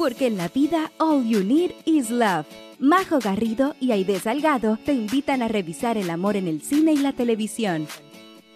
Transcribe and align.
porque 0.00 0.28
en 0.28 0.38
la 0.38 0.48
vida 0.48 0.90
all 0.96 1.26
you 1.26 1.44
need 1.44 1.72
is 1.84 2.08
love. 2.08 2.46
Majo 2.78 3.18
Garrido 3.18 3.76
y 3.80 3.92
Aide 3.92 4.18
Salgado 4.18 4.78
te 4.82 4.94
invitan 4.94 5.42
a 5.42 5.48
revisar 5.48 5.98
el 5.98 6.08
amor 6.08 6.36
en 6.36 6.48
el 6.48 6.62
cine 6.62 6.94
y 6.94 6.96
la 6.96 7.12
televisión. 7.12 7.86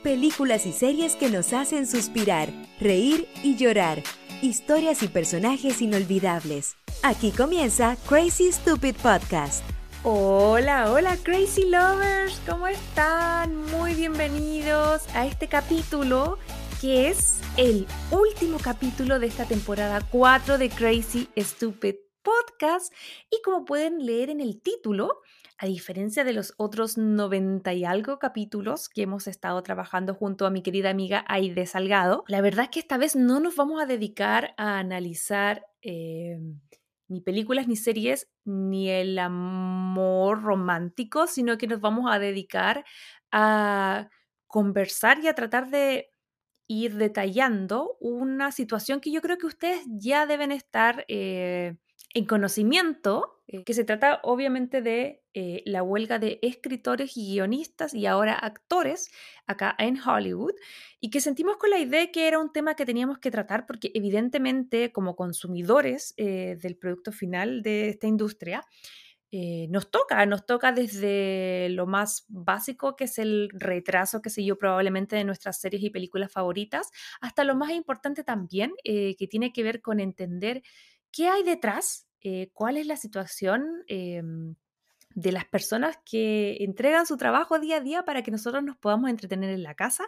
Películas 0.03 0.65
y 0.65 0.72
series 0.72 1.17
que 1.17 1.29
nos 1.29 1.53
hacen 1.53 1.87
suspirar, 1.87 2.49
reír 2.80 3.29
y 3.43 3.57
llorar. 3.57 4.03
Historias 4.41 5.03
y 5.03 5.09
personajes 5.09 5.83
inolvidables. 5.83 6.76
Aquí 7.03 7.30
comienza 7.30 7.99
Crazy 8.08 8.51
Stupid 8.51 8.97
Podcast. 9.03 9.63
Hola, 10.03 10.90
hola 10.90 11.19
Crazy 11.22 11.69
Lovers, 11.69 12.40
¿cómo 12.49 12.69
están? 12.69 13.54
Muy 13.67 13.92
bienvenidos 13.92 15.03
a 15.15 15.26
este 15.26 15.47
capítulo 15.49 16.38
que 16.80 17.09
es 17.09 17.44
el 17.57 17.87
último 18.11 18.59
capítulo 18.59 19.21
de 19.21 19.29
esta 19.29 19.47
temporada 19.47 20.01
4 20.11 20.59
de 20.59 20.69
Crazy 20.71 21.29
Stupid 21.37 21.95
Podcast. 22.23 22.93
Y 23.31 23.41
como 23.43 23.65
pueden 23.65 24.05
leer 24.05 24.31
en 24.31 24.41
el 24.41 24.61
título, 24.61 25.21
a 25.59 25.67
diferencia 25.67 26.25
de 26.25 26.33
los 26.33 26.55
otros 26.57 26.98
90 26.98 27.73
y 27.75 27.85
algo 27.85 28.19
capítulos 28.19 28.89
que 28.89 29.03
hemos 29.03 29.29
estado 29.29 29.62
trabajando 29.62 30.15
junto 30.15 30.47
a 30.47 30.51
mi 30.51 30.62
querida 30.62 30.91
amiga 30.91 31.25
Aide 31.29 31.67
Salgado, 31.67 32.25
la 32.27 32.41
verdad 32.41 32.65
es 32.65 32.71
que 32.71 32.81
esta 32.81 32.98
vez 32.98 33.15
no 33.15 33.39
nos 33.39 33.55
vamos 33.55 33.81
a 33.81 33.87
dedicar 33.87 34.55
a 34.57 34.81
analizar 34.81 35.65
eh, 35.81 36.41
ni 37.07 37.21
películas 37.21 37.69
ni 37.69 37.77
series 37.77 38.29
ni 38.45 38.91
el 38.91 39.17
amor 39.17 40.43
romántico, 40.43 41.29
sino 41.29 41.57
que 41.57 41.69
nos 41.69 41.81
vamos 41.81 42.12
a 42.12 42.19
dedicar 42.19 42.84
a 43.31 44.09
conversar 44.48 45.21
y 45.23 45.29
a 45.29 45.34
tratar 45.34 45.71
de 45.71 46.14
ir 46.67 46.97
detallando 46.97 47.97
una 48.01 48.53
situación 48.53 49.01
que 49.01 49.13
yo 49.13 49.21
creo 49.21 49.39
que 49.39 49.47
ustedes 49.47 49.85
ya 49.87 50.27
deben 50.27 50.53
estar 50.53 51.05
eh, 51.09 51.77
en 52.15 52.25
conocimiento, 52.27 53.43
eh, 53.49 53.65
que 53.65 53.75
se 53.75 53.85
trata 53.85 54.21
obviamente 54.23 54.81
de 54.81 55.23
eh, 55.34 55.62
la 55.67 55.83
huelga 55.83 56.19
de 56.19 56.39
escritores 56.43 57.17
y 57.17 57.33
guionistas 57.33 57.93
y 57.93 58.06
ahora 58.06 58.34
actores 58.34 59.11
acá 59.47 59.75
en 59.79 59.98
Hollywood, 60.01 60.55
y 61.01 61.11
que 61.11 61.21
sentimos 61.21 61.56
con 61.56 61.71
la 61.71 61.79
idea 61.79 62.11
que 62.12 62.29
era 62.29 62.39
un 62.39 62.53
tema 62.53 62.77
que 62.77 62.87
teníamos 62.87 63.19
que 63.19 63.31
tratar 63.31 63.67
porque 63.67 63.91
evidentemente 63.95 64.93
como 64.93 65.17
consumidores 65.17 66.15
del 66.17 66.77
producto 66.77 67.12
final 67.12 67.62
de 67.62 67.89
esta 67.91 68.06
industria, 68.06 68.65
eh, 69.33 69.67
nos 69.70 69.91
toca, 69.91 70.25
nos 70.27 70.47
toca 70.47 70.72
desde 70.72 71.69
lo 71.70 71.86
más 71.86 72.25
básico, 72.28 72.94
que 72.94 73.05
es 73.05 73.19
el 73.19 73.48
retraso, 73.53 74.22
que 74.22 74.31
sé 74.31 74.44
yo, 74.44 74.56
probablemente 74.58 75.16
de 75.16 75.25
nuestras 75.25 75.61
series 75.61 75.83
y 75.83 75.91
películas 75.91 76.31
favoritas, 76.31 76.91
hasta 77.20 77.44
lo 77.44 77.56
más 77.56 77.70
importante 77.70 78.22
también, 78.22 78.72
eh, 78.84 79.16
que 79.16 79.27
tiene 79.27 79.53
que 79.53 79.62
ver 79.62 79.83
con 79.83 79.98
entender 80.00 80.62
qué 81.11 81.28
hay 81.28 81.42
detrás, 81.42 82.06
eh, 82.20 82.50
cuál 82.53 82.77
es 82.77 82.86
la 82.86 82.97
situación 82.97 83.84
em, 83.89 84.55
de 85.14 85.33
las 85.33 85.44
personas 85.47 85.98
que 86.05 86.59
entregan 86.61 87.06
su 87.06 87.16
trabajo 87.16 87.59
día 87.59 87.77
a 87.77 87.81
día 87.81 88.05
para 88.05 88.22
que 88.22 88.31
nosotros 88.31 88.62
nos 88.64 88.77
podamos 88.77 89.11
entretener 89.11 89.50
en 89.50 89.62
la 89.62 89.75
casa. 89.75 90.05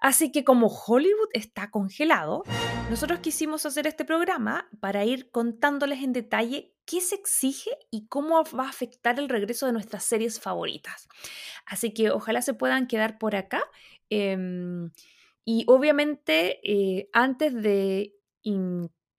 Así 0.00 0.32
que 0.32 0.44
como 0.44 0.68
Hollywood 0.68 1.28
está 1.34 1.70
congelado, 1.70 2.42
nosotros 2.88 3.20
quisimos 3.20 3.66
hacer 3.66 3.86
este 3.86 4.06
programa 4.06 4.68
para 4.80 5.04
ir 5.04 5.30
contándoles 5.30 6.02
en 6.02 6.14
detalle 6.14 6.74
qué 6.86 7.02
se 7.02 7.16
exige 7.16 7.70
y 7.90 8.06
cómo 8.08 8.42
va 8.44 8.64
a 8.64 8.70
afectar 8.70 9.18
el 9.18 9.28
regreso 9.28 9.66
de 9.66 9.72
nuestras 9.72 10.02
series 10.04 10.40
favoritas. 10.40 11.06
Así 11.66 11.92
que 11.92 12.10
ojalá 12.10 12.40
se 12.40 12.54
puedan 12.54 12.86
quedar 12.86 13.18
por 13.18 13.36
acá. 13.36 13.62
Em, 14.08 14.90
y 15.44 15.64
obviamente, 15.68 16.60
eh, 16.64 17.10
antes 17.12 17.54
de 17.54 18.16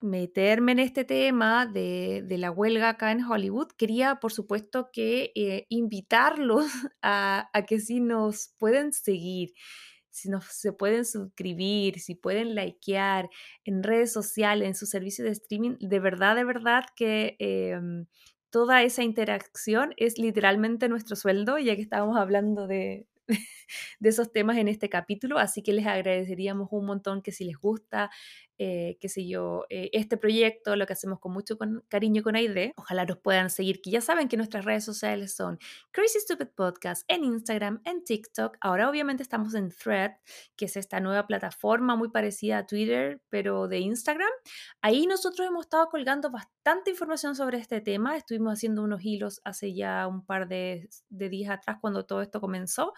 meterme 0.02 0.72
en 0.72 0.80
este 0.80 1.06
tema 1.06 1.68
de, 1.68 2.26
la 2.28 2.50
huelga 2.50 2.90
acá 2.90 3.12
en 3.12 3.24
Hollywood, 3.24 3.68
quería, 3.78 4.16
por 4.16 4.34
supuesto, 4.34 4.90
que 4.92 5.32
eh, 5.36 5.68
invitarlos 5.70 6.66
a, 7.04 7.50
a 7.54 7.66
que 7.66 7.80
si 7.80 8.00
nos 8.00 8.56
pueden 8.58 8.94
seguir 8.94 9.54
si 10.12 10.30
nos, 10.30 10.46
se 10.46 10.74
pueden 10.74 11.06
suscribir, 11.06 12.00
si 12.00 12.16
pueden 12.16 12.54
likear 12.56 13.30
en 13.66 13.84
redes 13.84 14.14
sociales, 14.14 14.68
en 14.68 14.76
su 14.76 14.86
servicio 14.86 15.26
de 15.26 15.32
streaming, 15.32 15.78
de 15.80 16.00
verdad, 16.00 16.36
de 16.36 16.44
verdad 16.44 16.84
que 16.96 17.36
em, 17.40 18.06
toda 18.50 18.84
esa 18.84 19.04
interacción 19.04 19.94
es 19.98 20.18
literalmente 20.20 20.90
nuestro 20.90 21.16
sueldo, 21.16 21.58
ya 21.58 21.76
que 21.76 21.82
estábamos 21.82 22.18
hablando 22.18 22.68
de, 22.68 23.08
de 24.00 24.10
esos 24.10 24.32
temas 24.32 24.58
en 24.58 24.68
este 24.68 24.90
capítulo, 24.90 25.38
así 25.40 25.64
que 25.64 25.74
les 25.74 25.88
agradeceríamos 25.88 26.68
un 26.72 26.86
montón 26.86 27.22
que 27.22 27.32
si 27.32 27.46
les 27.46 27.58
gusta 27.58 28.12
eh, 28.64 29.00
qué 29.02 29.10
sé 29.10 29.28
yo, 29.28 29.66
eh, 29.72 29.90
este 29.92 30.18
proyecto, 30.18 30.76
lo 30.76 30.86
que 30.86 30.94
hacemos 30.94 31.20
con 31.20 31.34
mucho 31.34 31.58
cariño 31.88 32.22
con 32.22 32.36
Aide. 32.36 32.74
Ojalá 32.78 33.06
nos 33.06 33.18
puedan 33.18 33.50
seguir, 33.50 33.82
que 33.82 33.90
ya 33.90 34.02
saben 34.02 34.28
que 34.28 34.38
nuestras 34.38 34.66
redes 34.66 34.86
sociales 34.86 35.36
son 35.36 35.58
Crazy 35.90 36.20
Stupid 36.20 36.50
Podcast 36.56 37.04
en 37.08 37.24
Instagram, 37.24 37.82
en 37.86 38.04
TikTok. 38.04 38.58
Ahora 38.62 38.88
obviamente 38.88 39.24
estamos 39.24 39.56
en 39.56 39.72
Thread, 39.72 40.12
que 40.56 40.66
es 40.66 40.78
esta 40.78 41.00
nueva 41.00 41.26
plataforma 41.26 41.96
muy 41.96 42.12
parecida 42.12 42.60
a 42.60 42.68
Twitter, 42.68 43.20
pero 43.30 43.68
de 43.68 43.80
Instagram. 43.80 44.30
Ahí 44.84 45.08
nosotros 45.08 45.48
hemos 45.48 45.66
estado 45.66 45.88
colgando 45.90 46.30
bastante 46.30 46.92
información 46.92 47.36
sobre 47.36 47.58
este 47.58 47.82
tema. 47.82 48.16
Estuvimos 48.16 48.54
haciendo 48.54 48.84
unos 48.84 49.04
hilos 49.04 49.42
hace 49.44 49.74
ya 49.74 50.06
un 50.06 50.24
par 50.24 50.48
de, 50.48 50.88
días 51.10 51.50
atrás 51.50 51.78
cuando 51.82 52.06
todo 52.06 52.22
esto 52.22 52.40
comenzó. 52.40 52.94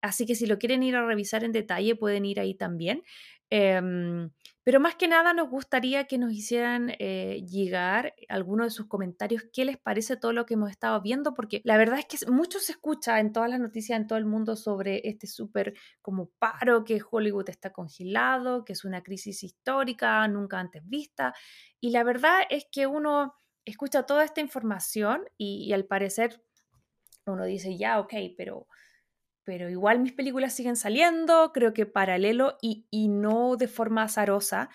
Así 0.00 0.24
que 0.24 0.36
si 0.36 0.46
lo 0.46 0.58
quieren 0.58 0.84
ir 0.84 0.94
a 0.94 1.04
revisar 1.04 1.42
en 1.42 1.50
detalle, 1.50 1.96
pueden 1.96 2.24
ir 2.26 2.38
ahí 2.38 2.54
también. 2.54 3.02
Em, 3.50 4.30
pero 4.62 4.80
más 4.80 4.94
que 4.94 5.08
nada 5.08 5.32
nos 5.32 5.48
gustaría 5.48 6.04
que 6.04 6.18
nos 6.18 6.32
hicieran 6.32 6.92
eh, 6.98 7.44
llegar 7.46 8.14
algunos 8.28 8.66
de 8.66 8.70
sus 8.70 8.86
comentarios, 8.86 9.44
qué 9.52 9.64
les 9.64 9.78
parece 9.78 10.16
todo 10.16 10.32
lo 10.32 10.46
que 10.46 10.54
hemos 10.54 10.70
estado 10.70 11.00
viendo, 11.00 11.34
porque 11.34 11.62
la 11.64 11.76
verdad 11.78 11.98
es 11.98 12.06
que 12.06 12.30
mucho 12.30 12.58
se 12.58 12.72
escucha 12.72 13.20
en 13.20 13.32
todas 13.32 13.48
las 13.48 13.60
noticias 13.60 13.98
en 13.98 14.06
todo 14.06 14.18
el 14.18 14.26
mundo 14.26 14.56
sobre 14.56 15.00
este 15.08 15.26
súper 15.26 15.74
como 16.02 16.30
paro, 16.38 16.84
que 16.84 17.00
Hollywood 17.10 17.48
está 17.48 17.72
congelado, 17.72 18.64
que 18.64 18.74
es 18.74 18.84
una 18.84 19.02
crisis 19.02 19.42
histórica 19.42 20.26
nunca 20.28 20.58
antes 20.58 20.82
vista. 20.86 21.34
Y 21.80 21.90
la 21.90 22.04
verdad 22.04 22.40
es 22.50 22.66
que 22.70 22.86
uno 22.86 23.34
escucha 23.64 24.04
toda 24.04 24.24
esta 24.24 24.40
información 24.40 25.24
y 25.36 25.72
al 25.72 25.84
parecer 25.86 26.42
uno 27.26 27.44
dice, 27.44 27.76
ya, 27.76 28.00
ok, 28.00 28.12
pero 28.36 28.66
pero 29.50 29.68
igual 29.68 29.98
mis 29.98 30.12
películas 30.12 30.52
siguen 30.52 30.76
saliendo, 30.76 31.50
creo 31.52 31.74
que 31.74 31.84
paralelo 31.84 32.56
y, 32.62 33.08
no 33.08 33.56
de 33.56 33.66
forma 33.66 34.04
azarosa. 34.04 34.70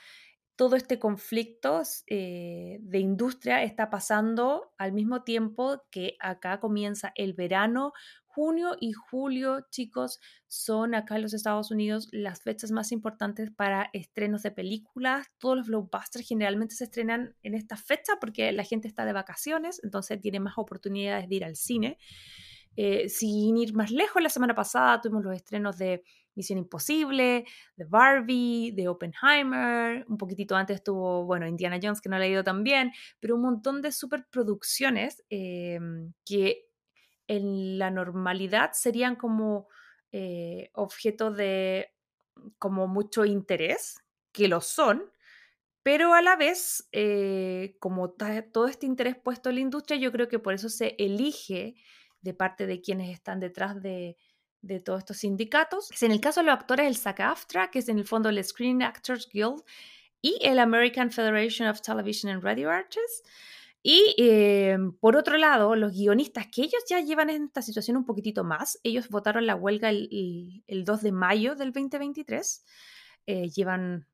Todo 0.57 0.75
este 0.75 0.99
conflicto 0.99 1.81
eh, 2.07 2.79
de 2.81 2.99
industria 2.99 3.63
está 3.63 3.89
pasando 3.89 4.73
al 4.77 4.91
mismo 4.91 5.23
tiempo 5.23 5.81
que 5.91 6.17
acá 6.19 6.59
comienza 6.59 7.13
el 7.15 7.31
verano. 7.31 7.93
Junio 8.25 8.75
y 8.77 8.91
julio, 8.91 9.65
chicos, 9.71 10.19
son 10.45 10.93
acá 10.93 11.15
en 11.15 11.21
los 11.21 11.33
Estados 11.33 11.71
Unidos 11.71 12.09
las 12.11 12.41
fechas 12.41 12.71
más 12.71 12.91
importantes 12.91 13.51
para 13.51 13.89
estrenos 13.93 14.43
de 14.43 14.51
películas. 14.51 15.27
Todos 15.37 15.55
los 15.55 15.67
blockbusters 15.67 16.27
generalmente 16.27 16.75
se 16.75 16.83
estrenan 16.83 17.33
en 17.43 17.53
esta 17.53 17.77
fecha 17.77 18.17
porque 18.19 18.51
la 18.51 18.65
gente 18.65 18.89
está 18.89 19.05
de 19.05 19.13
vacaciones, 19.13 19.79
entonces 19.85 20.19
tiene 20.19 20.41
más 20.41 20.57
oportunidades 20.57 21.29
de 21.29 21.35
ir 21.35 21.45
al 21.45 21.55
cine. 21.55 21.97
Eh, 22.77 23.07
sin 23.07 23.55
ir 23.57 23.73
más 23.73 23.91
lejos, 23.91 24.21
la 24.21 24.29
semana 24.29 24.53
pasada 24.53 24.99
tuvimos 25.01 25.23
los 25.23 25.35
estrenos 25.35 25.77
de 25.77 26.03
Misión 26.35 26.59
Imposible, 26.59 27.45
de 27.77 27.85
Barbie, 27.85 28.71
de 28.71 28.89
Oppenheimer, 28.89 30.05
un 30.09 30.17
poquitito 30.17 30.55
antes 30.55 30.75
estuvo, 30.75 31.23
bueno, 31.23 31.47
Indiana 31.47 31.79
Jones, 31.81 32.01
que 32.01 32.09
no 32.09 32.17
le 32.19 32.25
ha 32.25 32.29
ido 32.29 32.43
tan 32.43 32.63
bien, 32.63 32.91
pero 33.19 33.35
un 33.35 33.43
montón 33.43 33.81
de 33.81 33.93
superproducciones 33.93 35.23
eh, 35.29 35.79
que 36.25 36.65
en 37.27 37.79
la 37.79 37.91
normalidad 37.91 38.71
serían 38.73 39.15
como 39.15 39.67
eh, 40.11 40.69
objeto 40.73 41.31
de 41.31 41.91
como 42.59 42.87
mucho 42.87 43.23
interés, 43.23 43.97
que 44.33 44.49
lo 44.49 44.59
son, 44.59 45.09
pero 45.83 46.13
a 46.13 46.21
la 46.21 46.35
vez, 46.35 46.89
como 47.79 48.09
todo 48.11 48.67
este 48.67 48.87
interés 48.87 49.15
puesto 49.15 49.49
en 49.49 49.55
la 49.55 49.61
industria, 49.61 49.97
yo 49.97 50.11
creo 50.11 50.27
que 50.27 50.39
por 50.39 50.53
eso 50.53 50.67
se 50.67 50.95
elige 50.97 51.75
de 52.25 52.33
parte 52.33 52.65
de 52.65 52.81
quienes 52.81 53.11
están 53.11 53.39
detrás 53.39 53.81
de, 53.81 54.17
todos 54.83 54.99
estos 54.99 55.17
sindicatos. 55.17 55.89
En 56.01 56.11
el 56.11 56.19
caso 56.19 56.39
de 56.39 56.47
los 56.47 56.55
actores, 56.55 56.87
el 56.87 56.95
SAG-AFTRA, 56.95 57.69
que 57.69 57.79
es 57.79 57.87
en 57.87 57.99
el 57.99 58.05
fondo 58.05 58.29
el 58.29 58.43
Screen 58.43 58.81
Actors 58.81 59.29
Guild, 59.31 59.61
y 60.21 60.39
el 60.41 60.57
American 60.57 61.11
Federation 61.11 61.67
of 61.67 61.81
Television 61.81 62.33
and 62.33 62.43
Radio 62.43 62.71
Artists. 62.71 63.21
Y 63.83 64.15
eh, 64.17 64.75
por 64.99 65.15
otro 65.15 65.37
lado, 65.37 65.75
los 65.75 65.93
guionistas, 65.93 66.47
que 66.47 66.63
ellos 66.63 66.83
ya 66.89 66.99
llevan 66.99 67.29
en 67.29 67.43
esta 67.43 67.61
situación 67.61 67.95
un 67.95 68.05
poquitito 68.05 68.43
más, 68.43 68.79
ellos 68.81 69.09
votaron 69.09 69.45
la 69.45 69.55
huelga 69.55 69.91
el, 69.91 70.63
2 70.67 71.01
de 71.03 71.11
mayo 71.11 71.53
del 71.53 71.71
2023, 71.71 72.65
eh, 73.27 73.49
llevan 73.49 74.07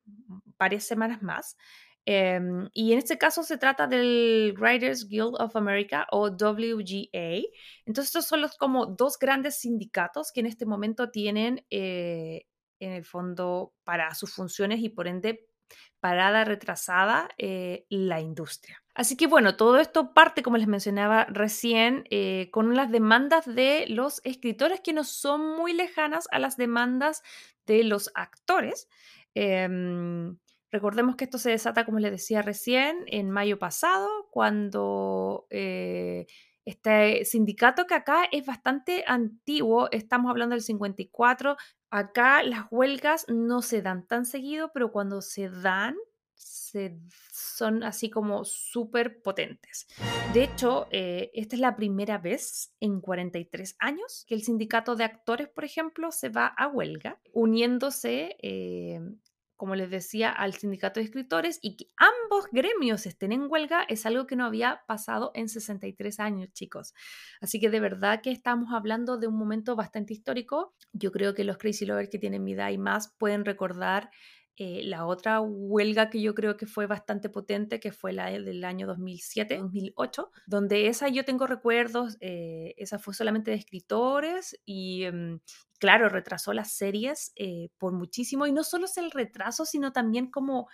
varias 0.58 0.84
semanas 0.84 1.22
más. 1.22 1.56
Em, 2.04 2.68
y 2.72 2.92
en 2.92 2.98
este 2.98 3.16
caso 3.16 3.42
se 3.42 3.58
trata 3.58 3.86
del 3.86 4.54
Writers 4.58 5.08
Guild 5.08 5.36
of 5.38 5.54
America 5.56 6.06
o 6.10 6.30
WGA. 6.30 7.42
Entonces 7.86 8.06
estos 8.06 8.26
son 8.26 8.40
los 8.40 8.56
como 8.56 8.86
dos 8.86 9.18
grandes 9.18 9.60
sindicatos 9.60 10.32
que 10.32 10.40
en 10.40 10.46
este 10.46 10.66
momento 10.66 11.10
tienen 11.10 11.64
eh, 11.70 12.46
en 12.80 12.92
el 12.92 13.04
fondo 13.04 13.74
para 13.84 14.14
sus 14.14 14.34
funciones 14.34 14.80
y 14.80 14.88
por 14.88 15.06
ende 15.06 15.46
parada, 16.00 16.44
retrasada 16.44 17.28
eh, 17.38 17.86
la 17.88 18.20
industria. 18.20 18.82
Así 18.94 19.16
que 19.16 19.26
bueno, 19.26 19.56
todo 19.56 19.78
esto 19.78 20.12
parte, 20.12 20.42
como 20.42 20.56
les 20.58 20.66
mencionaba 20.66 21.24
recién, 21.26 22.04
eh, 22.10 22.50
con 22.50 22.74
las 22.74 22.90
demandas 22.90 23.46
de 23.46 23.86
los 23.88 24.20
escritores 24.24 24.80
que 24.80 24.92
no 24.92 25.04
son 25.04 25.56
muy 25.56 25.72
lejanas 25.72 26.26
a 26.32 26.38
las 26.38 26.56
demandas 26.56 27.22
de 27.66 27.84
los 27.84 28.10
actores. 28.14 28.88
Em, 29.34 30.36
recordemos 30.72 31.16
que 31.16 31.24
esto 31.24 31.38
se 31.38 31.50
desata, 31.50 31.84
como 31.84 31.98
les 31.98 32.10
decía 32.10 32.42
recién, 32.42 33.04
en 33.06 33.30
mayo 33.30 33.58
pasado, 33.58 34.08
cuando 34.30 35.46
eh, 35.50 36.26
este 36.64 37.24
sindicato 37.24 37.86
que 37.86 37.94
acá 37.94 38.24
es 38.32 38.46
bastante 38.46 39.04
antiguo, 39.06 39.88
estamos 39.90 40.30
hablando 40.30 40.54
del 40.54 40.62
54, 40.62 41.56
acá 41.90 42.42
las 42.42 42.66
huelgas 42.70 43.26
no 43.28 43.60
se 43.60 43.82
dan 43.82 44.06
tan 44.06 44.24
seguido, 44.24 44.70
pero 44.72 44.90
cuando 44.90 45.20
se 45.20 45.50
dan, 45.50 45.94
son 47.32 47.82
así 47.84 48.08
como 48.08 48.44
súper 48.44 49.20
potentes. 49.20 49.86
De 50.32 50.44
hecho, 50.44 50.88
eh, 50.90 51.30
esta 51.34 51.56
es 51.56 51.60
la 51.60 51.76
primera 51.76 52.16
vez 52.16 52.74
en 52.80 53.00
43 53.00 53.76
años 53.78 54.24
que 54.26 54.34
el 54.34 54.42
sindicato 54.42 54.96
de 54.96 55.04
actores, 55.04 55.48
por 55.48 55.64
ejemplo, 55.64 56.10
se 56.12 56.30
va 56.30 56.46
a 56.46 56.68
huelga, 56.68 57.20
uniéndose 57.32 58.36
eh, 58.42 59.00
como 59.62 59.76
les 59.76 59.90
decía, 59.90 60.32
al 60.32 60.54
sindicato 60.54 60.98
de 60.98 61.04
escritores 61.04 61.60
y 61.62 61.76
que 61.76 61.86
ambos 61.96 62.46
gremios 62.50 63.06
estén 63.06 63.30
en 63.30 63.46
huelga 63.48 63.84
es 63.84 64.04
algo 64.06 64.26
que 64.26 64.34
no 64.34 64.44
había 64.44 64.82
pasado 64.88 65.30
en 65.36 65.48
63 65.48 66.18
años, 66.18 66.52
chicos. 66.52 66.94
Así 67.40 67.60
que 67.60 67.70
de 67.70 67.78
verdad 67.78 68.22
que 68.24 68.32
estamos 68.32 68.72
hablando 68.72 69.18
de 69.18 69.28
un 69.28 69.36
momento 69.36 69.76
bastante 69.76 70.14
histórico. 70.14 70.74
Yo 70.92 71.12
creo 71.12 71.32
que 71.34 71.44
los 71.44 71.58
Crazy 71.58 71.86
Lovers 71.86 72.08
que 72.10 72.18
tienen 72.18 72.42
mi 72.42 72.54
edad 72.54 72.70
y 72.70 72.78
más 72.78 73.14
pueden 73.18 73.44
recordar 73.44 74.10
eh, 74.56 74.82
la 74.82 75.06
otra 75.06 75.40
huelga 75.40 76.10
que 76.10 76.20
yo 76.20 76.34
creo 76.34 76.56
que 76.56 76.66
fue 76.66 76.86
bastante 76.86 77.28
potente, 77.28 77.78
que 77.78 77.92
fue 77.92 78.12
la 78.12 78.32
del 78.32 78.64
año 78.64 78.88
2007-2008, 78.88 80.28
donde 80.46 80.88
esa 80.88 81.08
yo 81.08 81.24
tengo 81.24 81.46
recuerdos, 81.46 82.16
eh, 82.20 82.74
esa 82.78 82.98
fue 82.98 83.14
solamente 83.14 83.52
de 83.52 83.58
escritores 83.58 84.60
y 84.64 85.04
em, 85.04 85.38
claro, 85.82 86.08
retrasó 86.08 86.52
las 86.52 86.70
series 86.70 87.32
eh, 87.34 87.70
por 87.76 87.92
muchísimo 87.92 88.46
y 88.46 88.52
no 88.52 88.62
solo 88.62 88.84
es 88.84 88.96
el 88.98 89.10
retraso, 89.10 89.64
sino 89.64 89.92
también 89.92 90.30
como 90.30 90.68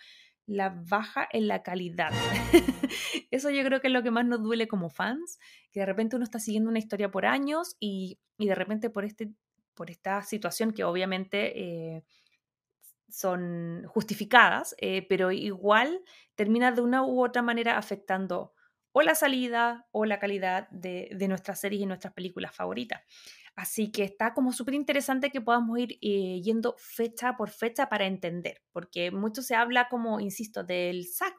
la 0.44 0.68
baja 0.68 1.26
en 1.32 1.48
la 1.48 1.62
calidad. 1.62 2.10
Eso 3.30 3.48
yo 3.48 3.64
creo 3.64 3.80
que 3.80 3.86
es 3.86 3.92
lo 3.94 4.02
que 4.02 4.10
más 4.10 4.26
nos 4.26 4.42
duele 4.42 4.68
como 4.68 4.90
fans, 4.90 5.38
que 5.72 5.80
de 5.80 5.86
repente 5.86 6.16
uno 6.16 6.24
está 6.24 6.38
siguiendo 6.38 6.68
una 6.68 6.78
historia 6.78 7.10
por 7.10 7.24
años 7.24 7.74
y, 7.80 8.18
y 8.36 8.48
de 8.48 8.54
repente 8.54 8.90
por, 8.90 9.06
este, 9.06 9.32
por 9.72 9.90
esta 9.90 10.20
situación 10.20 10.72
que 10.72 10.84
obviamente 10.84 12.04
son 13.08 13.84
justificadas, 13.86 14.74
eh, 14.78 15.06
pero 15.08 15.32
igual 15.32 16.02
termina 16.34 16.72
de 16.72 16.82
una 16.82 17.02
u 17.02 17.24
otra 17.24 17.40
manera 17.40 17.78
afectando 17.78 18.52
o 18.92 19.02
la 19.02 19.14
salida 19.14 19.86
o 19.92 20.04
la 20.04 20.18
calidad 20.18 20.68
de, 20.70 21.08
nuestras 21.28 21.60
series 21.60 21.82
y 21.82 21.86
nuestras 21.86 22.12
películas 22.12 22.54
favoritas. 22.54 23.02
Así 23.58 23.90
que 23.90 24.04
está 24.04 24.34
como 24.34 24.52
súper 24.52 24.74
interesante 24.74 25.30
que 25.30 25.40
podamos 25.40 25.76
ir 25.80 25.98
eh, 26.00 26.40
yendo 26.44 26.76
fecha 26.78 27.36
por 27.36 27.50
fecha 27.50 27.88
para 27.88 28.06
entender, 28.06 28.62
porque 28.70 29.10
mucho 29.10 29.42
se 29.42 29.56
habla 29.56 29.88
como, 29.88 30.20
insisto, 30.20 30.62
del 30.62 31.04
SAC, 31.06 31.34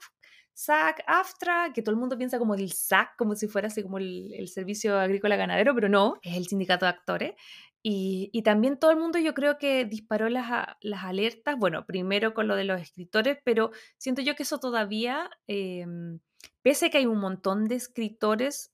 SAC, 0.53 1.01
AFTRA, 1.07 1.71
que 1.73 1.81
todo 1.81 1.91
el 1.91 1.99
mundo 2.01 2.17
piensa 2.17 2.37
como 2.37 2.57
del 2.57 2.73
SAC, 2.73 3.15
como 3.17 3.35
si 3.35 3.47
fuera 3.47 3.69
así 3.69 3.83
como 3.83 3.99
el, 3.99 4.33
el 4.33 4.49
Servicio 4.49 4.99
Agrícola 4.99 5.37
Ganadero, 5.37 5.73
pero 5.73 5.87
no, 5.87 6.19
es 6.21 6.35
el 6.35 6.45
sindicato 6.45 6.85
de 6.85 6.89
actores. 6.89 7.35
Y, 7.81 8.41
también 8.43 8.77
todo 8.77 8.91
el 8.91 8.97
mundo 8.97 9.17
yo 9.17 9.33
creo 9.33 9.57
que 9.57 9.85
disparó 9.85 10.27
las, 10.27 10.67
las, 10.81 11.03
alertas, 11.05 11.55
bueno, 11.57 11.85
primero 11.85 12.33
con 12.33 12.49
lo 12.49 12.57
de 12.57 12.65
los 12.65 12.81
escritores, 12.81 13.37
pero 13.45 13.71
siento 13.97 14.21
yo 14.21 14.35
que 14.35 14.43
eso 14.43 14.59
todavía, 14.59 15.29
em, 15.47 16.19
pese 16.63 16.87
a 16.87 16.89
que 16.89 16.97
hay 16.97 17.05
un 17.05 17.21
montón 17.21 17.69
de 17.69 17.75
escritores 17.75 18.73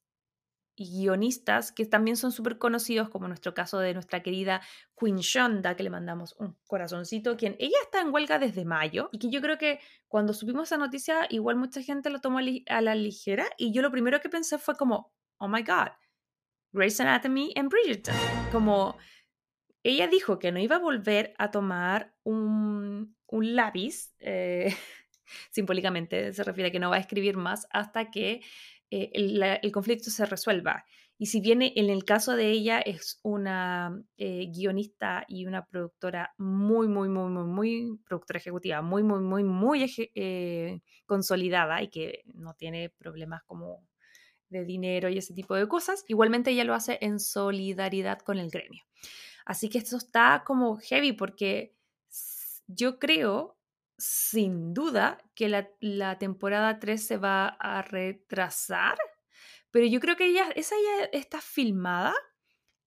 y 0.76 1.02
guionistas 1.02 1.72
que 1.72 1.86
también 1.86 2.18
son 2.18 2.32
súper 2.32 2.58
conocidos, 2.58 3.10
como 3.10 3.28
nuestro 3.28 3.54
caso 3.54 3.80
de 3.80 3.94
nuestra 3.94 4.22
querida 4.22 4.62
Queen 5.00 5.18
Shonda, 5.18 5.76
que 5.76 5.84
le 5.84 5.90
mandamos 5.90 6.36
un 6.40 6.58
corazoncito, 6.68 7.38
quien 7.38 7.56
ella 7.60 7.78
está 7.84 8.02
en 8.02 8.14
huelga 8.14 8.40
desde 8.40 8.66
mayo, 8.66 9.10
y 9.12 9.20
que 9.20 9.30
yo 9.30 9.42
creo 9.42 9.58
que 9.58 9.80
cuando 10.08 10.34
supimos 10.34 10.70
esa 10.70 10.78
noticia, 10.78 11.28
igual 11.30 11.56
mucha 11.56 11.82
gente 11.82 12.10
lo 12.10 12.20
tomó 12.20 12.40
a 12.40 12.82
la 12.82 12.96
ligera, 12.96 13.46
y 13.58 13.74
yo 13.74 13.82
lo 13.82 13.92
primero 13.92 14.20
que 14.20 14.30
pensé 14.30 14.58
fue 14.58 14.76
como, 14.76 15.14
oh 15.38 15.48
my 15.48 15.64
god, 15.64 15.90
Grey's 16.76 17.00
Anatomy 17.00 17.54
en 17.56 17.70
Bridgerton. 17.70 18.16
Como 18.52 18.98
ella 19.82 20.08
dijo 20.08 20.40
que 20.40 20.52
no 20.52 20.60
iba 20.60 20.76
a 20.76 20.80
volver 20.80 21.34
a 21.38 21.52
tomar 21.52 22.14
un, 22.24 23.16
lápiz, 23.30 24.14
eh, 24.20 24.76
simbólicamente 25.52 26.34
se 26.34 26.44
refiere 26.44 26.70
a 26.70 26.72
que 26.72 26.80
no 26.80 26.90
va 26.90 26.98
a 26.98 27.00
escribir 27.00 27.38
más 27.38 27.68
hasta 27.72 28.12
que 28.12 28.42
eh, 28.92 29.12
el, 29.14 29.72
conflicto 29.72 30.10
se 30.10 30.26
resuelva. 30.26 30.86
Y 31.18 31.28
si 31.28 31.40
bien 31.40 31.62
en 31.62 31.90
el 31.90 32.04
caso 32.04 32.36
de 32.36 32.52
ella 32.52 32.80
es 32.80 33.20
una 33.24 34.02
eh, 34.18 34.48
guionista 34.54 35.26
y 35.30 35.46
una 35.46 35.66
productora 35.66 36.34
muy, 36.38 36.88
muy, 36.88 37.08
muy, 37.08 37.30
muy, 37.30 37.44
muy, 37.46 38.00
productora 38.06 38.40
ejecutiva, 38.40 38.82
muy, 38.82 39.02
muy, 39.04 39.22
muy, 39.22 39.44
muy 39.44 40.82
consolidada 41.06 41.82
y 41.82 41.90
que 41.90 42.24
no 42.34 42.54
tiene 42.56 42.90
problemas 42.90 43.44
como 43.44 43.88
de 44.50 44.66
dinero 44.66 45.10
y 45.10 45.18
ese 45.18 45.34
tipo 45.34 45.56
de 45.56 45.68
cosas. 45.68 46.04
Igualmente 46.08 46.52
ella 46.52 46.64
lo 46.64 46.74
hace 46.74 46.98
en 47.02 47.20
solidaridad 47.20 48.20
con 48.20 48.38
el 48.38 48.50
gremio. 48.50 48.84
Así 49.46 49.70
que 49.70 49.78
esto 49.78 49.98
está 49.98 50.44
como 50.46 50.78
heavy 50.78 51.14
porque 51.14 51.76
yo 52.68 52.98
creo, 53.00 53.55
sin 53.98 54.74
duda, 54.74 55.18
que 55.36 55.50
la, 55.50 56.18
temporada 56.18 56.80
3 56.80 57.06
se 57.06 57.18
va 57.18 57.48
a 57.48 57.82
retrasar, 57.82 58.98
pero 59.72 59.86
yo 59.86 60.00
creo 60.00 60.16
que 60.16 60.38
esa 60.56 60.76
ya 60.76 61.06
está 61.12 61.42
filmada. 61.42 62.14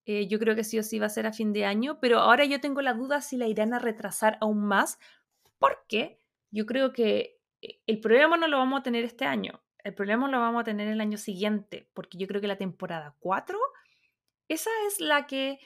Eh, 0.04 0.26
yo 0.26 0.38
creo 0.38 0.54
que 0.54 0.64
sí 0.64 0.78
o 0.78 0.82
sí 0.82 0.98
va 0.98 1.06
a 1.06 1.10
ser 1.10 1.26
a 1.26 1.32
fin 1.32 1.52
de 1.52 1.66
año, 1.66 1.98
pero 2.00 2.20
ahora 2.20 2.44
yo 2.46 2.60
tengo 2.60 2.80
la 2.80 2.94
duda 2.94 3.20
si 3.20 3.36
la 3.36 3.46
irán 3.46 3.74
a 3.74 3.78
retrasar 3.78 4.38
aún 4.40 4.64
más, 4.64 4.98
porque 5.58 6.18
yo 6.50 6.64
creo 6.64 6.92
que 6.92 7.38
eh, 7.60 7.80
el 7.86 8.00
problema 8.00 8.36
no 8.36 8.48
lo 8.48 8.58
vamos 8.58 8.80
a 8.80 8.82
tener 8.82 9.04
este 9.04 9.26
año. 9.26 9.62
El 9.84 9.94
problema 9.94 10.28
lo 10.28 10.40
vamos 10.40 10.62
a 10.62 10.64
tener 10.64 10.88
el 10.88 11.00
año 11.00 11.18
siguiente, 11.18 11.90
porque 11.94 12.18
yo 12.18 12.26
creo 12.26 12.40
que 12.40 12.48
la 12.48 12.56
temporada 12.56 13.16
4, 13.20 13.58
esa 14.48 14.70
es 14.86 15.00
la 15.00 15.26
que 15.26 15.60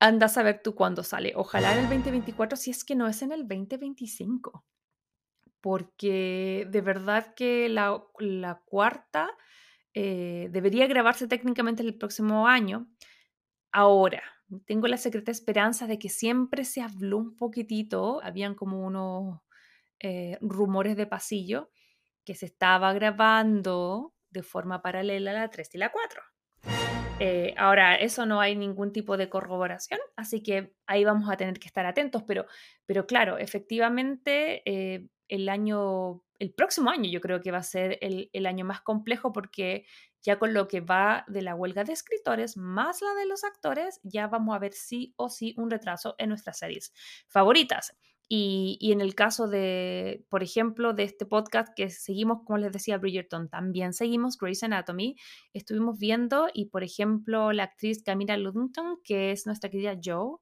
andas 0.00 0.36
a 0.38 0.42
ver 0.42 0.62
tú 0.62 0.74
cuándo 0.74 1.02
sale. 1.02 1.32
Ojalá 1.36 1.72
en 1.72 1.84
el 1.84 1.88
2024, 1.88 2.56
si 2.56 2.70
es 2.70 2.84
que 2.84 2.94
no 2.94 3.08
es 3.08 3.22
en 3.22 3.32
el 3.32 3.46
2025. 3.46 4.64
Porque 5.60 6.66
de 6.70 6.80
verdad 6.80 7.34
que 7.34 7.68
la, 7.68 8.02
cuarta 8.66 9.30
eh, 9.94 10.48
debería 10.50 10.86
grabarse 10.86 11.26
técnicamente 11.26 11.82
el 11.82 11.96
próximo 11.96 12.46
año. 12.46 12.88
Ahora, 13.72 14.22
tengo 14.66 14.86
la 14.86 14.96
secreta 14.96 15.30
esperanza 15.30 15.86
de 15.86 15.98
que 15.98 16.08
siempre 16.08 16.64
se 16.64 16.82
habló 16.82 17.18
un 17.18 17.36
poquitito, 17.36 18.22
habían 18.22 18.54
como 18.54 18.86
unos 18.86 19.40
eh, 19.98 20.38
rumores 20.40 20.96
de 20.96 21.06
pasillo, 21.06 21.70
que 22.24 22.34
se 22.34 22.46
estaba 22.46 22.92
grabando 22.92 24.14
de 24.30 24.42
forma 24.42 24.82
paralela 24.82 25.32
la 25.32 25.48
3 25.48 25.74
y 25.74 25.78
la 25.78 25.90
4. 25.90 26.22
Eh, 27.18 27.54
ahora, 27.56 27.94
eso 27.94 28.26
no 28.26 28.40
hay 28.40 28.56
ningún 28.56 28.92
tipo 28.92 29.16
de 29.16 29.30
corroboración, 29.30 29.98
así 30.16 30.42
que 30.42 30.74
ahí 30.86 31.02
vamos 31.04 31.30
a 31.30 31.36
tener 31.38 31.58
que 31.58 31.66
estar 31.66 31.86
atentos, 31.86 32.22
pero, 32.24 32.46
pero 32.84 33.06
claro, 33.06 33.38
efectivamente 33.38 34.62
eh, 34.66 35.08
el 35.28 35.48
año, 35.48 36.22
el 36.38 36.52
próximo 36.52 36.90
año 36.90 37.10
yo 37.10 37.22
creo 37.22 37.40
que 37.40 37.52
va 37.52 37.58
a 37.58 37.62
ser 37.62 37.96
el, 38.02 38.28
el, 38.34 38.44
año 38.44 38.66
más 38.66 38.82
complejo 38.82 39.32
porque 39.32 39.86
ya 40.20 40.38
con 40.38 40.52
lo 40.52 40.68
que 40.68 40.80
va 40.80 41.24
de 41.26 41.40
la 41.40 41.54
huelga 41.54 41.84
de 41.84 41.94
escritores 41.94 42.58
más 42.58 43.00
la 43.00 43.14
de 43.14 43.26
los 43.26 43.44
actores, 43.44 43.98
ya 44.02 44.26
vamos 44.26 44.54
a 44.54 44.58
ver 44.58 44.74
sí 44.74 45.14
o 45.16 45.30
sí 45.30 45.54
un 45.56 45.70
retraso 45.70 46.16
en 46.18 46.28
nuestras 46.28 46.58
series 46.58 46.92
favoritas. 47.28 47.96
Y, 48.28 48.90
en 48.92 49.00
el 49.00 49.14
caso 49.14 49.46
de, 49.46 50.24
por 50.28 50.42
ejemplo, 50.42 50.94
de 50.94 51.04
este 51.04 51.26
podcast 51.26 51.72
que 51.76 51.90
seguimos, 51.90 52.42
como 52.44 52.58
les 52.58 52.72
decía, 52.72 52.98
Bridgerton, 52.98 53.48
también 53.48 53.92
seguimos 53.92 54.36
Grey's 54.36 54.64
Anatomy. 54.64 55.16
Estuvimos 55.52 55.98
viendo 55.98 56.48
y, 56.52 56.66
por 56.66 56.82
ejemplo, 56.82 57.52
la 57.52 57.64
actriz 57.64 58.02
Camila 58.02 58.36
Ludington, 58.36 58.98
que 59.04 59.30
es 59.30 59.46
nuestra 59.46 59.70
querida 59.70 59.96
Joe, 60.02 60.38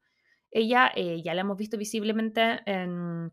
ella 0.51 0.91
eh, 0.95 1.21
ya 1.23 1.35
la 1.35 1.43
hemos 1.43 1.59
visto 1.59 1.77
visiblemente 1.77 2.61
en, 2.65 3.33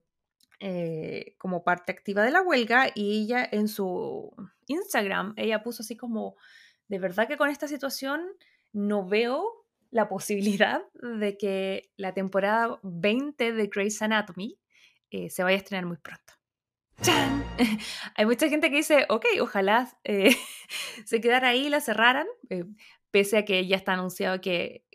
eh, 0.59 1.35
como 1.37 1.63
parte 1.63 1.91
activa 1.91 2.23
de 2.23 2.31
la 2.31 2.41
huelga 2.41 2.87
y 2.93 3.23
ella 3.23 3.47
en 3.49 3.67
su 3.67 4.31
Instagram, 4.67 5.33
ella 5.37 5.63
puso 5.63 5.83
así 5.83 5.95
como, 5.95 6.35
de 6.87 6.99
verdad 6.99 7.27
que 7.27 7.37
con 7.37 7.49
esta 7.49 7.67
situación 7.67 8.27
no 8.73 9.07
veo 9.07 9.60
la 9.91 10.07
posibilidad 10.07 10.81
de 10.93 11.37
que 11.37 11.91
la 11.97 12.13
temporada 12.13 12.79
20 12.81 13.51
de 13.51 13.67
Grey's 13.67 14.01
Anatomy 14.01 14.57
eh, 15.11 15.29
se 15.29 15.43
vaya 15.43 15.55
a 15.55 15.59
estrenar 15.59 15.85
muy 15.85 15.97
pronto. 15.97 16.33
¡Chan! 17.01 17.43
Hay 18.15 18.25
mucha 18.25 18.47
gente 18.47 18.69
que 18.69 18.77
dice, 18.77 19.05
ok, 19.09 19.25
ojalá 19.41 19.91
eh, 20.05 20.35
se 21.05 21.19
quedara 21.19 21.49
ahí 21.49 21.67
y 21.67 21.69
la 21.69 21.81
cerraran, 21.81 22.27
eh, 22.49 22.63
pese 23.11 23.37
a 23.37 23.45
que 23.45 23.67
ya 23.67 23.75
está 23.75 23.93
anunciado 23.93 24.39
que 24.39 24.85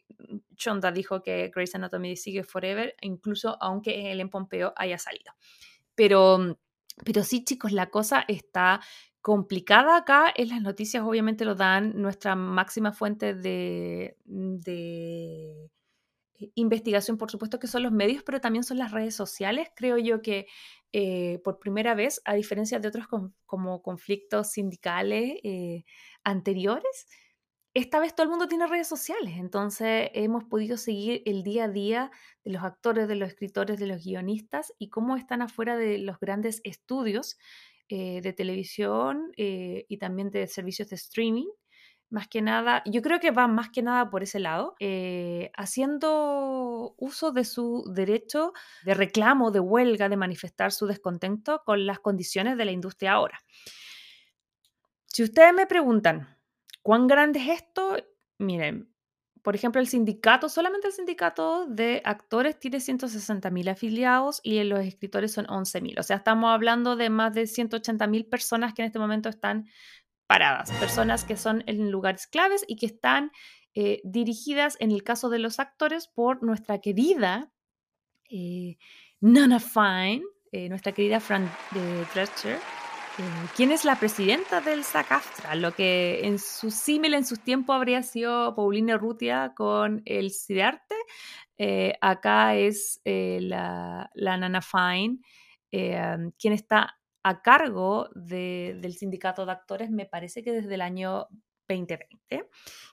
Shonda 0.57 0.91
dijo 0.93 1.23
que 1.23 1.51
Grey's 1.55 1.75
Anatomy 1.75 2.17
sigue 2.17 2.43
forever, 2.43 2.97
incluso 3.03 3.59
aunque 3.61 4.11
el 4.11 4.21
en 4.21 4.31
Pompeo 4.31 4.73
haya 4.77 4.99
salido. 4.99 5.35
Pero, 5.95 6.59
pero 7.05 7.23
sí, 7.23 7.45
chicos, 7.45 7.73
la 7.73 7.91
cosa 7.91 8.25
está 8.29 8.81
complicada 9.27 9.97
acá. 9.97 10.33
En 10.37 10.51
las 10.51 10.63
noticias 10.63 11.03
obviamente 11.03 11.45
lo 11.45 11.57
dan 11.57 12.01
nuestra 12.01 12.37
máxima 12.37 12.93
fuente 12.93 13.35
de, 13.35 14.17
de 14.25 15.69
investigación, 16.55 17.19
por 17.19 17.29
supuesto 17.29 17.59
que 17.59 17.67
son 17.67 17.83
los 17.83 17.91
medios, 17.91 18.23
pero 18.23 18.41
también 18.41 18.63
son 18.63 18.79
las 18.79 18.93
redes 18.93 19.17
sociales. 19.17 19.67
Creo 19.75 19.99
yo 19.99 20.23
que 20.23 20.47
eh, 20.93 21.41
por 21.43 21.59
primera 21.59 21.97
vez, 21.97 22.23
a 22.25 22.35
diferencia 22.35 22.79
de 22.79 22.87
otros 22.87 23.09
como 23.47 23.83
conflictos 23.83 24.53
sindicales 24.53 25.41
eh, 25.43 25.83
anteriores, 26.23 27.09
esta 27.75 27.99
vez 27.99 28.15
todo 28.15 28.27
el 28.27 28.31
mundo 28.31 28.47
tiene 28.47 28.69
redes 28.69 28.87
sociales, 28.87 29.35
entonces 29.39 30.09
hemos 30.15 30.45
podido 30.45 30.77
seguir 30.77 31.23
el 31.27 31.43
día 31.43 31.65
a 31.65 31.69
día 31.69 32.11
de 32.45 32.53
los 32.53 32.63
actores, 32.63 33.09
de 33.09 33.17
los 33.17 33.29
escritores, 33.29 33.81
de 33.81 33.89
los 33.89 34.05
guionistas 34.05 34.73
y 34.79 34.89
cómo 34.89 35.17
están 35.17 35.43
afuera 35.43 35.77
de 35.77 35.99
los 35.99 36.21
grandes 36.21 36.61
estudios 36.63 37.37
eh, 37.89 38.21
de 38.23 38.33
televisión 38.33 39.33
y 39.37 39.97
también 39.99 40.31
de 40.31 40.47
servicios 40.47 40.89
de 40.91 40.97
streaming 40.97 41.47
más 42.09 42.29
que 42.29 42.41
nada, 42.41 42.83
yo 42.87 43.03
creo 43.03 43.19
que 43.19 43.31
va 43.31 43.49
más 43.49 43.71
que 43.71 43.83
nada 43.83 44.11
por 44.11 44.23
ese 44.23 44.39
lado, 44.39 44.77
eh, 44.79 45.51
haciendo 45.57 46.95
uso 46.99 47.33
de 47.33 47.45
su 47.45 47.85
derecho 47.93 48.53
de 48.85 48.95
reclamo, 48.95 49.51
de 49.51 49.61
huelga, 49.61 50.09
de 50.09 50.17
manifestar 50.17 50.73
su 50.73 50.87
descontento 50.87 51.63
con 51.65 51.85
las 51.85 51.99
condiciones 51.99 52.57
de 52.57 52.65
la 52.65 52.71
industria 52.71 53.13
ahora. 53.13 53.41
Si 55.07 55.25
ustedes 55.25 55.53
me 55.53 55.67
preguntan, 55.67 56.39
¿cuán 56.83 57.07
grande 57.07 57.41
es 57.41 57.63
esto? 57.63 57.97
Miren, 58.39 58.95
por 59.47 59.55
ejemplo, 59.55 59.81
el 59.81 59.87
sindicato, 59.87 60.49
solamente 60.49 60.89
el 60.89 60.93
sindicato 60.93 61.67
de 61.69 62.03
actores 62.05 62.59
tiene 62.59 62.79
160.000 62.79 63.71
afiliados 63.71 64.41
y 64.43 64.61
los 64.65 64.81
escritores 64.81 65.31
son 65.31 65.47
11.000. 65.47 66.01
O 66.01 66.03
sea, 66.03 66.17
estamos 66.17 66.53
hablando 66.53 66.97
de 66.97 67.11
más 67.11 67.33
de 67.33 67.45
180.000 67.45 68.29
personas 68.29 68.75
que 68.75 68.83
en 68.83 68.87
este 68.87 68.99
momento 68.99 69.29
están 69.29 69.69
paradas, 70.27 70.73
personas 70.81 71.23
que 71.23 71.37
son 71.37 71.63
en 71.69 71.93
lugares 71.93 72.27
claves 72.27 72.65
y 72.67 72.75
que 72.75 72.87
están 72.87 73.31
eh, 73.77 74.01
dirigidas, 74.03 74.77
en 74.81 74.91
el 74.91 75.05
caso 75.05 75.29
de 75.29 75.39
los 75.39 75.61
actores, 75.61 76.09
por 76.09 76.43
nuestra 76.43 76.81
querida 76.81 77.53
eh, 78.29 78.79
Nana 79.21 79.61
Fine, 79.61 80.25
eh, 80.51 80.69
nuestra 80.69 80.91
querida 80.91 81.21
Fran 81.21 81.49
Drescher, 82.13 82.59
quien 83.57 83.73
es 83.73 83.85
la 83.85 83.99
presidenta 83.99 84.61
del 84.61 84.85
SAC-AFTRA, 84.85 85.55
lo 85.55 85.73
que 85.73 86.21
en 86.25 86.39
su 86.39 86.71
símil 86.71 87.15
en 87.15 87.25
sus 87.25 87.41
tiempos 87.41 87.75
habría 87.75 88.03
sido 88.03 88.55
Paulina 88.55 88.99
Rutia 88.99 89.53
con 89.57 90.03
el 90.05 90.31
CIDEARTE, 90.31 90.95
acá 92.01 92.57
es 92.57 93.01
la, 93.05 94.11
la, 94.15 94.37
Nana 94.37 94.61
Fine, 94.61 95.19
quien 95.71 96.53
está 96.53 96.99
a 97.23 97.43
cargo 97.43 98.09
del 98.15 98.95
sindicato 98.95 99.47
de 99.47 99.53
actores, 99.53 99.91
me 99.91 100.07
parece 100.07 100.43
que 100.43 100.53
desde 100.53 100.75
el 100.75 100.81
año 100.81 101.27
2020, 101.69 102.49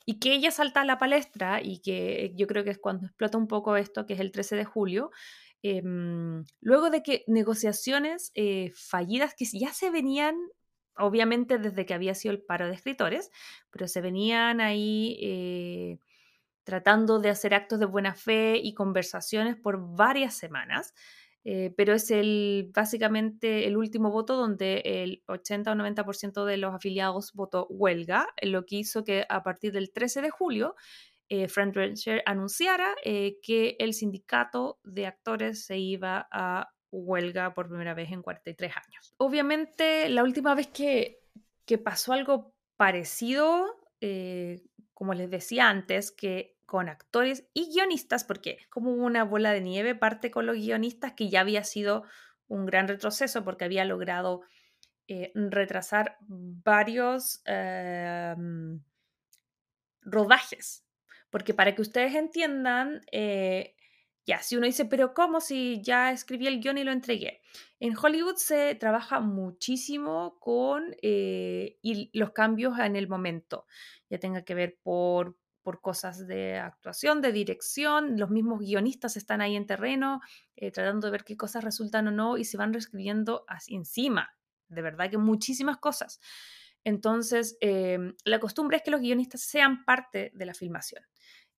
y 0.05 0.19
que 0.19 0.33
ella 0.33 0.51
salta 0.51 0.81
a 0.81 0.85
la 0.85 0.97
palestra 0.97 1.61
y 1.61 1.79
que 1.81 2.33
yo 2.35 2.47
creo 2.47 2.63
que 2.63 2.71
es 2.71 2.79
cuando 2.79 3.05
explota 3.05 3.37
un 3.37 3.47
poco 3.47 3.75
esto, 3.75 4.05
que 4.05 4.13
es 4.13 4.19
el 4.19 4.31
13 4.31 4.55
de 4.55 4.65
julio, 4.65 5.11
em, 5.63 6.45
luego 6.61 6.89
de 6.89 7.01
que 7.01 7.23
negociaciones 7.27 8.31
eh, 8.35 8.71
fallidas 8.75 9.33
que 9.33 9.45
ya 9.45 9.73
se 9.73 9.89
venían, 9.89 10.35
obviamente 10.95 11.57
desde 11.57 11.85
que 11.85 11.93
había 11.93 12.13
sido 12.13 12.33
el 12.33 12.41
paro 12.41 12.67
de 12.67 12.75
escritores, 12.75 13.31
pero 13.71 13.87
se 13.87 14.01
venían 14.01 14.61
ahí 14.61 15.17
eh, 15.21 15.97
tratando 16.63 17.19
de 17.19 17.29
hacer 17.29 17.53
actos 17.53 17.79
de 17.79 17.85
buena 17.85 18.13
fe 18.13 18.57
y 18.57 18.73
conversaciones 18.73 19.55
por 19.55 19.95
varias 19.95 20.35
semanas. 20.35 20.93
Eh, 21.45 21.73
pero 21.75 21.93
es 21.93 22.09
el, 22.09 22.71
básicamente 22.73 23.67
el 23.67 23.75
último 23.75 24.11
voto 24.11 24.37
donde 24.37 24.81
el 24.85 25.23
80 25.27 25.73
o 25.73 25.75
90% 25.75 26.45
de 26.45 26.55
los 26.55 26.73
afiliados 26.73 27.33
votó 27.33 27.67
huelga, 27.69 28.27
lo 28.41 28.65
que 28.65 28.77
hizo 28.77 29.03
que 29.03 29.25
a 29.27 29.43
partir 29.43 29.73
del 29.73 29.91
13 29.91 30.21
de 30.21 30.29
julio 30.29 30.75
eh, 31.29 31.47
Frank 31.47 31.73
Drescher 31.73 32.21
anunciara 32.25 32.95
eh, 33.03 33.39
que 33.41 33.75
el 33.79 33.93
sindicato 33.93 34.79
de 34.83 35.07
actores 35.07 35.65
se 35.65 35.77
iba 35.77 36.27
a 36.31 36.73
huelga 36.91 37.53
por 37.53 37.67
primera 37.67 37.93
vez 37.93 38.11
en 38.11 38.21
43 38.21 38.71
años. 38.75 39.13
Obviamente, 39.17 40.09
la 40.09 40.23
última 40.23 40.53
vez 40.53 40.67
que, 40.67 41.21
que 41.65 41.77
pasó 41.77 42.13
algo 42.13 42.53
parecido, 42.77 43.65
como 44.93 45.13
les 45.13 45.29
decía 45.29 45.69
antes, 45.69 46.11
que 46.11 46.53
con 46.65 46.89
actores 46.89 47.45
y 47.53 47.71
guionistas, 47.71 48.23
porque 48.23 48.57
como 48.69 48.91
una 48.93 49.23
bola 49.23 49.51
de 49.51 49.61
nieve 49.61 49.95
parte 49.95 50.31
con 50.31 50.45
los 50.45 50.55
guionistas, 50.55 51.13
que 51.13 51.29
ya 51.29 51.41
había 51.41 51.63
sido 51.63 52.03
un 52.47 52.65
gran 52.65 52.87
retroceso 52.87 53.43
porque 53.43 53.65
había 53.65 53.85
logrado 53.85 54.41
eh, 55.07 55.31
retrasar 55.35 56.17
varios 56.21 57.41
em, 57.45 58.81
rodajes. 60.01 60.82
Porque 61.33 61.55
para 61.55 61.73
que 61.73 61.81
ustedes 61.81 62.13
entiendan, 62.13 63.01
eh, 63.11 63.75
ya, 64.23 64.43
si 64.43 64.55
uno 64.55 64.67
dice, 64.67 64.85
pero 64.85 65.15
¿cómo 65.15 65.41
si 65.41 65.81
ya 65.81 66.11
escribí 66.11 66.45
el 66.45 66.61
guion 66.61 66.77
y 66.77 66.83
lo 66.83 66.91
entregué? 66.91 67.41
En 67.79 67.97
Hollywood 67.97 68.35
se 68.35 68.75
trabaja 68.75 69.19
muchísimo 69.19 70.37
con 70.39 70.95
eh, 71.01 71.79
los 72.13 72.33
cambios 72.33 72.77
en 72.77 72.95
el 72.95 73.07
momento, 73.07 73.65
ya 74.11 74.19
tenga 74.19 74.43
que 74.43 74.53
ver 74.53 74.77
por 74.83 75.35
por 75.63 75.81
cosas 75.81 76.27
de 76.27 76.59
actuación, 76.59 77.21
de 77.21 77.31
dirección, 77.31 78.19
los 78.19 78.29
mismos 78.29 78.59
guionistas 78.59 79.17
están 79.17 79.41
ahí 79.41 79.55
en 79.55 79.65
terreno, 79.65 80.19
eh, 80.57 80.71
tratando 80.71 81.07
de 81.07 81.11
ver 81.11 81.23
qué 81.23 81.35
cosas 81.37 81.63
resultan 81.63 82.07
o 82.09 82.11
no 82.11 82.37
y 82.37 82.43
se 82.43 82.57
van 82.57 82.73
reescribiendo 82.73 83.45
encima, 83.69 84.29
de 84.67 84.81
verdad 84.83 85.09
que 85.09 85.17
muchísimas 85.17 85.77
cosas. 85.77 86.19
Entonces, 86.83 87.57
em, 87.61 88.13
la 88.25 88.39
costumbre 88.39 88.77
es 88.77 88.83
que 88.83 88.91
los 88.91 89.01
guionistas 89.01 89.41
sean 89.41 89.85
parte 89.85 90.31
de 90.35 90.45
la 90.45 90.53
filmación. 90.53 91.03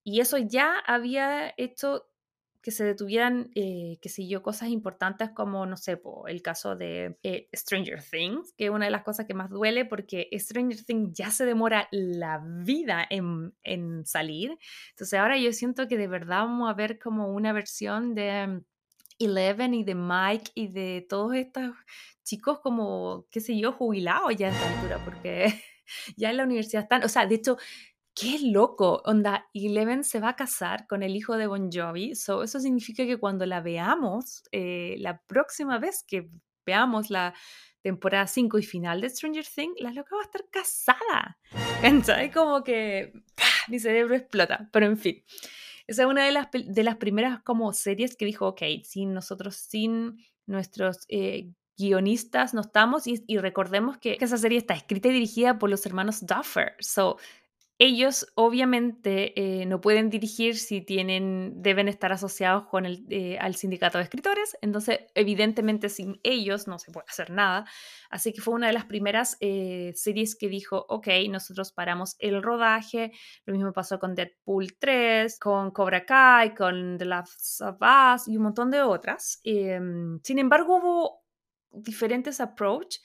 Y 0.05 0.21
eso 0.21 0.37
ya 0.37 0.79
había 0.85 1.53
hecho 1.57 2.07
que 2.61 2.71
se 2.71 2.83
detuvieran, 2.83 3.51
eh, 3.53 3.99
qué 4.01 4.09
sé 4.09 4.27
yo, 4.27 4.41
cosas 4.41 4.69
importantes 4.69 5.29
como, 5.31 5.65
no 5.65 5.77
sé, 5.77 6.01
el 6.27 6.41
caso 6.41 6.75
de 6.75 7.17
eh, 7.21 7.49
Stranger 7.53 8.01
Things, 8.01 8.53
que 8.53 8.65
es 8.65 8.69
una 8.71 8.85
de 8.85 8.91
las 8.91 9.03
cosas 9.03 9.27
que 9.27 9.33
más 9.35 9.49
duele 9.49 9.85
porque 9.85 10.29
Stranger 10.33 10.83
Things 10.83 11.13
ya 11.13 11.29
se 11.29 11.45
demora 11.45 11.87
la 11.91 12.41
vida 12.43 13.05
en, 13.09 13.53
en 13.61 14.05
salir. 14.05 14.57
Entonces 14.91 15.19
ahora 15.19 15.37
yo 15.37 15.53
siento 15.53 15.87
que 15.87 15.97
de 15.97 16.07
verdad 16.07 16.39
vamos 16.45 16.69
a 16.69 16.73
ver 16.73 16.97
como 16.97 17.31
una 17.33 17.53
versión 17.53 18.15
de 18.15 18.63
Eleven 19.19 19.73
y 19.73 19.83
de 19.83 19.95
Mike 19.95 20.51
y 20.55 20.67
de 20.69 21.05
todos 21.07 21.35
estos 21.35 21.71
chicos 22.23 22.59
como, 22.61 23.27
qué 23.29 23.41
sé 23.41 23.57
yo, 23.57 23.71
jubilados 23.71 24.35
ya 24.35 24.47
a 24.47 24.51
esta 24.51 24.73
altura, 24.73 25.05
porque 25.05 25.53
ya 26.17 26.31
en 26.31 26.37
la 26.37 26.43
universidad 26.43 26.83
están, 26.83 27.03
o 27.03 27.09
sea, 27.09 27.25
de 27.27 27.35
hecho, 27.35 27.57
qué 28.15 28.39
loco, 28.41 29.01
onda, 29.05 29.49
Eleven 29.53 30.03
se 30.03 30.21
va 30.21 30.29
a 30.29 30.35
casar 30.35 30.87
con 30.87 31.03
el 31.03 31.15
hijo 31.15 31.35
de 31.35 31.47
Bon 31.47 31.69
Jovi, 31.71 32.15
so, 32.15 32.43
eso 32.43 32.59
significa 32.59 33.05
que 33.05 33.17
cuando 33.17 33.45
la 33.45 33.61
veamos, 33.61 34.43
eh, 34.51 34.95
la 34.99 35.21
próxima 35.27 35.77
vez 35.77 36.03
que 36.07 36.29
veamos 36.65 37.09
la 37.09 37.33
temporada 37.81 38.25
5 38.25 38.57
y 38.57 38.63
final 38.63 39.01
de 39.01 39.09
Stranger 39.09 39.45
Things, 39.45 39.79
la 39.79 39.91
loca 39.91 40.15
va 40.15 40.21
a 40.21 40.25
estar 40.25 40.45
casada. 40.49 41.37
¿Cachai? 41.81 42.31
Como 42.31 42.63
que 42.63 43.13
mi 43.67 43.79
cerebro 43.79 44.15
explota, 44.15 44.69
pero 44.71 44.87
en 44.87 44.97
fin. 44.97 45.23
Esa 45.85 46.03
es 46.03 46.07
una 46.07 46.25
de 46.25 46.31
las, 46.31 46.47
de 46.51 46.83
las 46.83 46.95
primeras 46.95 47.43
como 47.43 47.71
series 47.73 48.15
que 48.15 48.25
dijo, 48.25 48.47
ok, 48.47 48.63
sin 48.83 49.13
nosotros, 49.13 49.55
sin 49.55 50.17
nuestros 50.47 51.05
eh, 51.09 51.51
guionistas 51.77 52.53
no 52.53 52.61
estamos 52.61 53.05
y, 53.05 53.23
y 53.27 53.37
recordemos 53.37 53.97
que, 53.97 54.17
que, 54.17 54.25
esa 54.25 54.37
serie 54.37 54.57
está 54.57 54.73
escrita 54.73 55.09
y 55.09 55.13
dirigida 55.13 55.59
por 55.59 55.69
los 55.69 55.85
hermanos 55.85 56.25
Duffer. 56.25 56.75
So, 56.79 57.17
ellos 57.77 58.31
obviamente 58.35 59.33
eh, 59.61 59.65
no 59.65 59.81
pueden 59.81 60.09
dirigir 60.09 60.57
si 60.57 60.79
tienen, 60.79 61.61
deben 61.61 61.89
estar 61.89 62.13
asociados 62.13 62.67
con 62.67 62.85
el, 62.85 63.05
eh, 63.09 63.37
al 63.37 63.55
sindicato 63.55 63.97
de 63.97 64.05
escritores, 64.05 64.57
entonces 64.61 64.99
evidentemente 65.13 65.89
sin 65.89 66.19
ellos 66.23 66.67
no 66.67 66.79
se 66.79 66.91
puede 66.91 67.05
hacer 67.09 67.31
nada. 67.31 67.65
Así 68.09 68.31
que 68.31 68.41
fue 68.41 68.53
una 68.53 68.67
de 68.67 68.73
las 68.73 68.85
primeras 68.85 69.35
eh, 69.41 69.91
series 69.95 70.37
que 70.37 70.47
dijo, 70.47 70.85
ok, 70.87 71.07
nosotros 71.29 71.73
paramos 71.73 72.15
el 72.19 72.41
rodaje, 72.41 73.11
lo 73.45 73.53
mismo 73.53 73.73
pasó 73.73 73.99
con 73.99 74.15
Deadpool 74.15 74.77
3, 74.79 75.37
con 75.37 75.71
Cobra 75.71 76.05
Kai, 76.05 76.55
con 76.55 76.97
The 76.97 77.05
Last 77.05 77.61
of 77.61 77.77
Us 77.81 78.27
y 78.29 78.37
un 78.37 78.43
montón 78.43 78.71
de 78.71 78.81
otras. 78.81 79.41
Em, 79.43 80.19
sin 80.23 80.39
embargo, 80.39 80.77
hubo 80.77 81.25
diferentes 81.71 82.39
approach 82.39 82.99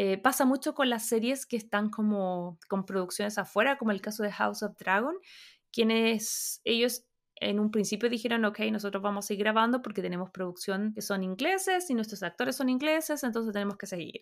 eh, 0.00 0.16
pasa 0.16 0.44
mucho 0.44 0.74
con 0.74 0.88
las 0.88 1.08
series 1.08 1.44
que 1.44 1.56
están 1.56 1.90
como 1.90 2.56
con 2.68 2.86
producciones 2.86 3.36
afuera, 3.36 3.78
como 3.78 3.90
el 3.90 4.00
caso 4.00 4.22
de 4.22 4.30
House 4.30 4.62
of 4.62 4.76
Dragon, 4.78 5.16
quienes 5.72 6.60
ellos 6.62 7.04
en 7.40 7.58
un 7.58 7.72
principio 7.72 8.08
dijeron, 8.08 8.44
ok, 8.44 8.60
nosotros 8.70 9.02
vamos 9.02 9.24
a 9.24 9.28
seguir 9.28 9.42
grabando 9.42 9.82
porque 9.82 10.00
tenemos 10.00 10.30
producción 10.30 10.92
que 10.94 11.02
son 11.02 11.24
ingleses 11.24 11.90
y 11.90 11.94
nuestros 11.94 12.22
actores 12.22 12.54
son 12.54 12.68
ingleses, 12.68 13.24
entonces 13.24 13.52
tenemos 13.52 13.76
que 13.76 13.86
seguir. 13.86 14.20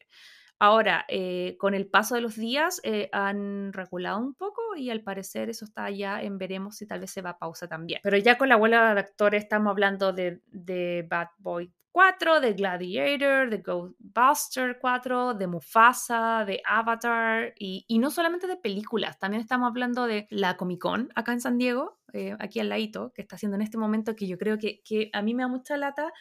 Ahora, 0.58 1.04
eh, 1.08 1.56
con 1.58 1.74
el 1.74 1.86
paso 1.86 2.14
de 2.14 2.22
los 2.22 2.36
días 2.36 2.80
eh, 2.82 3.10
han 3.12 3.74
regulado 3.74 4.18
un 4.18 4.34
poco 4.34 4.62
y 4.76 4.88
al 4.88 5.02
parecer 5.02 5.50
eso 5.50 5.66
está 5.66 5.90
ya 5.90 6.22
en 6.22 6.38
veremos 6.38 6.76
si 6.76 6.86
tal 6.86 7.00
vez 7.00 7.10
se 7.10 7.20
va 7.20 7.30
a 7.30 7.38
pausa 7.38 7.68
también. 7.68 8.00
Pero 8.02 8.16
ya 8.16 8.38
con 8.38 8.48
la 8.48 8.56
huelga 8.56 8.94
de 8.94 9.00
actores 9.00 9.42
estamos 9.42 9.72
hablando 9.72 10.14
de 10.14 11.06
Bad 11.06 11.28
Boy 11.36 11.70
4, 11.96 12.40
de 12.42 12.52
Gladiator, 12.52 13.48
de 13.48 13.62
Ghostbuster 13.62 14.78
4, 14.78 15.32
de 15.32 15.46
Mufasa, 15.46 16.44
de 16.44 16.60
Avatar, 16.66 17.54
y, 17.58 17.86
no 17.98 18.10
solamente 18.10 18.46
de 18.46 18.58
películas, 18.58 19.18
también 19.18 19.40
estamos 19.40 19.66
hablando 19.66 20.06
de 20.06 20.26
la 20.28 20.58
Comic 20.58 20.78
Con 20.78 21.08
acá 21.14 21.32
en 21.32 21.40
San 21.40 21.56
Diego, 21.56 21.98
eh, 22.12 22.36
aquí 22.38 22.60
al 22.60 22.68
ladito, 22.68 23.14
que 23.14 23.22
está 23.22 23.36
haciendo 23.36 23.56
en 23.56 23.62
este 23.62 23.78
momento, 23.78 24.14
que 24.14 24.26
yo 24.26 24.36
creo 24.36 24.58
que, 24.58 24.82
que 24.82 25.08
a 25.14 25.22
mí 25.22 25.32
me 25.32 25.44
da 25.44 25.48
mucha 25.48 25.78
lata, 25.78 26.12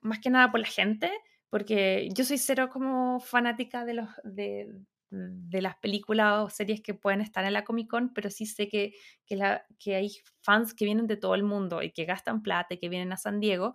más 0.00 0.20
que 0.20 0.30
nada 0.30 0.52
por 0.52 0.60
la 0.60 0.68
gente, 0.68 1.10
porque 1.50 2.08
yo 2.14 2.24
soy 2.24 2.38
cero 2.38 2.68
como 2.72 3.18
fanática 3.18 3.84
de, 3.84 3.94
los, 3.94 4.08
de, 4.22 4.68
de 5.10 5.60
las 5.60 5.74
películas 5.78 6.44
o 6.44 6.50
series 6.50 6.80
que 6.82 6.94
pueden 6.94 7.20
estar 7.20 7.44
en 7.44 7.54
la 7.54 7.64
Comic 7.64 7.90
Con, 7.90 8.14
pero 8.14 8.30
sí 8.30 8.46
sé 8.46 8.68
que, 8.68 8.92
que, 9.26 9.34
la, 9.34 9.66
que 9.76 9.96
hay 9.96 10.12
fans 10.40 10.72
que 10.72 10.84
vienen 10.84 11.08
de 11.08 11.16
todo 11.16 11.34
el 11.34 11.42
mundo 11.42 11.82
y 11.82 11.90
que 11.90 12.04
gastan 12.04 12.44
plata 12.44 12.74
y 12.74 12.78
que 12.78 12.88
vienen 12.88 13.12
a 13.12 13.16
San 13.16 13.40
Diego 13.40 13.74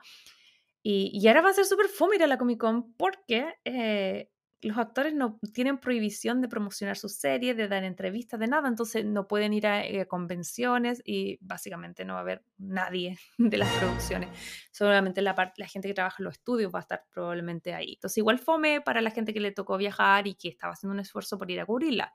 y, 0.82 1.28
ahora 1.28 1.42
va 1.42 1.50
a 1.50 1.54
ser 1.54 1.66
súper 1.66 1.88
fome 1.88 2.16
ir 2.16 2.24
a 2.24 2.28
la 2.28 2.38
Comic 2.38 2.60
Con 2.60 2.94
porque 2.94 3.56
eh, 3.66 4.30
los 4.62 4.78
actores 4.78 5.14
no 5.14 5.40
tienen 5.54 5.78
prohibición 5.78 6.42
de 6.42 6.50
promocionar 6.50 6.98
sus 6.98 7.14
series, 7.14 7.56
de 7.56 7.68
dar 7.68 7.84
entrevistas, 7.84 8.40
de 8.40 8.48
nada, 8.48 8.68
entonces 8.68 9.06
no 9.06 9.28
pueden 9.28 9.54
ir 9.54 9.68
a 9.68 9.86
eh, 9.86 10.06
convenciones 10.08 11.02
y 11.06 11.38
básicamente 11.42 12.04
no 12.04 12.14
va 12.14 12.20
a 12.20 12.24
haber 12.24 12.44
nadie 12.58 13.18
de 13.38 13.58
las 13.58 13.72
producciones. 13.76 14.30
Solamente 14.72 15.22
la, 15.22 15.54
la 15.56 15.68
gente 15.68 15.88
que 15.88 15.94
trabaja 15.94 16.18
en 16.20 16.26
los 16.26 16.36
estudios 16.36 16.74
va 16.74 16.80
a 16.80 16.82
estar 16.82 17.06
probablemente 17.12 17.74
ahí. 17.74 17.94
Entonces 17.94 18.18
igual 18.18 18.40
fome 18.40 18.82
para 18.82 19.02
la 19.02 19.12
gente 19.12 19.34
que 19.34 19.40
le 19.40 19.52
tocó 19.52 19.78
viajar 19.78 20.28
y 20.28 20.36
que 20.36 20.50
estaba 20.50 20.74
haciendo 20.74 20.94
un 20.94 21.00
esfuerzo 21.00 21.38
por 21.38 21.50
ir 21.50 21.60
a 21.62 21.66
cubrirla. 21.66 22.14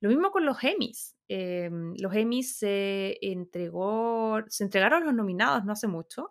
Lo 0.00 0.08
mismo 0.08 0.30
con 0.30 0.44
los 0.44 0.62
Emmys. 0.64 1.16
Em, 1.28 1.94
los 1.98 2.14
Emmys 2.14 2.56
se 2.58 3.18
entregó, 3.22 4.40
se 4.48 4.64
entregaron 4.64 5.04
los 5.04 5.14
nominados 5.14 5.64
no 5.64 5.72
hace 5.72 5.86
mucho 5.86 6.30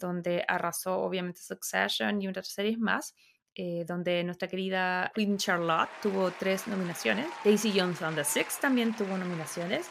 donde 0.00 0.44
arrasó 0.48 0.98
obviamente 0.98 1.40
Succession 1.40 2.20
y 2.20 2.26
otras 2.26 2.48
series 2.48 2.78
más. 2.78 3.14
Eh, 3.56 3.84
donde 3.84 4.22
nuestra 4.22 4.46
querida 4.46 5.10
Queen 5.12 5.36
Charlotte 5.36 5.90
tuvo 6.00 6.30
tres 6.30 6.68
nominaciones. 6.68 7.26
Daisy 7.44 7.72
Jones 7.74 8.00
on 8.00 8.14
the 8.14 8.24
Six 8.24 8.60
también 8.60 8.94
tuvo 8.94 9.18
nominaciones. 9.18 9.90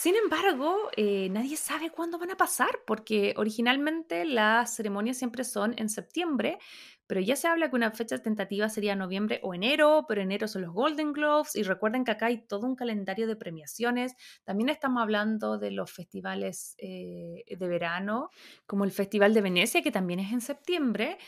Sin 0.00 0.16
embargo, 0.16 0.88
eh, 0.96 1.28
nadie 1.28 1.58
sabe 1.58 1.90
cuándo 1.90 2.18
van 2.18 2.30
a 2.30 2.36
pasar, 2.38 2.70
porque 2.86 3.34
originalmente 3.36 4.24
las 4.24 4.74
ceremonias 4.74 5.18
siempre 5.18 5.44
son 5.44 5.74
en 5.76 5.90
septiembre, 5.90 6.58
pero 7.06 7.20
ya 7.20 7.36
se 7.36 7.48
habla 7.48 7.68
que 7.68 7.76
una 7.76 7.90
fecha 7.90 8.16
tentativa 8.16 8.70
sería 8.70 8.96
noviembre 8.96 9.40
o 9.42 9.52
enero, 9.52 10.06
pero 10.08 10.22
enero 10.22 10.48
son 10.48 10.62
los 10.62 10.72
Golden 10.72 11.12
Globes 11.12 11.54
y 11.54 11.64
recuerden 11.64 12.04
que 12.04 12.12
acá 12.12 12.26
hay 12.26 12.38
todo 12.38 12.66
un 12.66 12.76
calendario 12.76 13.26
de 13.26 13.36
premiaciones. 13.36 14.14
También 14.42 14.70
estamos 14.70 15.02
hablando 15.02 15.58
de 15.58 15.70
los 15.70 15.92
festivales 15.92 16.76
eh, 16.78 17.44
de 17.46 17.68
verano, 17.68 18.30
como 18.64 18.84
el 18.84 18.92
Festival 18.92 19.34
de 19.34 19.42
Venecia, 19.42 19.82
que 19.82 19.92
también 19.92 20.20
es 20.20 20.32
en 20.32 20.40
septiembre. 20.40 21.18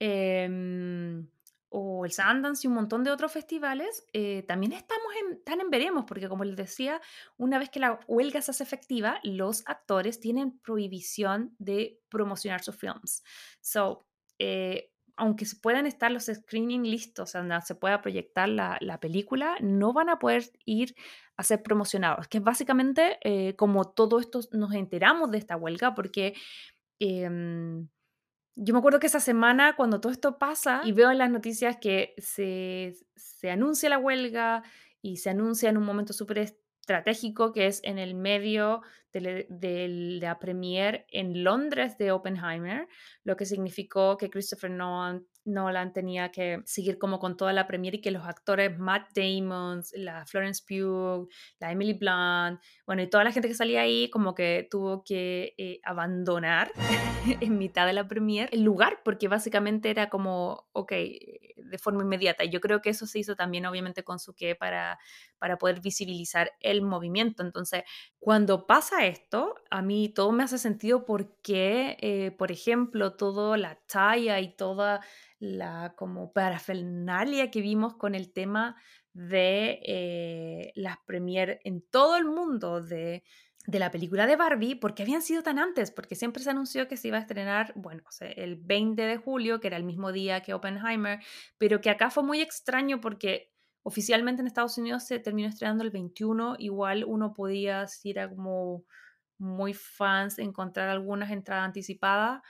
Em, 0.00 1.28
o 1.68 2.04
el 2.04 2.12
Sundance 2.12 2.66
y 2.66 2.68
un 2.68 2.74
montón 2.74 3.04
de 3.04 3.10
otros 3.10 3.32
festivales, 3.32 4.04
eh, 4.12 4.44
también 4.46 4.72
estamos 4.72 5.06
en, 5.20 5.42
tan 5.44 5.60
en 5.60 5.70
veremos, 5.70 6.04
porque 6.06 6.28
como 6.28 6.44
les 6.44 6.56
decía, 6.56 7.00
una 7.36 7.58
vez 7.58 7.70
que 7.70 7.80
la 7.80 8.00
huelga 8.06 8.40
se 8.40 8.52
hace 8.52 8.62
efectiva, 8.62 9.20
los 9.22 9.62
actores 9.66 10.20
tienen 10.20 10.58
prohibición 10.60 11.54
de 11.58 12.00
promocionar 12.08 12.62
sus 12.62 12.76
films. 12.76 13.22
So, 13.60 14.06
eh, 14.38 14.92
aunque 15.16 15.46
puedan 15.62 15.86
estar 15.86 16.10
los 16.10 16.26
screening 16.26 16.82
listos, 16.82 17.32
donde 17.32 17.60
se 17.62 17.74
pueda 17.74 18.02
proyectar 18.02 18.48
la, 18.48 18.98
película, 19.00 19.56
no 19.60 19.92
van 19.92 20.10
a 20.10 20.18
poder 20.18 20.44
ir 20.66 20.94
a 21.36 21.42
ser 21.42 21.62
promocionados, 21.62 22.28
que 22.28 22.38
es 22.38 22.44
básicamente 22.44 23.18
eh, 23.22 23.56
como 23.56 23.84
todo 23.84 24.20
esto 24.20 24.40
nos 24.52 24.72
enteramos 24.74 25.30
de 25.30 25.38
esta 25.38 25.56
huelga, 25.56 25.94
porque 25.94 26.34
em, 26.98 27.88
yo 28.56 28.72
me 28.72 28.78
acuerdo 28.78 28.98
que 28.98 29.06
esa 29.06 29.20
semana, 29.20 29.76
cuando 29.76 30.00
todo 30.00 30.10
esto 30.10 30.38
pasa 30.38 30.80
y 30.84 30.92
veo 30.92 31.10
en 31.10 31.18
las 31.18 31.30
noticias 31.30 31.76
que 31.76 32.14
se, 32.18 32.96
se 33.14 33.50
anuncia 33.50 33.88
la 33.88 33.98
huelga 33.98 34.62
y 35.02 35.18
se 35.18 35.30
anuncia 35.30 35.68
en 35.68 35.76
un 35.76 35.84
momento 35.84 36.12
súper 36.12 36.38
estratégico 36.38 37.52
que 37.52 37.66
es 37.66 37.80
en 37.84 37.98
el 37.98 38.14
medio 38.14 38.82
de, 39.12 40.18
la 40.20 40.38
premier 40.38 41.06
en 41.10 41.44
Londres 41.44 41.96
de 41.98 42.12
Oppenheimer, 42.12 42.86
lo 43.24 43.36
que 43.36 43.46
significó 43.46 44.16
que 44.16 44.30
Christopher 44.30 44.70
Nolan, 44.70 45.26
Nolan, 45.46 45.92
tenía 45.92 46.30
que 46.30 46.62
seguir 46.64 46.98
como 46.98 47.18
con 47.18 47.36
toda 47.36 47.52
la 47.52 47.66
premier 47.66 47.94
y 47.94 48.00
que 48.00 48.10
los 48.10 48.24
actores 48.26 48.78
Matt 48.78 49.10
Damon, 49.14 49.82
la 49.94 50.26
Florence 50.26 50.62
Pugh, 50.66 51.28
la 51.58 51.72
Emily 51.72 51.94
Blunt, 51.94 52.60
bueno, 52.86 53.02
y 53.02 53.06
toda 53.06 53.24
la 53.24 53.32
gente 53.32 53.48
que 53.48 53.54
salía 53.54 53.82
ahí 53.82 54.10
como 54.10 54.34
que 54.34 54.68
tuvo 54.70 55.04
que 55.04 55.54
eh, 55.58 55.80
abandonar 55.84 56.70
en 57.40 57.58
mitad 57.58 57.86
de 57.86 57.92
la 57.92 58.06
premier 58.06 58.48
el 58.52 58.62
lugar 58.62 59.00
porque 59.04 59.28
básicamente 59.28 59.90
era 59.90 60.08
como, 60.08 60.66
ok, 60.72 60.92
de 60.92 61.78
forma 61.78 62.02
inmediata. 62.02 62.44
Yo 62.44 62.60
creo 62.60 62.80
que 62.80 62.90
eso 62.90 63.06
se 63.06 63.18
hizo 63.18 63.36
también 63.36 63.66
obviamente 63.66 64.04
con 64.04 64.18
su 64.18 64.34
que 64.34 64.54
para, 64.54 64.98
para 65.38 65.58
poder 65.58 65.80
visibilizar 65.80 66.52
el 66.60 66.82
movimiento. 66.82 67.42
Entonces, 67.42 67.82
cuando 68.26 68.66
pasa 68.66 69.06
esto, 69.06 69.54
a 69.70 69.82
mí 69.82 70.08
todo 70.08 70.32
me 70.32 70.42
hace 70.42 70.58
sentido 70.58 71.04
porque, 71.04 71.96
eh, 72.00 72.32
por 72.32 72.50
ejemplo, 72.50 73.12
toda 73.12 73.56
la 73.56 73.78
talla 73.86 74.40
y 74.40 74.56
toda 74.56 75.00
la 75.38 75.94
como 75.94 76.32
parafernalia 76.32 77.52
que 77.52 77.60
vimos 77.60 77.94
con 77.94 78.16
el 78.16 78.32
tema 78.32 78.74
de 79.12 79.78
eh, 79.86 80.72
las 80.74 80.96
premier 81.06 81.60
en 81.62 81.82
todo 81.82 82.16
el 82.16 82.24
mundo 82.24 82.82
de, 82.82 83.22
de, 83.68 83.78
la 83.78 83.92
película 83.92 84.26
de 84.26 84.34
Barbie, 84.34 84.74
porque 84.74 85.04
habían 85.04 85.22
sido 85.22 85.44
tan 85.44 85.60
antes, 85.60 85.92
porque 85.92 86.16
siempre 86.16 86.42
se 86.42 86.50
anunció 86.50 86.88
que 86.88 86.96
se 86.96 87.06
iba 87.06 87.18
a 87.18 87.20
estrenar, 87.20 87.74
bueno, 87.76 88.02
el 88.20 88.56
20 88.56 89.02
de 89.02 89.18
julio, 89.18 89.60
que 89.60 89.68
era 89.68 89.76
el 89.76 89.84
mismo 89.84 90.10
día 90.10 90.40
que 90.40 90.52
Oppenheimer, 90.52 91.20
pero 91.58 91.80
que 91.80 91.90
acá 91.90 92.10
fue 92.10 92.24
muy 92.24 92.40
extraño 92.40 93.00
porque 93.00 93.52
Oficialmente 93.88 94.40
en 94.40 94.48
Estados 94.48 94.78
Unidos 94.78 95.04
se 95.04 95.20
terminó 95.20 95.48
estrenando 95.48 95.84
el 95.84 95.92
21, 95.92 96.56
igual 96.58 97.04
uno 97.06 97.32
podía, 97.32 97.86
si 97.86 98.10
era 98.10 98.28
como 98.28 98.84
muy 99.38 99.74
fans, 99.74 100.40
encontrar 100.40 100.88
algunas 100.88 101.30
entradas 101.30 101.66
anticipadas, 101.66 102.42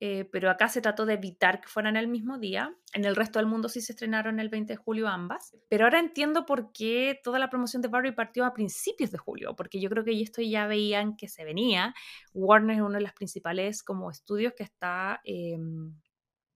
eh, 0.00 0.28
pero 0.32 0.50
acá 0.50 0.68
se 0.68 0.80
trató 0.80 1.06
de 1.06 1.12
evitar 1.14 1.60
que 1.60 1.68
fueran 1.68 1.96
el 1.96 2.08
mismo 2.08 2.38
día. 2.40 2.74
En 2.92 3.04
el 3.04 3.14
resto 3.14 3.38
del 3.38 3.46
mundo 3.46 3.68
sí 3.68 3.80
se 3.80 3.92
estrenaron 3.92 4.40
el 4.40 4.48
20 4.48 4.72
de 4.72 4.76
julio 4.78 5.06
ambas, 5.06 5.56
pero 5.68 5.84
ahora 5.84 6.00
entiendo 6.00 6.44
por 6.44 6.72
qué 6.72 7.20
toda 7.22 7.38
la 7.38 7.50
promoción 7.50 7.82
de 7.82 7.88
Barbie 7.88 8.10
partió 8.10 8.44
a 8.44 8.52
principios 8.52 9.12
de 9.12 9.18
julio, 9.18 9.54
porque 9.54 9.80
yo 9.80 9.90
creo 9.90 10.02
que 10.02 10.20
esto 10.20 10.42
ya 10.42 10.66
veían 10.66 11.14
que 11.14 11.28
se 11.28 11.44
venía. 11.44 11.94
Warner 12.34 12.78
es 12.78 12.82
uno 12.82 12.94
de 12.94 13.02
los 13.02 13.12
principales 13.12 13.84
como 13.84 14.10
estudios 14.10 14.54
que 14.54 14.64
está, 14.64 15.20
em, 15.22 15.94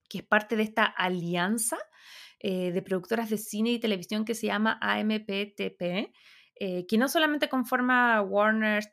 que 0.09 0.19
es 0.19 0.25
parte 0.25 0.57
de 0.57 0.65
esta 0.65 0.87
alianza 0.87 1.79
eh, 2.47 2.73
de 2.73 2.83
productoras 2.83 3.31
de 3.31 3.39
cine 3.39 3.71
y 3.71 3.79
televisión 3.79 4.27
que 4.27 4.35
se 4.35 4.49
llama 4.49 4.79
AMPTP, 4.83 6.13
eh, 6.57 6.87
que 6.87 6.99
no 6.99 7.09
solamente 7.09 7.49
conforma 7.49 8.21
Warner, 8.21 8.85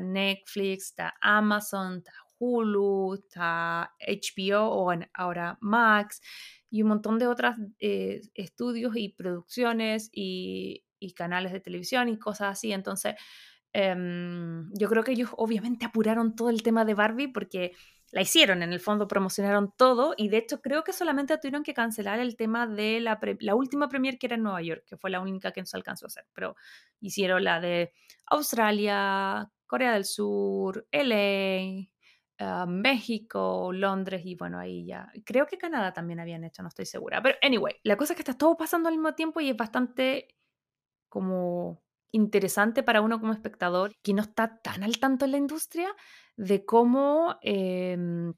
Netflix, 0.00 0.94
Amazon, 1.20 2.02
Hulu, 2.38 3.12
está 3.12 3.92
HBO 4.00 4.70
o 4.70 4.90
ahora 5.12 5.58
Max 5.60 6.22
y 6.70 6.80
un 6.80 6.88
montón 6.88 7.18
de 7.18 7.26
otros 7.26 7.56
eh, 7.78 8.22
estudios 8.32 8.96
y 8.96 9.10
producciones 9.10 10.08
y, 10.10 10.82
y, 10.98 11.12
canales 11.12 11.52
de 11.52 11.60
televisión 11.60 12.08
y 12.08 12.18
cosas 12.18 12.52
así. 12.52 12.72
Entonces, 12.72 13.16
em, 13.74 14.70
yo 14.72 14.88
creo 14.88 15.04
que 15.04 15.12
ellos 15.12 15.28
obviamente 15.36 15.84
apuraron 15.84 16.34
todo 16.34 16.48
el 16.48 16.62
tema 16.62 16.86
de 16.86 16.94
Barbie 16.94 17.28
porque 17.28 17.72
la 18.10 18.22
hicieron, 18.22 18.62
en 18.62 18.72
el 18.72 18.80
fondo 18.80 19.06
promocionaron 19.06 19.72
todo 19.76 20.14
y 20.16 20.28
de 20.28 20.38
hecho 20.38 20.60
creo 20.60 20.82
que 20.84 20.92
solamente 20.92 21.36
tuvieron 21.38 21.62
que 21.62 21.74
cancelar 21.74 22.20
el 22.20 22.36
tema 22.36 22.66
de 22.66 23.00
la, 23.00 23.18
la 23.40 23.54
última 23.54 23.88
premier 23.88 24.18
que 24.18 24.26
era 24.26 24.36
en 24.36 24.42
Nueva 24.42 24.62
York, 24.62 24.84
que 24.86 24.96
fue 24.96 25.10
la 25.10 25.20
única 25.20 25.52
que 25.52 25.60
no 25.60 25.66
se 25.66 25.76
alcanzó 25.76 26.06
a 26.06 26.08
hacer, 26.08 26.26
pero 26.32 26.56
hicieron 27.00 27.44
la 27.44 27.60
de 27.60 27.92
Australia, 28.26 29.50
Corea 29.66 29.92
del 29.92 30.04
Sur, 30.04 30.86
LA, 30.90 31.88
ah, 32.38 32.66
México, 32.66 33.70
Londres 33.72 34.22
y 34.24 34.34
bueno, 34.34 34.58
ahí 34.58 34.86
ya. 34.86 35.12
Creo 35.24 35.46
que 35.46 35.58
Canadá 35.58 35.92
también 35.92 36.20
habían 36.20 36.44
hecho, 36.44 36.62
no 36.62 36.68
estoy 36.68 36.86
segura. 36.86 37.22
Pero 37.22 37.36
anyway, 37.42 37.74
la 37.82 37.96
cosa 37.96 38.12
es 38.12 38.16
que 38.16 38.22
está 38.22 38.36
todo 38.36 38.56
pasando 38.56 38.88
al 38.88 38.94
mismo 38.94 39.14
tiempo 39.14 39.40
y 39.40 39.50
es 39.50 39.56
bastante 39.56 40.28
como 41.08 41.82
interesante 42.12 42.82
para 42.82 43.00
uno 43.00 43.20
como 43.20 43.32
espectador 43.32 43.96
que 44.02 44.14
no 44.14 44.22
está 44.22 44.60
tan 44.62 44.82
al 44.82 44.98
tanto 44.98 45.24
en 45.24 45.32
la 45.32 45.38
industria 45.38 45.94
de 46.36 46.64
cómo 46.64 47.36
em, 47.42 48.32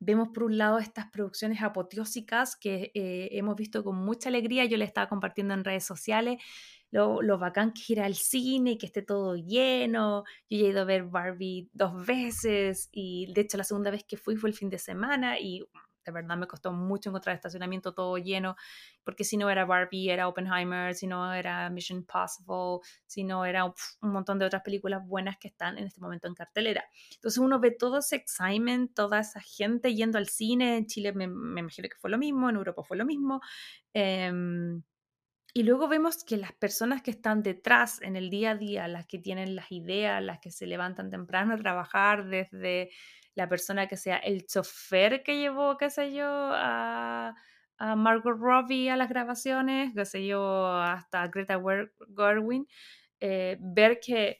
vemos 0.00 0.28
por 0.28 0.44
un 0.44 0.58
lado 0.58 0.78
estas 0.78 1.10
producciones 1.10 1.62
apoteósicas 1.62 2.56
que 2.56 2.90
eh, 2.94 3.28
hemos 3.32 3.56
visto 3.56 3.84
con 3.84 3.96
mucha 3.96 4.28
alegría. 4.28 4.64
Yo 4.64 4.76
le 4.76 4.84
estaba 4.84 5.08
compartiendo 5.08 5.54
en 5.54 5.64
redes 5.64 5.84
sociales 5.84 6.42
lo, 6.90 7.22
lo, 7.22 7.38
bacán 7.38 7.72
que 7.72 7.94
ir 7.94 8.00
al 8.00 8.14
cine, 8.14 8.78
que 8.78 8.86
esté 8.86 9.02
todo 9.02 9.36
lleno. 9.36 10.24
Yo 10.48 10.58
ya 10.58 10.66
he 10.66 10.70
ido 10.70 10.82
a 10.82 10.84
ver 10.84 11.04
Barbie 11.04 11.68
dos 11.72 12.06
veces 12.06 12.88
y 12.92 13.32
de 13.32 13.40
hecho 13.42 13.56
la 13.56 13.64
segunda 13.64 13.90
vez 13.90 14.04
que 14.04 14.16
fui 14.16 14.36
fue 14.36 14.50
el 14.50 14.56
fin 14.56 14.70
de 14.70 14.78
semana 14.78 15.38
y 15.40 15.64
de 16.04 16.12
verdad 16.12 16.36
me 16.36 16.46
costó 16.46 16.72
mucho 16.72 17.10
encontrar 17.10 17.34
estacionamiento 17.34 17.94
todo 17.94 18.18
lleno, 18.18 18.56
porque 19.02 19.24
si 19.24 19.36
no 19.36 19.50
era 19.50 19.64
Barbie, 19.64 20.10
era 20.10 20.28
Oppenheimer, 20.28 20.94
si 20.94 21.06
no 21.06 21.32
era 21.32 21.68
Mission 21.70 22.00
Impossible, 22.00 22.80
si 23.06 23.24
no 23.24 23.44
era 23.44 23.64
un 23.64 23.74
montón 24.12 24.38
de 24.38 24.46
otras 24.46 24.62
películas 24.62 25.06
buenas 25.06 25.36
que 25.38 25.48
están 25.48 25.78
en 25.78 25.84
este 25.84 26.00
momento 26.00 26.28
en 26.28 26.34
cartelera. 26.34 26.84
Entonces 27.14 27.38
uno 27.38 27.60
ve 27.60 27.70
todo 27.70 27.98
ese 27.98 28.16
excitement, 28.16 28.94
toda 28.94 29.20
esa 29.20 29.40
gente 29.40 29.94
yendo 29.94 30.18
al 30.18 30.28
cine, 30.28 30.76
en 30.76 30.86
Chile 30.86 31.12
me, 31.12 31.26
me 31.26 31.60
imagino 31.60 31.88
que 31.88 31.96
fue 31.96 32.10
lo 32.10 32.18
mismo, 32.18 32.48
en 32.50 32.56
Europa 32.56 32.82
fue 32.82 32.96
lo 32.96 33.04
mismo. 33.04 33.40
Em, 33.92 34.82
y 35.56 35.62
luego 35.62 35.86
vemos 35.86 36.24
que 36.24 36.36
las 36.36 36.52
personas 36.52 37.00
que 37.00 37.12
están 37.12 37.44
detrás 37.44 38.02
en 38.02 38.16
el 38.16 38.28
día 38.28 38.50
a 38.50 38.54
día, 38.56 38.88
las 38.88 39.06
que 39.06 39.20
tienen 39.20 39.54
las 39.54 39.70
ideas, 39.70 40.20
las 40.20 40.40
que 40.40 40.50
se 40.50 40.66
levantan 40.66 41.10
temprano 41.10 41.54
a 41.54 41.58
trabajar, 41.58 42.26
desde 42.26 42.90
la 43.34 43.48
persona 43.48 43.86
que 43.86 43.96
sea 43.96 44.16
el 44.16 44.46
chofer 44.46 45.22
que 45.22 45.38
llevó, 45.38 45.76
qué 45.76 45.90
sé 45.90 46.12
yo, 46.12 46.26
a, 46.26 47.34
Margot 47.96 48.38
Robbie 48.38 48.88
a 48.88 48.96
las 48.96 49.08
grabaciones, 49.08 49.92
qué 49.94 50.04
sé 50.04 50.26
yo, 50.26 50.66
hasta 50.68 51.26
Greta 51.26 51.60
Gerwin, 52.16 52.66
eh, 53.20 53.58
ver 53.60 53.98
que, 54.00 54.38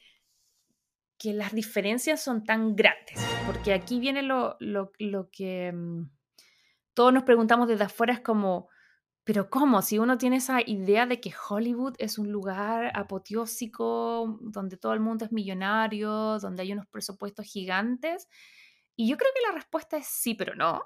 que 1.19 1.35
las 1.35 1.53
diferencias 1.53 2.23
son 2.23 2.45
tan 2.45 2.77
grandes. 2.77 3.19
Porque 3.45 3.75
aquí 3.75 3.99
viene 3.99 4.23
lo, 4.23 4.57
lo, 4.61 4.93
lo 4.99 5.31
que 5.31 5.73
mm, 5.73 6.05
todos 6.95 7.13
nos 7.13 7.25
preguntamos 7.25 7.69
desde 7.69 7.85
afuera, 7.85 8.15
es 8.15 8.21
como, 8.21 8.69
pero 9.25 9.49
¿cómo? 9.49 9.81
Si 9.81 9.99
uno 9.99 10.19
tiene 10.19 10.37
esa 10.37 10.61
idea 10.61 11.07
de 11.07 11.21
que 11.21 11.33
Hollywood 11.49 11.95
es 11.99 12.19
un 12.19 12.31
lugar 12.31 12.93
apoteósico, 12.95 14.39
donde 14.43 14.77
todo 14.77 14.93
el 14.93 15.01
mundo 15.01 15.25
es 15.25 15.33
millonario, 15.33 16.39
donde 16.39 16.63
hay 16.63 16.73
unos 16.73 16.87
presupuestos 16.87 17.47
gigantes, 17.47 18.29
y 18.97 19.09
yo 19.09 19.17
creo 19.17 19.31
que 19.35 19.47
la 19.47 19.55
respuesta 19.55 19.97
es 19.97 20.07
sí, 20.07 20.35
pero 20.35 20.55
no. 20.55 20.83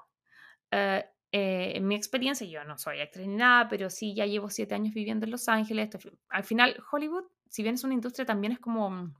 Eh, 0.71 1.03
eh, 1.31 1.73
en 1.75 1.87
mi 1.87 1.95
experiencia, 1.95 2.47
yo 2.47 2.63
no 2.63 2.77
soy 2.77 3.01
actriz 3.01 3.27
ni 3.27 3.35
nada, 3.35 3.67
pero 3.67 3.89
sí 3.89 4.15
ya 4.15 4.25
llevo 4.25 4.49
siete 4.49 4.75
años 4.75 4.93
viviendo 4.93 5.25
en 5.25 5.31
Los 5.31 5.47
Ángeles. 5.47 5.89
Al 6.29 6.43
final, 6.43 6.81
Hollywood, 6.91 7.25
si 7.47 7.61
bien 7.61 7.75
es 7.75 7.83
una 7.83 7.93
industria, 7.93 8.25
también 8.25 8.53
es 8.53 8.59
como... 8.59 9.13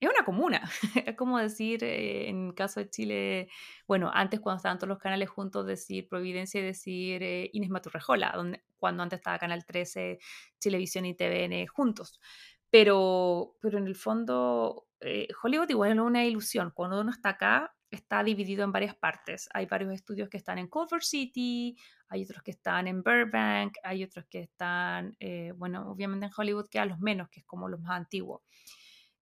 Es 0.00 0.10
una 0.10 0.24
comuna. 0.24 0.68
es 1.06 1.16
como 1.16 1.38
decir, 1.38 1.84
eh, 1.84 2.28
en 2.28 2.52
caso 2.52 2.80
de 2.80 2.90
Chile, 2.90 3.48
bueno, 3.86 4.10
antes 4.12 4.40
cuando 4.40 4.56
estaban 4.56 4.78
todos 4.78 4.88
los 4.88 4.98
canales 4.98 5.30
juntos, 5.30 5.64
decir 5.64 6.08
Providencia 6.08 6.60
y 6.60 6.64
decir 6.64 7.22
Inés 7.52 7.70
Maturrejola, 7.70 8.32
donde, 8.34 8.62
cuando 8.78 9.04
antes 9.04 9.20
estaba 9.20 9.38
Canal 9.38 9.64
13, 9.64 10.18
Televisión 10.58 11.06
y 11.06 11.14
TVN 11.14 11.66
juntos. 11.68 12.20
Pero, 12.68 13.56
pero 13.60 13.78
en 13.78 13.86
el 13.86 13.94
fondo, 13.94 14.88
eh, 15.02 15.28
Hollywood 15.42 15.70
igual 15.70 15.92
es 15.92 15.98
una 15.98 16.24
ilusión. 16.24 16.72
Cuando 16.74 17.00
uno 17.00 17.10
está 17.10 17.30
acá, 17.30 17.74
está 17.90 18.24
dividido 18.24 18.64
en 18.64 18.72
varias 18.72 18.94
partes. 18.96 19.48
Hay 19.52 19.66
varios 19.66 19.92
estudios 19.92 20.28
que 20.28 20.38
están 20.38 20.58
en 20.58 20.68
Culver 20.68 21.02
City, 21.02 21.76
hay 22.08 22.24
otros 22.24 22.42
que 22.42 22.52
están 22.52 22.88
en 22.88 23.02
Burbank, 23.02 23.74
hay 23.82 24.04
otros 24.04 24.24
que 24.30 24.40
están, 24.40 25.14
eh, 25.20 25.52
bueno, 25.56 25.90
obviamente 25.90 26.26
en 26.26 26.32
Hollywood 26.36 26.68
quedan 26.68 26.88
los 26.90 27.00
menos, 27.00 27.28
que 27.28 27.40
es 27.40 27.46
como 27.46 27.68
los 27.68 27.80
más 27.80 27.98
antiguos. 27.98 28.42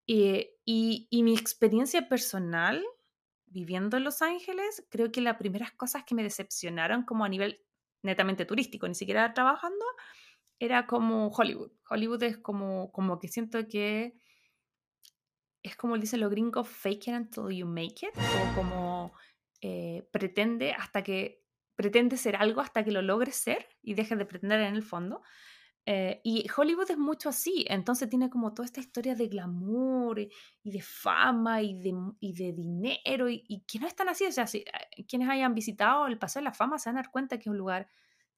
y, 0.06 1.08
y, 1.10 1.22
mi 1.22 1.34
experiencia 1.34 2.08
personal 2.08 2.84
viviendo 3.46 3.96
en 3.96 4.04
Los 4.04 4.22
Ángeles, 4.22 4.86
creo 4.90 5.12
que 5.12 5.20
las 5.20 5.36
primeras 5.36 5.72
cosas 5.72 6.04
que 6.04 6.14
me 6.14 6.22
decepcionaron 6.22 7.04
como 7.04 7.24
a 7.24 7.28
nivel 7.28 7.60
netamente 8.02 8.44
turístico, 8.44 8.88
ni 8.88 8.94
siquiera 8.94 9.34
trabajando, 9.34 9.84
era 10.58 10.86
como 10.86 11.28
Hollywood. 11.28 11.72
Hollywood 11.88 12.22
es 12.22 12.38
como, 12.38 12.92
como 12.92 13.18
que 13.18 13.28
siento 13.28 13.66
que 13.68 14.14
es 15.62 15.76
como 15.76 15.98
dicen 15.98 16.20
los 16.20 16.30
gringos, 16.30 16.68
fake 16.68 17.08
it 17.08 17.14
until 17.14 17.50
you 17.50 17.66
make 17.66 18.06
it, 18.06 18.16
o 18.16 18.54
como 18.54 19.12
eh, 19.60 20.08
pretende 20.10 20.72
hasta 20.72 21.02
que 21.02 21.44
pretende 21.76 22.16
ser 22.16 22.36
algo 22.36 22.60
hasta 22.60 22.84
que 22.84 22.92
lo 22.92 23.02
logres 23.02 23.36
ser 23.36 23.66
y 23.82 23.94
dejes 23.94 24.18
de 24.18 24.26
pretender 24.26 24.60
en 24.60 24.74
el 24.74 24.82
fondo. 24.82 25.22
Eh, 25.86 26.20
y 26.24 26.46
Hollywood 26.54 26.90
es 26.90 26.98
mucho 26.98 27.30
así, 27.30 27.64
entonces 27.68 28.08
tiene 28.10 28.28
como 28.28 28.52
toda 28.52 28.66
esta 28.66 28.80
historia 28.80 29.14
de 29.14 29.28
glamour 29.28 30.18
y, 30.18 30.30
de 30.62 30.82
fama 30.82 31.62
y 31.62 31.74
de, 31.80 31.94
y 32.20 32.34
de 32.34 32.52
dinero 32.52 33.30
y, 33.30 33.44
y, 33.48 33.62
que 33.62 33.78
no 33.78 33.86
es 33.86 33.96
tan 33.96 34.08
así, 34.10 34.26
o 34.26 34.32
sea, 34.32 34.46
si, 34.46 34.58
eh, 34.58 35.06
quienes 35.08 35.30
hayan 35.30 35.54
visitado 35.54 36.06
el 36.06 36.18
Paseo 36.18 36.40
de 36.40 36.44
la 36.44 36.52
Fama 36.52 36.78
se 36.78 36.90
van 36.90 36.98
a 36.98 37.02
dar 37.02 37.10
cuenta 37.10 37.38
que 37.38 37.44
es 37.44 37.46
un 37.46 37.56
lugar 37.56 37.88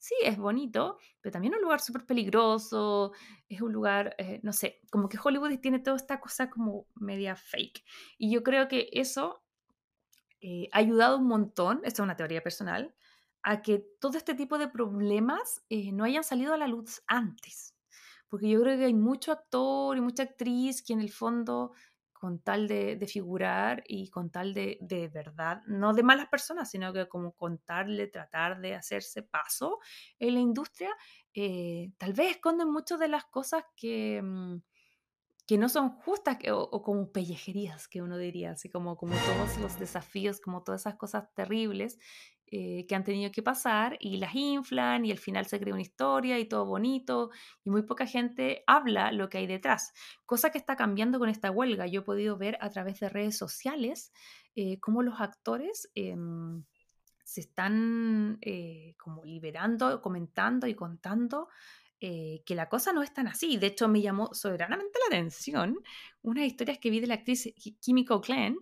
sí, 0.02 0.16
es 0.24 0.36
bonito, 0.36 0.98
pero 1.20 1.32
también 1.32 1.54
es 1.54 1.58
un 1.58 1.62
lugar 1.62 1.80
súper 1.80 2.04
peligroso, 2.04 3.12
es 3.48 3.60
un 3.60 3.72
lugar, 3.72 4.16
eh, 4.18 4.40
no 4.42 4.52
sé, 4.52 4.80
como 4.90 5.08
que 5.08 5.16
Hollywood 5.22 5.56
tiene 5.60 5.78
toda 5.78 5.96
esta 5.96 6.18
cosa 6.18 6.50
como 6.50 6.88
media 6.96 7.36
fake. 7.36 7.84
Y 8.18 8.32
yo 8.32 8.42
creo 8.42 8.66
que 8.66 8.88
eso 8.92 9.44
eh, 10.40 10.68
ha 10.72 10.78
ayudado 10.78 11.18
un 11.18 11.28
montón, 11.28 11.82
esta 11.84 12.02
es 12.02 12.04
una 12.04 12.16
teoría 12.16 12.42
personal, 12.42 12.92
a 13.44 13.62
que 13.62 13.86
todo 14.00 14.18
este 14.18 14.34
tipo 14.34 14.58
de 14.58 14.66
problemas 14.66 15.62
eh, 15.68 15.92
no 15.92 16.02
hayan 16.02 16.24
salido 16.24 16.52
a 16.52 16.56
la 16.56 16.66
luz 16.66 17.04
antes. 17.06 17.76
Porque 18.28 18.48
yo 18.48 18.60
creo 18.60 18.76
que 18.76 18.86
hay 18.86 18.94
mucho 18.94 19.30
actor 19.30 19.96
y 19.96 20.00
mucha 20.00 20.24
actriz 20.24 20.82
que 20.82 20.94
en 20.94 21.00
el 21.00 21.12
fondo 21.12 21.74
con 22.22 22.38
tal 22.38 22.68
de, 22.68 23.04
figurar 23.08 23.82
y 23.88 24.08
con 24.08 24.30
tal 24.30 24.54
de, 24.54 24.78
de, 24.80 25.08
verdad, 25.08 25.60
no 25.66 25.92
de 25.92 26.04
malas 26.04 26.28
personas, 26.28 26.70
sino 26.70 26.92
que 26.92 27.08
como 27.08 27.32
contarle, 27.32 28.06
tratar 28.06 28.60
de 28.60 28.76
hacerse 28.76 29.24
paso 29.24 29.80
en 30.20 30.34
la 30.34 30.38
industria, 30.38 30.90
eh, 31.34 31.90
tal 31.98 32.12
vez 32.12 32.36
esconden 32.36 32.70
muchas 32.70 33.00
de 33.00 33.08
las 33.08 33.24
cosas 33.24 33.64
que, 33.74 34.22
mm, 34.22 34.58
que 35.48 35.58
no 35.58 35.68
son 35.68 35.90
justas 35.90 36.38
o, 36.52 36.80
como 36.84 37.10
pellejerías, 37.10 37.88
que 37.88 38.02
uno 38.02 38.16
diría, 38.16 38.52
así 38.52 38.70
como, 38.70 38.96
como 38.96 39.16
todos 39.16 39.58
los 39.58 39.80
desafíos, 39.80 40.40
como 40.40 40.62
todas 40.62 40.82
esas 40.82 40.94
cosas 40.94 41.24
terribles 41.34 41.98
eh, 42.54 42.84
que 42.86 42.94
han 42.94 43.02
tenido 43.02 43.32
que 43.32 43.42
pasar 43.42 43.96
y 43.98 44.18
las 44.18 44.34
inflan 44.34 45.06
y 45.06 45.10
al 45.10 45.16
final 45.16 45.46
se 45.46 45.58
crea 45.58 45.72
una 45.72 45.80
historia 45.80 46.38
y 46.38 46.44
todo 46.44 46.66
bonito 46.66 47.30
y 47.64 47.70
muy 47.70 47.80
poca 47.80 48.06
gente 48.06 48.62
habla 48.66 49.10
lo 49.10 49.30
que 49.30 49.38
hay 49.38 49.46
detrás, 49.46 49.94
cosa 50.26 50.50
que 50.50 50.58
está 50.58 50.76
cambiando 50.76 51.18
con 51.18 51.30
esta 51.30 51.50
huelga. 51.50 51.86
Yo 51.86 52.00
he 52.00 52.04
podido 52.04 52.36
ver 52.36 52.58
a 52.60 52.68
través 52.68 53.00
de 53.00 53.08
redes 53.08 53.38
sociales 53.38 54.12
eh, 54.54 54.78
cómo 54.80 55.02
los 55.02 55.18
actores... 55.18 55.90
Em, 55.94 56.64
se 57.24 57.40
están 57.40 58.36
eh, 58.42 58.94
como 58.98 59.24
liberando, 59.24 60.02
comentando 60.02 60.66
y 60.66 60.74
contando 60.74 61.48
que 61.98 62.42
la 62.48 62.68
cosa 62.68 62.92
no 62.92 63.02
es 63.02 63.14
tan 63.14 63.28
así. 63.28 63.56
De 63.56 63.68
hecho, 63.68 63.88
me 63.88 64.02
llamó 64.02 64.34
soberanamente 64.34 64.98
la 64.98 65.16
atención 65.16 65.78
unas 66.20 66.44
historias 66.44 66.78
que 66.78 66.90
vi 66.90 67.00
de 67.00 67.06
la 67.06 67.14
actriz 67.14 67.54
Kimiko 67.80 68.20
Glenn, 68.20 68.58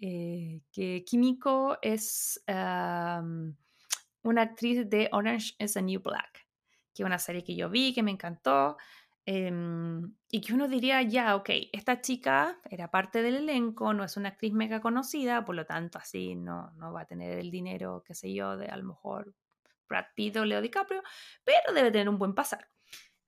eh, 0.00 0.62
que 0.72 1.04
Kimiko 1.04 1.78
es 1.82 2.42
una 2.46 4.42
actriz 4.42 4.88
de 4.88 5.08
Orange 5.12 5.54
is 5.58 5.76
a 5.76 5.82
New 5.82 6.00
Black, 6.00 6.46
que 6.94 7.02
es 7.02 7.06
una 7.06 7.18
serie 7.18 7.44
que 7.44 7.56
yo 7.56 7.68
vi, 7.70 7.92
que 7.92 8.02
me 8.02 8.10
encantó, 8.10 8.76
em, 9.24 10.14
y 10.30 10.40
que 10.40 10.54
uno 10.54 10.68
diría, 10.68 11.02
ya, 11.02 11.36
ok, 11.36 11.50
esta 11.72 12.00
chica 12.00 12.58
era 12.70 12.90
parte 12.90 13.22
del 13.22 13.36
elenco, 13.36 13.92
no 13.92 14.04
es 14.04 14.16
una 14.16 14.30
actriz 14.30 14.52
mega 14.52 14.80
conocida, 14.80 15.44
por 15.44 15.54
lo 15.54 15.66
tanto 15.66 15.98
así 15.98 16.34
no, 16.34 16.72
no 16.72 16.92
va 16.92 17.02
a 17.02 17.06
tener 17.06 17.38
el 17.38 17.50
dinero, 17.50 18.02
qué 18.06 18.14
sé 18.14 18.32
yo, 18.32 18.56
de 18.56 18.66
a 18.66 18.76
lo 18.76 18.84
mejor 18.84 19.34
Brad 19.88 20.06
Pitt 20.14 20.36
o 20.36 20.44
Leo 20.44 20.60
DiCaprio, 20.60 21.02
pero 21.44 21.72
debe 21.74 21.90
tener 21.90 22.08
un 22.08 22.18
buen 22.18 22.34
pasar. 22.34 22.68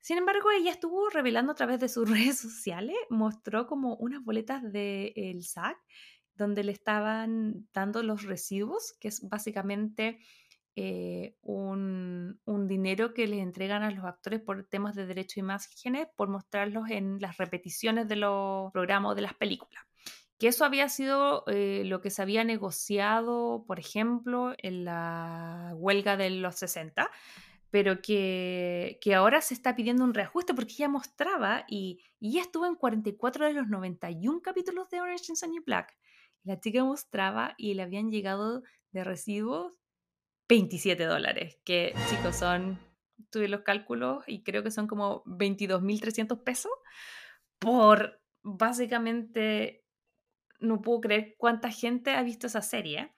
Sin 0.00 0.16
embargo, 0.18 0.50
ella 0.50 0.70
estuvo 0.70 1.10
revelando 1.10 1.52
a 1.52 1.54
través 1.54 1.80
de 1.80 1.88
sus 1.88 2.08
redes 2.10 2.38
sociales, 2.38 2.96
mostró 3.10 3.66
como 3.66 3.96
unas 3.96 4.22
boletas 4.24 4.62
del 4.72 5.12
el 5.16 5.44
SAC 5.44 5.78
donde 6.40 6.64
le 6.64 6.72
estaban 6.72 7.68
dando 7.72 8.02
los 8.02 8.24
residuos, 8.24 8.94
que 8.98 9.08
es 9.08 9.28
básicamente 9.28 10.18
eh, 10.74 11.36
un, 11.42 12.40
dinero 12.66 13.12
que 13.12 13.26
les 13.26 13.40
entregan 13.40 13.82
a 13.82 13.90
los 13.90 14.04
actores 14.04 14.40
por 14.40 14.64
temas 14.64 14.94
de 14.94 15.04
derecho 15.06 15.34
de 15.34 15.40
imágenes, 15.40 16.08
por 16.16 16.28
mostrarlos 16.28 16.88
en 16.88 17.18
las 17.20 17.36
repeticiones 17.36 18.08
de 18.08 18.16
los 18.16 18.72
programas 18.72 19.14
de 19.16 19.22
las 19.22 19.34
películas. 19.34 19.84
Que 20.38 20.48
eso 20.48 20.64
había 20.64 20.88
sido 20.88 21.44
eh, 21.48 21.82
lo 21.84 22.00
que 22.00 22.10
se 22.10 22.22
había 22.22 22.44
negociado, 22.44 23.64
por 23.66 23.78
ejemplo, 23.78 24.54
en 24.56 24.84
la 24.86 25.72
huelga 25.74 26.16
de 26.16 26.30
los 26.30 26.54
60, 26.54 27.10
pero 27.70 28.00
que, 28.00 28.98
ahora 29.14 29.42
se 29.42 29.54
está 29.54 29.76
pidiendo 29.76 30.04
un 30.04 30.14
reajuste 30.14 30.54
porque 30.54 30.72
ella 30.74 30.88
mostraba 30.88 31.64
y, 31.68 32.00
y 32.18 32.32
ya 32.32 32.40
estuvo 32.40 32.64
en 32.66 32.76
44 32.76 33.46
de 33.46 33.52
los 33.52 33.68
91 33.68 34.40
capítulos 34.40 34.88
de 34.88 35.00
Orange 35.02 35.32
is 35.32 35.40
the 35.40 35.48
New 35.48 35.62
Black. 35.64 35.94
La 36.44 36.58
chica 36.58 36.84
mostraba 36.84 37.54
y 37.58 37.74
le 37.74 37.82
habían 37.82 38.10
llegado 38.10 38.62
de 38.92 39.04
residuos 39.04 39.72
27 40.48 41.04
dólares, 41.04 41.58
que 41.64 41.94
chicos 42.08 42.36
son, 42.36 42.80
tuve 43.30 43.48
los 43.48 43.60
cálculos 43.60 44.24
y 44.26 44.42
creo 44.42 44.62
que 44.62 44.70
son 44.70 44.86
como 44.86 45.22
22.300 45.24 46.42
pesos 46.42 46.72
por 47.60 48.20
básicamente, 48.42 49.84
no 50.58 50.80
puedo 50.80 51.02
creer 51.02 51.36
cuánta 51.38 51.70
gente 51.70 52.12
ha 52.12 52.22
visto 52.22 52.48
esa 52.48 52.62
serie. 52.62 53.12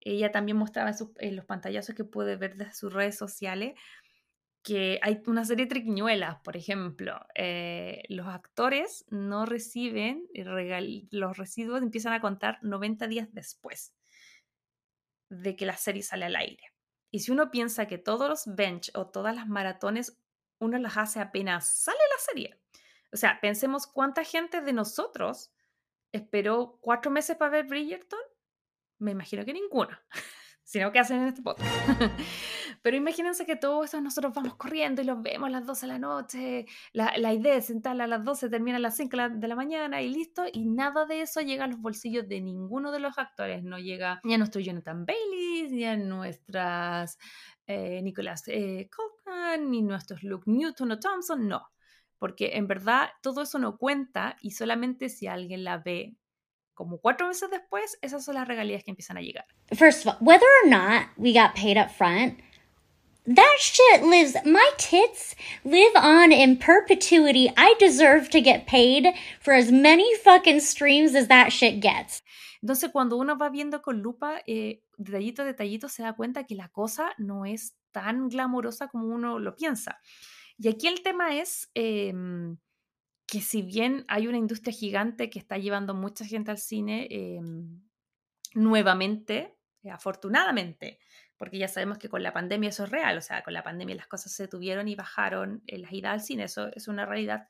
Ella 0.00 0.30
también 0.30 0.56
mostraba 0.56 0.92
en, 1.18 1.36
los 1.36 1.44
pantallazos 1.44 1.94
que 1.94 2.04
puede 2.04 2.36
ver 2.36 2.56
de 2.56 2.72
sus 2.72 2.92
redes 2.92 3.16
sociales 3.16 3.74
que 4.66 4.98
hay 5.00 5.22
una 5.28 5.44
serie 5.44 5.66
de 5.66 5.68
triquiñuelas, 5.68 6.40
por 6.40 6.56
ejemplo, 6.56 7.24
eh, 7.36 8.02
los 8.08 8.26
actores 8.26 9.04
no 9.10 9.46
reciben 9.46 10.26
los 11.12 11.36
residuos, 11.36 11.82
empiezan 11.82 12.12
a 12.12 12.20
contar 12.20 12.58
90 12.62 13.06
días 13.06 13.28
después. 13.32 13.94
de 15.28 15.56
que 15.56 15.66
la 15.66 15.76
serie 15.76 16.02
sale 16.02 16.24
al 16.24 16.36
aire. 16.36 16.72
Y 17.10 17.18
si 17.18 17.32
uno 17.32 17.50
piensa 17.50 17.88
que 17.88 17.98
todos 17.98 18.28
los 18.28 18.44
bench 18.46 18.92
o 18.94 19.08
todas 19.08 19.34
las 19.34 19.48
maratones 19.48 20.20
uno 20.60 20.78
las 20.78 20.96
hace 20.96 21.18
apenas 21.20 21.68
sale 21.82 21.98
la 21.98 22.18
serie. 22.18 22.60
O 23.12 23.16
sea, 23.16 23.40
pensemos 23.40 23.88
cuánta 23.88 24.22
gente 24.22 24.60
de 24.60 24.72
nosotros 24.72 25.52
esperó 26.12 26.78
cuatro 26.80 27.10
meses 27.10 27.36
para 27.36 27.50
ver 27.50 27.66
Bridgerton. 27.66 28.20
Me 28.98 29.10
imagino 29.10 29.44
que 29.44 29.52
ninguna 29.52 30.04
sino 30.66 30.90
que 30.90 30.98
hacen 30.98 31.22
en 31.22 31.28
este 31.28 31.42
podcast. 31.42 31.70
Pero 32.82 32.96
imagínense 32.96 33.46
que 33.46 33.54
todos 33.54 33.86
eso 33.86 34.00
nosotros 34.00 34.34
vamos 34.34 34.56
corriendo 34.56 35.00
y 35.00 35.04
los 35.04 35.22
vemos 35.22 35.46
a 35.46 35.50
las 35.50 35.64
12 35.64 35.86
de 35.86 35.92
la 35.92 35.98
noche. 35.98 36.66
La, 36.92 37.32
idea 37.32 37.54
es 37.54 37.66
sentarla 37.66 38.04
a 38.04 38.06
las 38.08 38.24
12, 38.24 38.50
termina 38.50 38.76
a 38.76 38.80
las 38.80 38.96
5 38.96 39.16
de 39.30 39.48
la 39.48 39.54
mañana 39.54 40.02
y 40.02 40.08
listo. 40.08 40.44
Y 40.52 40.66
nada 40.66 41.06
de 41.06 41.22
eso 41.22 41.40
llega 41.40 41.64
a 41.64 41.68
los 41.68 41.80
bolsillos 41.80 42.28
de 42.28 42.40
ninguno 42.40 42.90
de 42.90 42.98
los 42.98 43.16
actores. 43.16 43.62
No 43.62 43.78
llega 43.78 44.20
ni 44.24 44.34
a 44.34 44.38
nuestro 44.38 44.60
Jonathan 44.60 45.06
Bailey, 45.06 45.70
ni 45.70 45.84
a 45.84 45.96
nuestras 45.96 47.16
eh, 47.68 48.02
Nicolas 48.02 48.42
eh, 48.48 48.88
ni 49.60 49.82
nuestros 49.82 50.24
Luke 50.24 50.50
Newton 50.50 50.90
o 50.90 50.98
Thompson. 50.98 51.46
No. 51.46 51.62
Porque 52.18 52.56
en 52.56 52.66
verdad 52.66 53.10
todo 53.22 53.42
eso 53.42 53.60
no 53.60 53.78
cuenta 53.78 54.36
y 54.40 54.50
solamente 54.50 55.10
si 55.10 55.28
alguien 55.28 55.62
la 55.62 55.78
ve 55.78 56.16
como 56.76 56.98
cuatro 56.98 57.26
meses 57.26 57.50
después, 57.50 57.98
esas 58.02 58.24
son 58.24 58.34
las 58.34 58.46
regalías 58.46 58.84
que 58.84 58.90
empiezan 58.90 59.16
a 59.16 59.22
llegar. 59.22 59.46
First 59.74 60.06
of 60.06 60.14
all, 60.14 60.18
whether 60.20 60.46
or 60.62 60.68
not 60.68 61.08
we 61.16 61.32
got 61.32 61.56
paid 61.56 61.76
up 61.76 61.90
front, 61.90 62.38
that 63.26 63.56
shit 63.58 64.02
lives, 64.02 64.36
my 64.44 64.70
tits 64.76 65.34
live 65.64 65.96
on 65.96 66.32
in 66.32 66.58
perpetuity. 66.58 67.50
I 67.56 67.74
deserve 67.80 68.30
to 68.30 68.40
get 68.40 68.66
paid 68.66 69.06
for 69.40 69.54
as 69.54 69.72
many 69.72 70.06
fucking 70.22 70.60
streams 70.60 71.14
as 71.16 71.28
that 71.28 71.50
shit 71.50 71.80
gets. 71.80 72.22
Entonces, 72.62 72.90
cuando 72.92 73.16
uno 73.16 73.36
va 73.36 73.48
viendo 73.48 73.80
con 73.80 74.02
lupa, 74.02 74.42
eh, 74.46 74.82
detallito 74.98 75.42
a 75.42 75.44
detallito, 75.46 75.88
se 75.88 76.02
da 76.02 76.12
cuenta 76.12 76.44
que 76.44 76.54
la 76.54 76.68
cosa 76.68 77.12
no 77.18 77.46
es 77.46 77.76
tan 77.90 78.28
glamorosa 78.28 78.88
como 78.88 79.06
uno 79.06 79.38
lo 79.38 79.56
piensa. 79.56 79.98
Y 80.58 80.68
aquí 80.68 80.86
el 80.86 81.02
tema 81.02 81.36
es 81.36 81.70
eh, 81.74 82.12
que 83.26 83.40
si 83.40 83.62
bien 83.62 84.04
hay 84.08 84.28
una 84.28 84.38
industria 84.38 84.72
gigante 84.72 85.30
que 85.30 85.38
está 85.38 85.58
llevando 85.58 85.94
mucha 85.94 86.24
gente 86.24 86.50
al 86.50 86.58
cine, 86.58 87.08
em, 87.10 87.82
nuevamente, 88.54 89.56
eh, 89.82 89.90
afortunadamente, 89.90 90.98
porque 91.36 91.58
ya 91.58 91.68
sabemos 91.68 91.98
que 91.98 92.08
con 92.08 92.22
la 92.22 92.32
pandemia 92.32 92.70
eso 92.70 92.84
es 92.84 92.90
real, 92.90 93.18
o 93.18 93.20
sea, 93.20 93.42
con 93.42 93.52
la 93.52 93.62
pandemia 93.62 93.96
las 93.96 94.06
cosas 94.06 94.32
se 94.32 94.48
tuvieron 94.48 94.88
y 94.88 94.94
bajaron 94.94 95.62
en 95.66 95.82
las 95.82 95.92
idas 95.92 96.12
al 96.12 96.20
cine, 96.20 96.44
eso 96.44 96.68
es 96.74 96.88
una 96.88 97.04
realidad, 97.04 97.48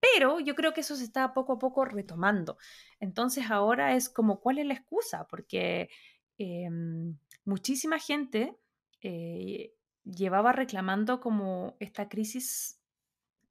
pero 0.00 0.40
yo 0.40 0.54
creo 0.54 0.72
que 0.72 0.80
eso 0.80 0.96
se 0.96 1.04
está 1.04 1.32
poco 1.34 1.54
a 1.54 1.58
poco 1.58 1.84
retomando. 1.84 2.56
Entonces 3.00 3.50
ahora 3.50 3.94
es 3.94 4.08
como, 4.08 4.40
¿cuál 4.40 4.58
es 4.58 4.66
la 4.66 4.74
excusa? 4.74 5.26
Porque 5.28 5.90
em, 6.38 7.18
muchísima 7.44 7.98
gente 7.98 8.56
eh, 9.02 9.74
llevaba 10.04 10.52
reclamando 10.52 11.20
como 11.20 11.76
esta 11.80 12.08
crisis 12.08 12.77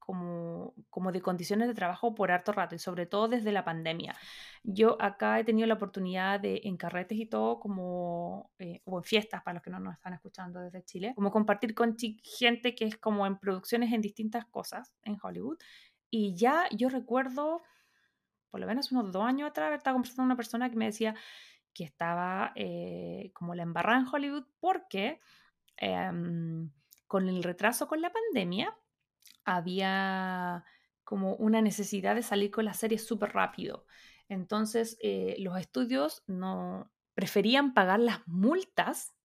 como, 0.07 0.73
como 0.89 1.11
de 1.11 1.21
condiciones 1.21 1.67
de 1.67 1.73
trabajo 1.73 2.15
por 2.15 2.31
harto 2.31 2.53
rato 2.53 2.75
y 2.75 2.79
sobre 2.79 3.05
todo 3.07 3.27
desde 3.27 3.51
la 3.51 3.65
pandemia. 3.65 4.15
Yo 4.63 4.95
acá 5.01 5.37
he 5.37 5.43
tenido 5.43 5.67
la 5.67 5.73
oportunidad 5.73 6.39
de 6.39 6.61
en 6.63 6.77
carretes 6.77 7.17
y 7.17 7.25
todo 7.25 7.59
como, 7.59 8.49
eh, 8.57 8.81
o 8.85 8.99
en 8.99 9.03
fiestas 9.03 9.43
para 9.43 9.55
los 9.55 9.63
que 9.63 9.69
no 9.69 9.81
nos 9.81 9.95
están 9.95 10.13
escuchando 10.13 10.61
desde 10.61 10.85
Chile, 10.85 11.11
como 11.13 11.29
compartir 11.29 11.75
con 11.75 11.97
gente 12.23 12.73
que 12.73 12.85
es 12.85 12.97
como 12.97 13.27
en 13.27 13.37
producciones 13.37 13.91
en 13.91 13.99
distintas 13.99 14.45
cosas 14.45 14.93
en 15.03 15.17
Hollywood. 15.21 15.57
Y 16.09 16.37
ya 16.37 16.69
yo 16.71 16.87
recuerdo, 16.87 17.61
por 18.49 18.61
lo 18.61 18.65
menos 18.65 18.93
unos 18.93 19.11
dos 19.11 19.25
años 19.25 19.49
atrás, 19.49 19.73
estaba 19.77 19.95
conversando 19.95 20.21
con 20.21 20.25
una 20.27 20.37
persona 20.37 20.69
que 20.69 20.77
me 20.77 20.85
decía 20.85 21.15
que 21.73 21.83
estaba 21.83 22.53
eh, 22.55 23.31
como 23.33 23.55
la 23.55 23.63
embarrada 23.63 23.99
en 23.99 24.07
Hollywood 24.07 24.45
porque 24.61 25.19
em, 25.75 26.71
con 27.07 27.27
el 27.27 27.43
retraso 27.43 27.89
con 27.89 27.99
la 27.99 28.13
pandemia, 28.13 28.73
había 29.47 30.65
como 31.05 31.35
una 31.35 31.61
necesidad 31.61 32.15
de 32.15 32.21
salir 32.21 32.51
con 32.51 32.65
la 32.65 32.73
serie 32.73 32.99
súper 32.99 33.31
rápido. 33.31 33.85
Entonces, 34.27 34.97
eh, 35.01 35.37
los 35.39 35.57
estudios 35.57 36.21
no 36.27 36.91
preferían 37.13 37.73
pagar 37.73 38.01
las 38.01 38.27
multas, 38.27 39.15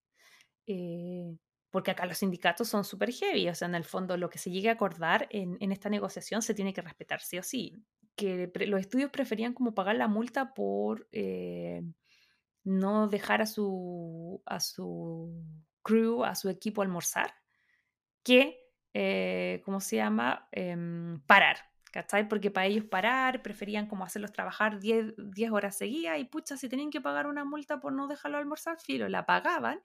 eh, 0.65 1.37
porque 1.71 1.91
acá 1.91 2.05
los 2.05 2.19
sindicatos 2.19 2.69
son 2.69 2.85
súper 2.85 3.11
heavy, 3.11 3.49
o 3.49 3.55
sea, 3.55 3.67
en 3.67 3.75
el 3.75 3.83
fondo 3.83 4.15
lo 4.15 4.29
que 4.29 4.37
se 4.37 4.49
llegue 4.49 4.69
a 4.69 4.73
acordar 4.73 5.27
en, 5.29 5.57
esta 5.73 5.89
negociación 5.89 6.41
se 6.41 6.53
tiene 6.53 6.73
que 6.73 6.81
respetar 6.81 7.19
sí 7.19 7.37
o 7.37 7.43
sí. 7.43 7.75
Que 8.15 8.49
los 8.67 8.79
estudios 8.79 9.11
preferían 9.11 9.53
como 9.53 9.75
pagar 9.75 9.97
la 9.97 10.07
multa 10.07 10.53
por 10.53 11.09
eh, 11.11 11.81
no 12.63 13.07
dejar 13.07 13.41
a 13.41 13.45
su, 13.45 14.41
a 14.45 14.61
su 14.61 15.43
crew, 15.81 16.23
a 16.23 16.35
su 16.35 16.47
equipo 16.47 16.81
almorzar, 16.81 17.33
que 18.23 18.62
eh, 18.93 19.61
¿cómo 19.65 19.79
se 19.81 19.97
llama? 19.97 20.47
Em, 20.51 21.19
parar, 21.21 21.57
¿cachai? 21.91 22.27
Porque 22.27 22.49
para 22.51 22.65
ellos 22.67 22.85
parar, 22.85 23.43
preferían 23.43 23.87
como 23.87 24.03
hacerlos 24.03 24.31
trabajar 24.31 24.79
10, 24.79 25.13
10, 25.17 25.51
horas 25.51 25.77
seguidas 25.77 26.19
y 26.19 26.25
pucha, 26.25 26.57
si 26.57 26.67
tenían 26.67 26.89
que 26.89 27.01
pagar 27.01 27.27
una 27.27 27.45
multa 27.45 27.79
por 27.79 27.93
no 27.93 28.07
dejarlo 28.07 28.39
almorzar, 28.39 28.79
filo, 28.79 29.07
la 29.09 29.25
pagaban, 29.27 29.79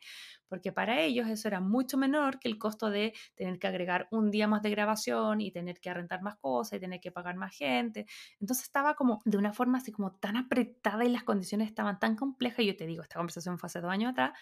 porque 0.49 0.73
para 0.73 1.01
ellos 1.03 1.29
eso 1.29 1.49
era 1.49 1.61
mucho 1.61 1.99
menor 1.99 2.39
que 2.39 2.49
el 2.49 2.59
costo 2.59 2.91
de 2.91 3.13
tener 3.35 3.59
que 3.59 3.67
agregar 3.67 4.09
un 4.11 4.31
día 4.31 4.49
más 4.49 4.63
de 4.63 4.71
grabación 4.71 5.41
y 5.43 5.53
tener 5.53 5.81
que 5.81 5.91
arrendar 5.91 6.23
más 6.23 6.37
cosas 6.37 6.79
y 6.79 6.81
tener 6.81 7.01
que 7.01 7.13
pagar 7.13 7.37
más 7.37 7.55
gente. 7.55 8.07
Entonces 8.41 8.65
estaba 8.65 8.95
como 8.95 9.21
de 9.27 9.37
una 9.37 9.53
forma 9.53 9.79
así 9.79 9.93
como 9.93 10.13
tan 10.17 10.37
apretada 10.39 11.05
y 11.05 11.11
las 11.11 11.25
condiciones 11.25 11.69
estaban 11.69 11.99
tan 11.99 12.17
complejas, 12.17 12.61
y 12.61 12.67
yo 12.69 12.77
te 12.77 12.87
digo, 12.87 13.03
esta 13.03 13.17
conversación 13.17 13.59
fue 13.59 13.67
hace 13.67 13.81
dos 13.83 13.91
años 13.91 14.13
atrás, 14.13 14.33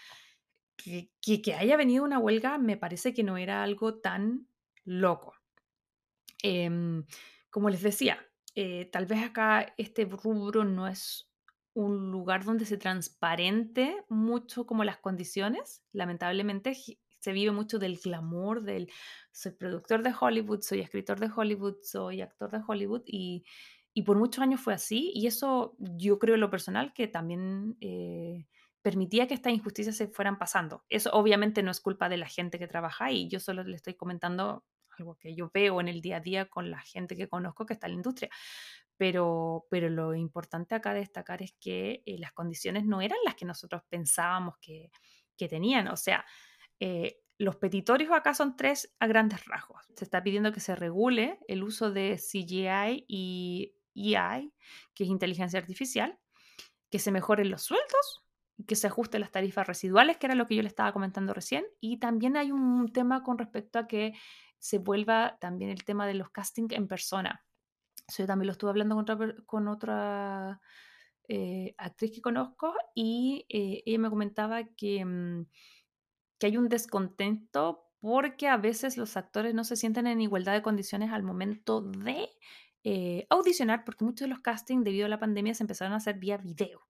que, 0.77 1.11
que, 1.21 1.43
que 1.43 1.55
haya 1.55 1.77
venido 1.77 2.05
una 2.05 2.19
huelga 2.19 2.59
me 2.59 2.77
parece 2.77 3.15
que 3.15 3.23
no 3.25 3.37
era 3.39 3.63
algo 3.63 3.99
tan 3.99 4.47
loco. 4.87 5.35
Em, 6.43 7.05
como 7.51 7.69
les 7.69 7.83
decía, 7.83 8.19
eh, 8.55 8.87
tal 8.87 9.05
vez 9.05 9.23
acá 9.23 9.75
este 9.77 10.07
rubro 10.07 10.65
no 10.65 10.89
es 10.89 11.31
un 11.75 12.11
lugar 12.11 12.45
donde 12.45 12.65
se 12.65 12.79
transparente 12.79 14.03
mucho 14.09 14.65
como 14.65 14.83
las 14.83 14.97
condiciones. 14.97 15.83
Lamentablemente 15.93 16.75
se 17.21 17.33
vive 17.33 17.53
mucho 17.53 17.79
del 17.79 17.99
glamour, 17.99 18.63
del 18.63 18.91
soy 19.31 19.53
productor 19.53 20.03
de 20.03 20.15
Hollywood, 20.19 20.63
soy 20.63 20.81
escritor 20.81 21.21
de 21.21 21.31
Hollywood, 21.35 21.77
soy 21.83 22.23
actor 22.23 22.51
de 22.51 22.63
Hollywood 22.67 23.03
y, 23.05 23.45
y 23.93 24.03
por 24.03 24.17
muchos 24.17 24.43
años 24.43 24.61
fue 24.61 24.73
así 24.73 25.13
y 25.15 25.27
eso 25.27 25.77
yo 25.79 26.19
creo 26.19 26.37
en 26.37 26.41
lo 26.41 26.51
personal 26.51 26.95
que 26.95 27.09
también 27.09 27.77
eh, 27.81 28.47
permitía 28.81 29.27
que 29.27 29.35
estas 29.35 29.53
injusticias 29.53 29.97
se 29.97 30.09
fueran 30.09 30.39
pasando. 30.39 30.85
Eso 30.89 31.11
obviamente 31.13 31.63
no 31.63 31.71
es 31.71 31.81
culpa 31.81 32.09
de 32.09 32.17
la 32.17 32.29
gente 32.29 32.59
que 32.59 32.69
trabaja 32.69 33.07
ahí, 33.07 33.29
yo 33.29 33.41
solo 33.41 33.65
le 33.65 33.77
estoy 33.77 33.95
comentando 33.95 34.65
algo 34.99 35.17
que 35.17 35.35
yo 35.35 35.51
veo 35.53 35.81
en 35.81 35.89
el 35.89 36.01
día 36.01 36.19
a 36.19 36.21
día 36.21 36.47
con 36.47 36.71
la 36.71 36.81
gente 36.81 37.17
que 37.17 37.29
conozco 37.29 37.67
que 37.67 37.75
está 37.75 37.87
en 37.87 37.93
la 37.93 37.97
industria. 37.97 38.31
Pero, 38.97 39.67
pero 39.71 39.91
lo 39.91 40.15
importante 40.15 40.75
acá 40.75 40.95
destacar 40.95 41.43
es 41.43 41.55
que 41.61 42.03
eh, 42.07 42.19
las 42.19 42.33
condiciones 42.33 42.85
no 42.87 43.01
eran 43.03 43.19
las 43.25 43.35
que 43.35 43.45
nosotros 43.45 43.83
pensábamos 43.89 44.57
que, 44.61 44.91
que 45.37 45.49
tenían. 45.49 45.89
O 45.89 45.97
sea, 45.97 46.25
eh, 46.81 47.19
los 47.39 47.57
petitorios 47.57 48.13
acá 48.13 48.35
son 48.35 48.57
tres 48.57 48.95
a 48.99 49.07
grandes 49.07 49.45
rasgos. 49.45 49.85
Se 49.97 50.05
está 50.05 50.23
pidiendo 50.23 50.53
que 50.53 50.61
se 50.61 50.75
regule 50.75 51.39
el 51.49 51.63
uso 51.63 51.91
de 51.91 52.17
CGI 52.17 53.05
y 53.07 53.75
EI, 53.95 54.53
que 54.95 55.05
es 55.05 55.11
inteligencia 55.11 55.59
artificial, 55.59 56.19
que 56.91 56.99
se 56.99 57.11
mejoren 57.11 57.51
los 57.51 57.63
sueldos, 57.63 58.25
que 58.67 58.77
se 58.77 58.87
ajusten 58.87 59.21
las 59.21 59.33
tarifas 59.33 59.67
residuales, 59.67 60.17
que 60.17 60.27
era 60.27 60.35
lo 60.35 60.47
que 60.47 60.55
yo 60.55 60.63
le 60.63 60.69
estaba 60.69 60.93
comentando 60.93 61.35
recién, 61.35 61.65
y 61.81 61.99
también 61.99 62.37
hay 62.37 62.53
un 62.53 62.91
tema 62.93 63.23
con 63.23 63.39
respecto 63.39 63.79
a 63.79 63.87
que 63.87 64.15
se 64.59 64.79
vuelva 64.79 65.37
también 65.41 65.71
el 65.71 65.85
tema 65.85 66.07
de 66.07 66.15
los 66.15 66.31
castings 66.31 66.75
en 66.75 66.89
persona. 66.89 67.45
yo 68.17 68.27
también 68.27 68.47
lo 68.47 68.53
estuve 68.53 68.71
hablando 68.71 68.95
con 68.95 69.03
otra, 69.03 69.35
con 69.47 69.69
otra 69.69 70.61
eh, 71.29 71.75
actriz 71.77 72.13
que 72.13 72.23
conozco 72.23 72.73
y 72.95 73.47
eh, 73.49 73.83
ella 73.85 73.99
me 73.99 74.11
comentaba 74.11 74.63
que, 74.77 75.05
mm, 75.05 75.47
que 76.39 76.47
hay 76.47 76.57
un 76.57 76.69
descontento 76.69 77.85
porque 78.01 78.47
a 78.49 78.57
veces 78.57 78.97
los 78.97 79.17
actores 79.17 79.55
no 79.55 79.65
se 79.65 79.75
sienten 79.77 80.07
en 80.07 80.21
igualdad 80.21 80.53
de 80.53 80.63
condiciones 80.63 81.11
al 81.11 81.25
momento 81.25 81.83
de 81.83 82.29
eh, 82.85 83.27
audicionar, 83.31 83.85
porque 83.85 84.05
muchos 84.05 84.27
de 84.27 84.29
los 84.29 84.41
castings 84.41 84.85
debido 84.85 85.07
a 85.07 85.09
la 85.09 85.19
pandemia 85.19 85.55
se 85.55 85.65
empezaron 85.65 85.95
a 85.95 85.97
hacer 85.97 86.19
vía 86.19 86.37
video. 86.37 86.87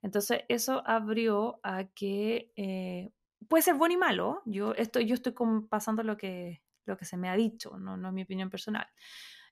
Entonces 0.00 0.44
eso 0.48 0.82
abrió 0.86 1.60
a 1.62 1.84
que 1.84 3.12
puede 3.48 3.62
ser 3.62 3.74
bueno 3.74 3.94
y 3.94 3.98
malo. 3.98 4.42
Yo 4.46 4.72
estoy, 4.74 5.06
yo 5.06 5.14
estoy 5.14 5.34
pasando 5.68 6.02
lo 6.02 6.16
que, 6.16 6.62
lo 6.86 6.96
que 6.96 7.04
se 7.04 7.16
me 7.16 7.28
ha 7.28 7.36
dicho, 7.36 7.78
no, 7.78 7.96
no 7.96 8.08
es 8.08 8.14
mi 8.14 8.22
opinión 8.22 8.50
personal. 8.50 8.86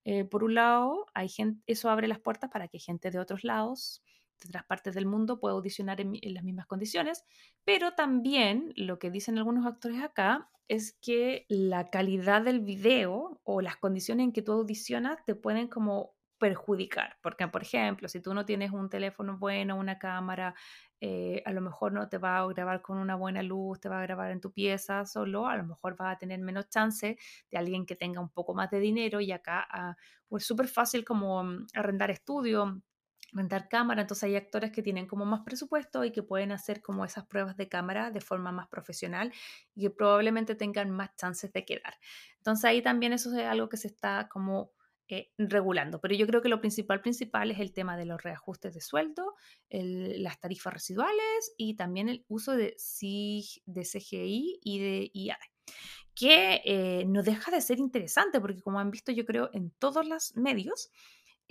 Eh, 0.05 0.25
por 0.25 0.45
un 0.45 0.55
lado, 0.55 1.07
hay 1.15 1.29
gente, 1.29 1.63
eso 1.67 1.89
abre 1.91 2.09
las 2.09 2.19
puertas 2.19 2.51
para 2.51 2.69
que 2.69 2.79
gente 2.79 3.11
de 3.11 3.19
otros 3.19 3.45
lados, 3.45 4.03
de 4.43 4.49
otras 4.49 4.65
partes 4.65 4.95
del 4.95 5.07
mundo, 5.07 5.39
pueda 5.39 5.55
audicionar 5.55 6.01
en, 6.01 6.19
las 6.23 6.43
mismas 6.43 6.67
condiciones, 6.67 7.25
pero 7.65 7.93
también 7.93 8.73
lo 8.77 8.99
que 8.99 9.11
dicen 9.11 9.39
algunos 9.39 9.67
actores 9.67 10.03
acá 10.03 10.51
es 10.69 10.99
que 11.01 11.47
la 11.49 11.91
calidad 11.91 12.43
del 12.43 12.61
video 12.61 13.41
o 13.45 13.61
las 13.61 13.77
condiciones 13.77 14.25
en 14.25 14.33
que 14.33 14.43
tú 14.43 14.53
audicionas 14.53 15.25
te 15.25 15.35
pueden 15.35 15.69
como 15.69 16.15
perjudicar, 16.43 17.19
porque 17.23 17.47
por 17.47 17.63
ejemplo, 17.63 18.09
si 18.09 18.21
tú 18.21 18.35
no 18.35 18.45
tienes 18.45 18.73
un 18.73 18.89
teléfono 18.89 19.39
bueno, 19.39 19.77
una 19.77 20.01
cámara, 20.01 20.57
eh, 21.01 21.41
a 21.47 21.53
lo 21.53 21.61
mejor 21.61 21.93
no 21.93 22.09
te 22.09 22.19
va 22.19 22.39
a 22.39 22.47
grabar 22.49 22.83
con 22.83 22.99
una 22.99 23.15
buena 23.15 23.45
luz, 23.45 23.79
te 23.79 23.89
va 23.89 24.01
a 24.01 24.03
grabar 24.03 24.33
en 24.33 24.41
tu 24.41 24.51
pieza 24.51 25.07
solo, 25.07 25.47
a 25.47 25.57
lo 25.57 25.63
mejor 25.63 25.95
vas 25.97 26.17
a 26.17 26.19
tener 26.19 26.41
menos 26.41 26.69
chance 26.69 27.17
de 27.49 27.57
alguien 27.57 27.87
que 27.87 27.95
tenga 27.95 28.21
un 28.21 28.29
poco 28.29 28.55
más 28.55 28.73
de 28.73 28.81
dinero 28.81 29.21
y 29.21 29.31
acá 29.31 29.65
ah, 29.71 29.95
pues 30.27 30.45
súper 30.45 30.67
fácil 30.67 31.05
como 31.05 31.45
mm, 31.45 31.67
arrendar 31.75 32.11
estudio, 32.11 32.83
rentar 33.33 33.69
cámara, 33.69 34.01
entonces 34.01 34.25
hay 34.25 34.35
actores 34.35 34.73
que 34.73 34.83
tienen 34.83 35.07
como 35.07 35.25
más 35.25 35.43
presupuesto 35.43 36.05
y 36.05 36.11
que 36.11 36.25
pueden 36.25 36.51
hacer 36.51 36.83
como 36.83 37.05
esas 37.05 37.25
pruebas 37.25 37.57
de 37.57 37.69
cámara 37.69 38.11
de 38.11 38.21
forma 38.21 38.51
más 38.51 38.67
profesional 38.67 39.33
y 39.77 39.83
que 39.83 39.91
probablemente 39.91 40.57
tengan 40.57 40.91
más 40.91 41.15
chances 41.15 41.53
de 41.53 41.65
quedar. 41.65 41.95
Entonces 42.39 42.65
ahí 42.65 42.83
también 42.83 43.13
eso 43.13 43.33
es 43.33 43.47
algo 43.47 43.69
que 43.69 43.77
se 43.77 43.87
está 43.87 44.29
como 44.29 44.73
eh, 45.13 45.31
regulando, 45.39 46.01
pero 46.01 46.15
yo 46.15 46.27
creo 46.27 46.43
que 46.43 46.49
lo 46.49 46.61
principal 46.61 47.01
principal 47.01 47.51
es 47.51 47.61
el 47.61 47.73
tema 47.73 47.97
de 47.97 48.07
los 48.07 48.23
reajustes 48.23 48.75
de 48.75 48.81
sueldo, 48.81 49.35
las 49.71 50.41
tarifas 50.41 50.73
residuales 50.73 51.55
y 51.57 51.77
también 51.77 52.09
el 52.09 52.25
uso 52.29 52.53
de, 52.53 52.77
de 53.67 53.83
CGI 53.83 54.61
y 54.63 54.79
de 54.79 55.11
IA 55.13 55.39
que 56.15 56.61
eh, 56.65 57.05
no 57.07 57.23
deja 57.23 57.51
de 57.51 57.63
ser 57.63 57.79
interesante 57.79 58.41
porque 58.41 58.61
como 58.61 58.81
han 58.81 58.91
visto 58.91 59.13
yo 59.13 59.25
creo 59.25 59.49
en 59.55 59.71
todos 59.79 60.07
los 60.07 60.37
medios, 60.37 60.91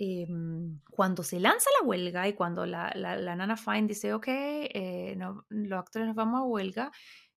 Em, 0.04 0.80
cuando 0.90 1.22
se 1.22 1.38
lanza 1.38 1.70
la 1.80 1.86
huelga 1.86 2.26
y 2.26 2.32
cuando 2.32 2.66
la, 2.66 2.90
la, 2.96 3.36
Nana 3.36 3.56
Fine 3.56 3.86
dice, 3.86 4.12
ok, 4.12 4.24
eh, 4.26 5.16
los 5.48 5.78
actores 5.78 6.08
nos 6.08 6.16
vamos 6.16 6.40
a 6.40 6.44
huelga, 6.44 6.90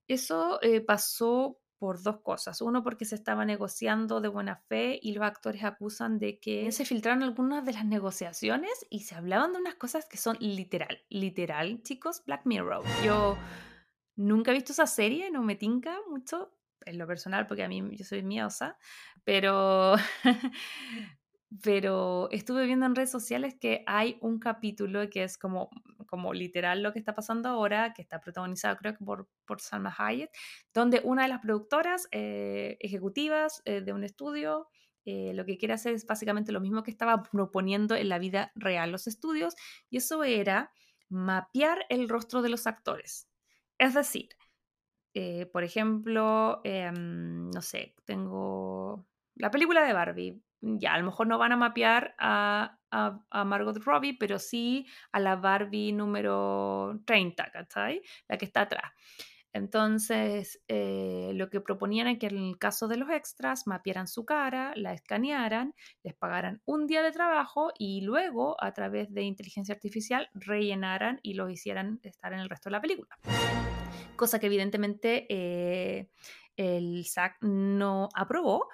eso 0.07 0.59
pasó 0.87 1.59
por 1.85 2.01
dos 2.01 2.21
cosas. 2.21 2.61
Uno, 2.63 2.81
porque 2.81 3.05
se 3.05 3.13
estaba 3.13 3.45
negociando 3.45 4.19
de 4.19 4.27
buena 4.27 4.55
fe 4.55 4.99
y 4.99 5.13
los 5.13 5.23
actores 5.23 5.63
acusan 5.63 6.17
de 6.17 6.39
que 6.39 6.71
se 6.71 6.83
filtraron 6.83 7.21
algunas 7.21 7.63
de 7.63 7.73
las 7.73 7.85
negociaciones 7.85 8.87
y 8.89 9.01
se 9.01 9.13
hablaban 9.13 9.53
de 9.53 9.59
unas 9.59 9.75
cosas 9.75 10.07
que 10.07 10.17
son 10.17 10.35
literal, 10.39 10.97
literal, 11.09 11.83
chicos, 11.83 12.23
Black 12.25 12.41
Mirror. 12.45 12.83
Yo 13.03 13.37
nunca 14.15 14.49
he 14.49 14.55
visto 14.55 14.71
esa 14.71 14.87
serie, 14.87 15.29
no 15.29 15.43
me 15.43 15.55
tinca 15.55 15.95
mucho 16.09 16.57
en 16.87 16.97
lo 16.97 17.05
personal 17.05 17.45
porque 17.45 17.63
a 17.63 17.67
mí 17.67 17.83
yo 17.95 18.03
soy 18.03 18.23
miedosa, 18.23 18.79
pero 19.23 19.93
pero 21.61 22.29
estuve 22.31 22.65
viendo 22.65 22.85
en 22.85 22.95
redes 22.95 23.11
sociales 23.11 23.55
que 23.59 23.83
hay 23.85 24.17
un 24.21 24.39
capítulo 24.39 25.09
que 25.09 25.23
es 25.23 25.37
como, 25.37 25.69
como 26.07 26.33
literal 26.33 26.81
lo 26.81 26.91
que 26.91 26.99
está 26.99 27.13
pasando 27.13 27.49
ahora, 27.49 27.93
que 27.93 28.01
está 28.01 28.19
protagonizado 28.19 28.75
creo 28.77 28.93
que 28.97 29.05
por, 29.05 29.29
por 29.45 29.61
Salma 29.61 29.93
Hayek, 29.95 30.31
donde 30.73 31.01
una 31.03 31.23
de 31.23 31.29
las 31.29 31.41
productoras 31.41 32.07
eh, 32.11 32.77
ejecutivas 32.79 33.61
eh, 33.65 33.81
de 33.81 33.93
un 33.93 34.03
estudio 34.03 34.67
eh, 35.05 35.33
lo 35.35 35.45
que 35.45 35.57
quiere 35.57 35.75
hacer 35.75 35.93
es 35.93 36.05
básicamente 36.07 36.51
lo 36.51 36.61
mismo 36.61 36.81
que 36.81 36.89
estaba 36.89 37.21
proponiendo 37.21 37.95
en 37.95 38.09
la 38.09 38.17
vida 38.17 38.51
real 38.55 38.91
los 38.91 39.05
estudios, 39.05 39.55
y 39.91 39.97
eso 39.97 40.23
era 40.23 40.71
mapear 41.09 41.85
el 41.89 42.09
rostro 42.09 42.41
de 42.41 42.49
los 42.49 42.65
actores. 42.65 43.29
Es 43.77 43.93
decir, 43.93 44.29
por 45.53 45.63
ejemplo, 45.63 46.59
em, 46.63 47.51
no 47.51 47.61
sé, 47.61 47.95
tengo 48.03 49.07
la 49.35 49.51
película 49.51 49.85
de 49.85 49.93
Barbie 49.93 50.41
ya, 50.65 50.93
a 50.93 50.97
lo 50.97 51.05
mejor 51.05 51.27
no 51.27 51.37
van 51.37 51.51
a 51.51 51.57
mapear 51.57 52.15
a, 52.17 52.77
a, 52.91 53.43
Margot 53.45 53.77
Robbie, 53.83 54.17
pero 54.19 54.39
sí 54.39 54.87
a 55.11 55.19
la 55.19 55.35
Barbie 55.35 55.91
número 55.91 56.99
30, 57.05 57.51
¿cachai? 57.51 58.01
La 58.27 58.37
que 58.37 58.45
está 58.45 58.61
atrás. 58.61 58.91
Entonces, 59.53 60.61
eh, 60.67 61.31
lo 61.33 61.49
que 61.49 61.61
proponían 61.61 62.07
es 62.07 62.19
que 62.19 62.27
en 62.27 62.37
el 62.37 62.57
caso 62.57 62.89
de 62.89 62.97
los 62.97 63.09
extras, 63.09 63.67
mapearan 63.67 64.07
su 64.07 64.25
cara, 64.25 64.73
la 64.75 64.91
escanearan, 64.91 65.73
les 66.03 66.13
pagaran 66.13 66.61
un 66.65 66.87
día 66.87 67.01
de 67.01 67.13
trabajo 67.13 67.71
y 67.77 68.01
luego, 68.01 68.61
a 68.61 68.73
través 68.73 69.13
de 69.13 69.21
inteligencia 69.21 69.73
artificial, 69.73 70.29
rellenaran 70.33 71.19
y 71.21 71.35
lo 71.35 71.49
hicieran 71.49 71.99
estar 72.03 72.33
en 72.33 72.39
el 72.39 72.49
resto 72.49 72.69
de 72.69 72.73
la 72.73 72.81
película. 72.81 73.17
Cosa 74.17 74.39
que 74.39 74.47
evidentemente 74.47 75.25
eh, 75.29 76.09
el 76.57 77.05
SAC 77.05 77.37
no 77.41 78.09
aprobó 78.13 78.67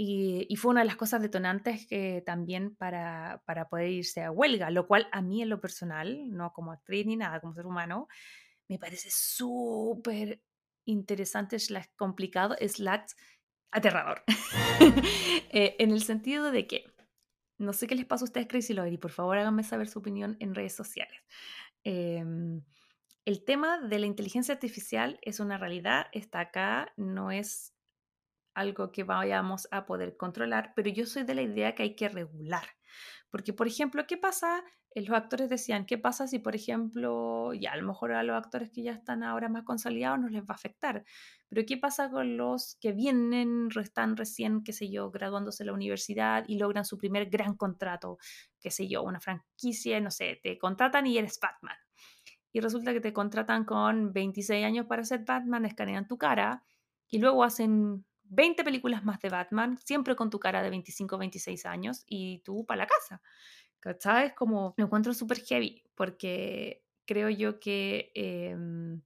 y, 0.00 0.54
fue 0.54 0.70
una 0.70 0.82
de 0.82 0.86
las 0.86 0.94
cosas 0.94 1.20
detonantes 1.20 1.84
que 1.88 2.22
también 2.24 2.76
para, 2.76 3.42
para, 3.46 3.68
poder 3.68 3.90
irse 3.90 4.22
a 4.22 4.30
huelga, 4.30 4.70
lo 4.70 4.86
cual 4.86 5.08
a 5.10 5.20
mí 5.22 5.42
en 5.42 5.48
lo 5.48 5.60
personal, 5.60 6.30
no 6.30 6.52
como 6.52 6.70
actriz 6.70 7.04
ni 7.04 7.16
nada, 7.16 7.40
como 7.40 7.52
ser 7.52 7.66
humano, 7.66 8.06
me 8.68 8.78
parece 8.78 9.10
súper 9.10 10.40
interesante, 10.84 11.58
slash 11.58 11.88
complicado, 11.96 12.54
slash 12.60 13.10
aterrador. 13.72 14.22
Eh, 15.50 15.76
en 15.78 15.92
el 15.92 16.02
sentido 16.02 16.52
de 16.52 16.66
que, 16.66 16.84
no 17.56 17.72
sé 17.72 17.86
qué 17.86 17.94
les 17.94 18.04
pasa 18.04 18.22
a 18.24 18.26
ustedes, 18.26 18.46
Crazy 18.46 18.74
Lover, 18.74 18.92
y 18.92 18.98
por 18.98 19.10
favor 19.10 19.38
háganme 19.38 19.64
saber 19.64 19.88
su 19.88 19.98
opinión 19.98 20.36
en 20.40 20.54
redes 20.54 20.74
sociales. 20.74 21.18
Em, 21.84 22.62
el 23.24 23.44
tema 23.44 23.80
de 23.80 23.98
la 23.98 24.06
inteligencia 24.06 24.52
artificial 24.52 25.18
es 25.22 25.40
una 25.40 25.56
realidad, 25.56 26.06
está 26.12 26.40
acá, 26.40 26.92
no 26.98 27.30
es 27.30 27.74
algo 28.58 28.92
que 28.92 29.04
vayamos 29.04 29.68
a 29.70 29.86
poder 29.86 30.16
controlar, 30.16 30.72
pero 30.74 30.90
yo 30.90 31.06
soy 31.06 31.22
de 31.24 31.34
la 31.34 31.42
idea 31.42 31.74
que 31.74 31.84
hay 31.84 31.96
que 31.96 32.08
regular. 32.08 32.64
Porque, 33.30 33.52
por 33.52 33.66
ejemplo, 33.66 34.06
¿qué 34.06 34.16
pasa? 34.16 34.64
Eh, 34.94 35.02
los 35.02 35.16
actores 35.16 35.48
decían, 35.48 35.84
¿qué 35.86 35.98
pasa 35.98 36.26
si, 36.26 36.38
por 36.38 36.56
ejemplo, 36.56 37.52
ya 37.54 37.72
a 37.72 37.76
lo 37.76 37.86
mejor 37.86 38.12
a 38.12 38.22
los 38.22 38.36
actores 38.36 38.70
que 38.70 38.82
ya 38.82 38.92
están 38.92 39.22
ahora 39.22 39.48
más 39.48 39.64
consolidados 39.64 40.18
no 40.20 40.28
les 40.28 40.42
va 40.42 40.50
a 40.50 40.54
afectar? 40.54 41.04
Pero 41.48 41.66
¿qué 41.66 41.76
pasa 41.76 42.10
con 42.10 42.36
los 42.36 42.76
que 42.80 42.92
vienen, 42.92 43.68
están 43.80 44.16
recién, 44.16 44.62
qué 44.64 44.72
sé 44.72 44.90
yo, 44.90 45.10
graduándose 45.10 45.62
de 45.64 45.66
la 45.68 45.74
universidad 45.74 46.44
y 46.48 46.58
logran 46.58 46.84
su 46.84 46.98
primer 46.98 47.28
gran 47.28 47.54
contrato, 47.56 48.18
qué 48.60 48.70
sé 48.70 48.88
yo, 48.88 49.02
una 49.02 49.20
franquicia, 49.20 50.00
no 50.00 50.10
sé, 50.10 50.40
te 50.42 50.58
contratan 50.58 51.06
y 51.06 51.18
eres 51.18 51.38
Batman. 51.40 51.76
Y 52.52 52.60
resulta 52.60 52.92
que 52.92 53.00
te 53.00 53.12
contratan 53.12 53.64
con 53.64 54.12
26 54.12 54.64
años 54.64 54.86
para 54.86 55.04
ser 55.04 55.24
Batman, 55.24 55.66
escanean 55.66 56.08
tu 56.08 56.16
cara 56.16 56.64
y 57.08 57.18
luego 57.18 57.44
hacen 57.44 58.04
20 58.30 58.64
películas 58.64 59.04
más 59.04 59.20
de 59.20 59.28
Batman, 59.28 59.78
siempre 59.78 60.16
con 60.16 60.30
tu 60.30 60.38
cara 60.38 60.62
de 60.62 60.70
25, 60.70 61.18
26 61.18 61.66
años 61.66 62.02
y 62.06 62.40
tú 62.40 62.64
para 62.66 62.78
la 62.78 62.86
casa. 62.86 63.20
¿Cachai? 63.80 64.28
Es 64.28 64.34
como, 64.34 64.74
me 64.76 64.84
encuentro 64.84 65.14
súper 65.14 65.40
heavy 65.40 65.84
porque 65.94 66.84
creo 67.06 67.30
yo 67.30 67.60
que 67.60 68.10
em, 68.14 69.02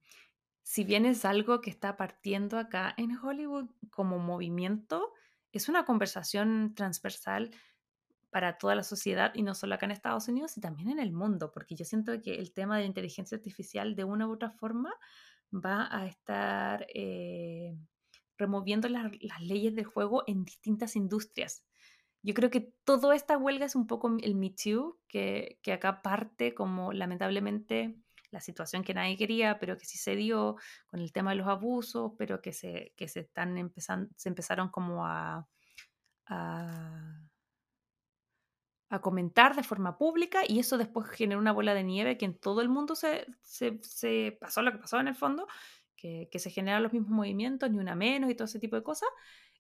si 0.63 0.85
bien 0.85 1.07
es 1.07 1.25
algo 1.25 1.61
que 1.61 1.71
está 1.71 1.97
partiendo 1.97 2.59
acá 2.59 2.95
en 2.97 3.17
Hollywood 3.17 3.71
como 3.91 4.19
movimiento, 4.19 5.13
es 5.53 5.69
una 5.69 5.85
conversación 5.85 6.75
transversal 6.75 7.51
para 8.31 8.57
toda 8.57 8.75
la 8.75 8.83
sociedad 8.83 9.33
y 9.35 9.43
no 9.43 9.55
solo 9.55 9.75
acá 9.75 9.85
en 9.85 9.93
Estados 9.93 10.27
Unidos, 10.29 10.57
y 10.57 10.61
también 10.61 10.89
en 10.89 10.99
el 10.99 11.13
mundo, 11.13 11.53
porque 11.53 11.75
yo 11.75 11.85
siento 11.85 12.21
que 12.23 12.37
el 12.37 12.53
tema 12.55 12.77
de 12.77 12.83
la 12.83 12.89
inteligencia 12.89 13.37
artificial 13.37 13.95
de 13.95 14.05
una 14.05 14.27
u 14.27 14.33
otra 14.33 14.51
forma 14.51 14.95
va 15.53 15.89
a 15.95 16.07
estar 16.07 16.87
eh, 16.95 17.77
removiendo 18.43 18.89
las, 18.89 19.11
leyes 19.41 19.75
del 19.75 19.85
juego 19.85 20.25
en 20.27 20.45
distintas 20.45 20.97
industrias. 20.97 21.65
Yo 22.23 22.35
creo 22.35 22.51
que 22.51 22.73
toda 22.85 23.17
esta 23.17 23.39
huelga 23.39 23.67
es 23.67 23.75
un 23.75 23.87
poco 23.87 24.17
el 24.21 24.35
Me 24.35 24.51
Too, 24.51 24.99
que, 25.09 25.59
que 25.63 25.73
acá 25.73 26.03
parte 26.03 26.55
como 26.55 26.93
lamentablemente 26.93 27.97
la 28.33 28.41
situación 28.41 28.83
que 28.83 28.95
nadie 28.95 29.17
quería, 29.17 29.59
pero 29.61 29.77
que 29.77 29.85
sí 29.85 29.99
se 29.99 30.17
dio 30.17 30.57
con 30.87 31.01
el 31.01 31.13
tema 31.13 31.31
de 31.31 31.37
los 31.37 31.47
abusos, 31.47 32.13
pero 32.19 32.41
que 32.41 32.53
se, 32.53 32.95
que 32.97 33.07
se 33.07 33.21
están 33.21 33.59
empezando, 33.59 34.11
se 34.17 34.29
empezaron 34.31 34.71
como 34.71 35.07
a, 35.07 35.47
a, 36.27 37.29
a, 38.89 39.01
comentar 39.01 39.55
de 39.55 39.63
forma 39.63 39.99
pública 39.99 40.43
y 40.49 40.59
eso 40.59 40.79
después 40.79 41.09
generó 41.11 41.41
una 41.41 41.53
bola 41.53 41.75
de 41.75 41.85
nieve 41.85 42.17
que 42.17 42.25
en 42.25 42.39
todo 42.39 42.63
el 42.63 42.71
mundo 42.71 42.95
se, 42.95 43.27
se, 43.43 43.79
se 43.83 44.37
pasó 44.41 44.63
lo 44.63 44.73
que 44.73 44.79
pasó 44.79 44.99
en 44.99 45.09
el 45.09 45.15
fondo 45.15 45.47
que, 46.03 46.39
se 46.39 46.51
generan 46.51 46.83
los 46.83 46.93
mismos 46.93 47.11
movimientos, 47.11 47.71
ni 47.71 47.79
una 47.79 47.95
menos 47.95 48.31
y 48.31 48.35
todo 48.35 48.47
ese 48.47 48.59
tipo 48.59 48.77
de 48.77 48.83
cosas. 48.83 49.09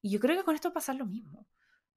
Y 0.00 0.10
yo 0.10 0.20
creo 0.20 0.36
que 0.36 0.44
con 0.44 0.54
esto 0.54 0.68
va 0.68 0.72
a 0.72 0.74
pasar 0.74 0.96
lo 0.96 1.06
mismo, 1.06 1.46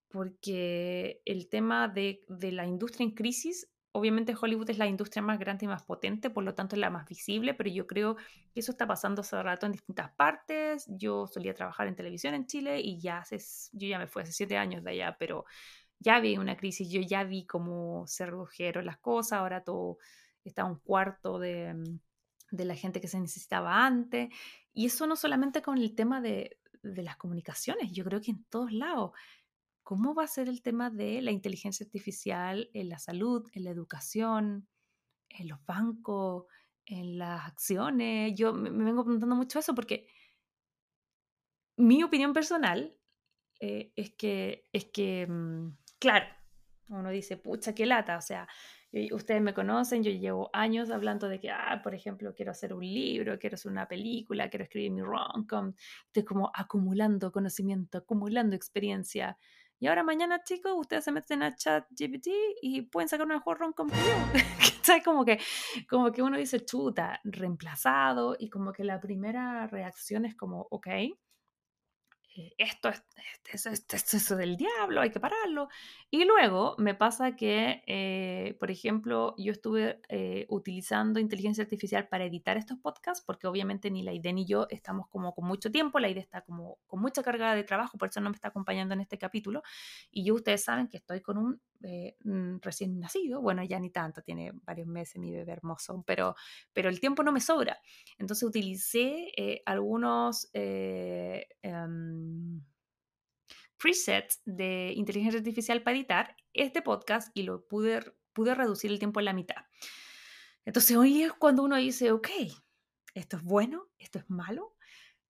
porque 0.09 1.21
el 1.25 1.49
tema 1.49 1.87
de, 1.87 2.21
de 2.27 2.51
la 2.51 2.65
industria 2.65 3.05
en 3.05 3.15
crisis 3.15 3.69
obviamente 3.95 4.35
Hollywood 4.39 4.69
es 4.69 4.77
la 4.77 4.87
industria 4.87 5.21
más 5.21 5.39
grande 5.39 5.63
y 5.63 5.69
más 5.69 5.83
potente, 5.83 6.29
por 6.29 6.43
lo 6.43 6.53
tanto 6.53 6.75
es 6.75 6.81
la 6.81 6.89
más 6.89 7.07
visible, 7.07 7.53
pero 7.53 7.69
yo 7.69 7.87
creo 7.87 8.17
que 8.53 8.59
eso 8.59 8.73
está 8.73 8.85
pasando 8.85 9.21
hace 9.21 9.41
rato 9.41 9.65
en 9.65 9.71
distintas 9.71 10.11
partes. 10.11 10.85
Yo 10.89 11.27
solía 11.27 11.53
trabajar 11.53 11.87
en 11.87 11.95
televisión 11.95 12.33
en 12.33 12.45
Chile 12.45 12.81
y 12.81 12.99
ya 12.99 13.19
hace, 13.19 13.37
yo 13.71 13.87
ya 13.87 13.97
me 13.97 14.07
fui 14.07 14.23
hace 14.23 14.33
siete 14.33 14.57
años 14.57 14.83
de 14.83 14.91
allá, 14.91 15.15
pero 15.17 15.45
ya 15.97 16.19
vi 16.19 16.37
una 16.37 16.57
crisis, 16.57 16.89
yo 16.89 16.99
ya 16.99 17.23
vi 17.23 17.45
cómo 17.45 18.05
se 18.05 18.25
redujeron 18.25 18.85
las 18.85 18.97
cosas, 18.97 19.39
ahora 19.39 19.63
todo 19.63 19.97
está 20.43 20.65
un 20.65 20.77
cuarto 20.79 21.39
de, 21.39 21.73
de 22.51 22.65
la 22.65 22.75
gente 22.75 23.01
que 23.01 23.07
se 23.07 23.19
necesitaba 23.19 23.85
antes. 23.85 24.29
Y 24.73 24.87
eso 24.87 25.07
no 25.07 25.15
solamente 25.15 25.61
con 25.61 25.77
el 25.77 25.95
tema 25.95 26.21
de, 26.21 26.57
las 26.83 27.17
comunicaciones, 27.17 27.91
yo 27.91 28.03
creo 28.03 28.21
que 28.21 28.31
en 28.31 28.43
todos 28.45 28.71
lados. 28.71 29.11
¿Cómo 29.83 30.15
va 30.15 30.23
a 30.23 30.27
ser 30.27 30.49
el 30.49 30.63
tema 30.63 30.89
de 30.89 31.21
la 31.21 31.31
inteligencia 31.31 31.85
artificial 31.85 32.71
en 32.73 32.89
la 32.89 32.97
salud, 32.97 33.47
en 33.53 33.65
la 33.65 33.69
educación, 33.69 34.67
en 35.29 35.47
los 35.47 35.63
bancos, 35.63 36.45
en 36.87 37.19
las 37.19 37.45
acciones? 37.45 38.33
Yo 38.35 38.51
me, 38.53 38.71
vengo 38.71 39.03
preguntando 39.03 39.35
mucho 39.35 39.59
eso 39.59 39.75
porque 39.75 40.07
mi 41.77 42.03
opinión 42.03 42.33
personal 42.33 42.97
eh, 43.59 43.93
es 43.95 44.11
que, 44.15 44.67
es 44.73 44.85
que, 44.85 45.27
mm, 45.27 45.77
claro, 45.99 46.25
Uno 46.89 47.09
dice, 47.09 47.37
pucha, 47.37 47.73
qué 47.75 47.85
lata, 47.85 48.17
o 48.17 48.21
sea, 48.21 48.47
ustedes 49.11 49.41
me 49.41 49.53
conocen, 49.53 50.03
yo 50.03 50.11
llevo 50.11 50.49
años 50.53 50.89
hablando 50.89 51.27
de 51.27 51.39
que, 51.39 51.51
ah, 51.51 51.81
por 51.83 51.93
ejemplo, 51.93 52.33
quiero 52.33 52.51
hacer 52.51 52.73
un 52.73 52.81
libro, 52.81 53.37
quiero 53.37 53.55
hacer 53.55 53.71
una 53.71 53.87
película, 53.87 54.49
quiero 54.49 54.63
escribir 54.63 54.91
mi 54.91 55.01
rom-com, 55.01 55.73
estoy 56.07 56.23
como 56.23 56.51
acumulando 56.53 57.31
conocimiento, 57.31 57.97
acumulando 57.97 58.55
experiencia. 58.55 59.37
Y 59.79 59.87
ahora 59.87 60.03
mañana, 60.03 60.43
chicos, 60.43 60.73
ustedes 60.77 61.03
se 61.03 61.11
meten 61.11 61.43
a 61.43 61.55
chat 61.55 61.85
GPT 61.89 62.29
y 62.61 62.83
pueden 62.83 63.09
sacar 63.09 63.25
una 63.25 63.35
mejor 63.35 63.59
rom-com 63.59 63.89
que 63.89 63.95
yo. 63.97 64.33
que, 65.25 65.39
como 65.89 66.11
que 66.11 66.21
uno 66.21 66.37
dice, 66.37 66.63
chuta, 66.63 67.19
reemplazado, 67.23 68.35
y 68.39 68.49
como 68.49 68.71
que 68.71 68.83
la 68.83 69.01
primera 69.01 69.67
reacción 69.67 70.25
es 70.25 70.35
como, 70.35 70.67
ok, 70.69 70.87
esto 72.57 72.89
es, 72.89 73.03
esto, 73.67 73.95
es, 73.95 74.13
eso 74.13 74.35
del 74.35 74.57
diablo, 74.57 75.01
hay 75.01 75.09
que 75.09 75.19
pararlo. 75.19 75.69
Y 76.09 76.25
luego 76.25 76.75
me 76.77 76.95
pasa 76.95 77.35
que, 77.35 77.83
eh, 77.87 78.55
por 78.59 78.71
ejemplo, 78.71 79.35
yo 79.37 79.51
estuve 79.51 80.01
eh, 80.09 80.45
utilizando 80.49 81.19
inteligencia 81.19 81.63
artificial 81.63 82.07
para 82.07 82.25
editar 82.25 82.57
estos 82.57 82.77
podcasts, 82.79 83.23
porque 83.25 83.47
obviamente 83.47 83.89
ni 83.91 84.03
la 84.03 84.13
idea 84.13 84.33
ni 84.33 84.45
yo 84.45 84.67
estamos 84.69 85.07
como 85.09 85.33
con 85.33 85.45
mucho 85.45 85.71
tiempo, 85.71 85.99
la 85.99 86.09
idea 86.09 86.23
está 86.23 86.41
como 86.41 86.79
con 86.87 87.01
mucha 87.01 87.23
carga 87.23 87.55
de 87.55 87.63
trabajo, 87.63 87.97
por 87.97 88.09
eso 88.09 88.19
no 88.19 88.29
me 88.29 88.35
está 88.35 88.49
acompañando 88.49 88.93
en 88.93 89.01
este 89.01 89.17
capítulo. 89.17 89.63
Y 90.11 90.25
yo, 90.25 90.35
ustedes 90.35 90.63
saben 90.63 90.87
que 90.87 90.97
estoy 90.97 91.21
con 91.21 91.37
un 91.37 91.61
mm, 91.81 92.57
recién 92.61 92.99
nacido, 92.99 93.41
bueno, 93.41 93.63
ya 93.63 93.79
ni 93.79 93.89
tanto, 93.89 94.21
tiene 94.21 94.51
varios 94.63 94.87
meses 94.87 95.17
mi 95.17 95.31
bebé 95.31 95.53
hermoso, 95.53 96.03
pero, 96.05 96.35
pero 96.73 96.89
el 96.89 96.99
tiempo 96.99 97.23
no 97.23 97.31
me 97.31 97.41
sobra. 97.41 97.79
Entonces 98.17 98.47
utilicé 98.47 99.31
algunos... 99.65 100.49
Em, 100.53 101.51
presets 103.77 104.41
de 104.45 104.93
inteligencia 104.95 105.37
artificial 105.37 105.83
para 105.83 105.97
editar 105.97 106.35
este 106.53 106.81
podcast 106.81 107.29
y 107.33 107.43
lo 107.43 107.67
pude, 107.67 107.99
pude 108.33 108.55
reducir 108.55 108.91
el 108.91 108.99
tiempo 108.99 109.19
en 109.19 109.25
la 109.25 109.33
mitad. 109.33 109.65
Entonces 110.65 110.97
hoy 110.97 111.23
es 111.23 111.33
cuando 111.33 111.63
uno 111.63 111.75
dice, 111.75 112.11
ok, 112.11 112.29
esto 113.13 113.37
es 113.37 113.43
bueno, 113.43 113.87
esto 113.99 114.19
es 114.19 114.29
malo. 114.29 114.75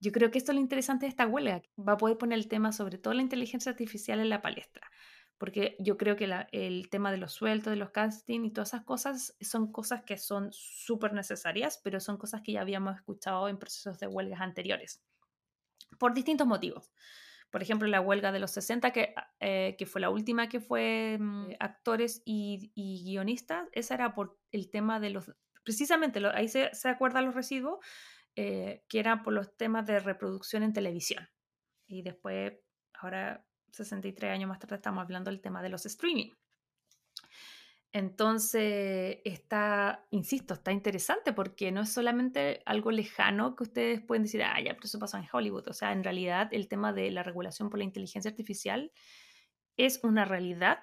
Yo 0.00 0.12
creo 0.12 0.30
que 0.30 0.38
esto 0.38 0.52
es 0.52 0.56
lo 0.56 0.60
interesante 0.60 1.06
de 1.06 1.10
esta 1.10 1.26
huelga. 1.26 1.62
Va 1.78 1.92
a 1.92 1.96
poder 1.96 2.18
poner 2.18 2.38
el 2.38 2.48
tema 2.48 2.72
sobre 2.72 2.98
todo 2.98 3.14
la 3.14 3.22
inteligencia 3.22 3.70
artificial 3.70 4.20
en 4.20 4.28
la 4.28 4.42
palestra. 4.42 4.90
Porque 5.38 5.76
yo 5.78 5.98
creo 5.98 6.16
que 6.16 6.28
el 6.52 6.88
tema 6.88 7.12
de 7.12 7.18
los 7.18 7.32
sueltos, 7.32 7.70
de 7.70 7.76
los 7.76 7.90
casting 7.90 8.44
y 8.44 8.52
todas 8.52 8.68
esas 8.68 8.84
cosas 8.84 9.36
son 9.40 9.70
cosas 9.70 10.02
que 10.02 10.16
son 10.16 10.50
súper 10.52 11.12
necesarias, 11.12 11.78
pero 11.84 12.00
son 12.00 12.16
cosas 12.16 12.40
que 12.42 12.52
ya 12.52 12.62
habíamos 12.62 12.96
escuchado 12.96 13.48
en 13.48 13.58
procesos 13.58 13.98
de 13.98 14.06
huelgas 14.06 14.40
anteriores 14.40 15.02
por 15.98 16.14
distintos 16.14 16.46
motivos. 16.46 16.92
Por 17.50 17.62
ejemplo, 17.62 17.88
la 17.88 18.00
huelga 18.00 18.32
de 18.32 18.40
los 18.40 18.50
60, 18.50 18.92
que, 18.92 19.14
eh, 19.40 19.76
que 19.78 19.86
fue 19.86 20.00
la 20.00 20.10
última 20.10 20.48
que 20.48 20.60
fue 20.60 21.16
mm, 21.18 21.52
actores 21.60 22.22
y, 22.24 22.72
guionistas, 23.04 23.68
esa 23.72 23.94
era 23.94 24.14
por 24.14 24.38
el 24.50 24.70
tema 24.70 25.00
de 25.00 25.10
los, 25.10 25.32
precisamente, 25.62 26.20
ahí 26.34 26.48
se, 26.48 26.74
se 26.74 26.88
acuerdan 26.88 27.24
los 27.24 27.34
residuos, 27.34 27.78
eh, 28.34 28.84
que 28.88 28.98
eran 28.98 29.22
por 29.22 29.32
los 29.32 29.56
temas 29.56 29.86
de 29.86 30.00
reproducción 30.00 30.62
en 30.62 30.72
televisión. 30.72 31.28
Y 31.86 32.02
después, 32.02 32.52
ahora, 32.94 33.46
63 33.76 34.32
años 34.32 34.48
más 34.48 34.58
tarde, 34.58 34.76
estamos 34.76 35.02
hablando 35.02 35.30
del 35.30 35.40
tema 35.40 35.62
de 35.62 35.68
los 35.68 35.86
streaming. 35.86 36.30
Entonces, 37.92 39.18
está, 39.24 40.06
insisto, 40.10 40.52
está 40.52 40.70
interesante 40.70 41.32
porque 41.32 41.72
no 41.72 41.80
es 41.80 41.92
solamente 41.92 42.62
algo 42.66 42.90
lejano 42.90 43.56
que 43.56 43.64
ustedes 43.64 44.02
pueden 44.02 44.24
decir, 44.24 44.42
ah, 44.42 44.60
ya, 44.60 44.74
pero 44.74 44.84
eso 44.84 44.98
pasa 44.98 45.18
en 45.18 45.26
Hollywood. 45.32 45.68
O 45.68 45.72
sea, 45.72 45.92
en 45.92 46.04
realidad 46.04 46.48
el 46.52 46.68
tema 46.68 46.92
de 46.92 47.10
la 47.10 47.22
regulación 47.22 47.70
por 47.70 47.78
la 47.78 47.84
inteligencia 47.84 48.30
artificial 48.30 48.92
es 49.78 50.00
una 50.02 50.26
realidad. 50.26 50.80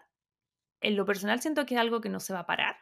En 0.82 0.96
lo 0.96 1.06
personal 1.06 1.40
siento 1.40 1.66
que 1.68 1.76
es 1.76 1.80
algo 1.80 2.02
que 2.02 2.10
no 2.10 2.20
se 2.20 2.34
va 2.34 2.40
a 2.40 2.46
parar. 2.48 2.78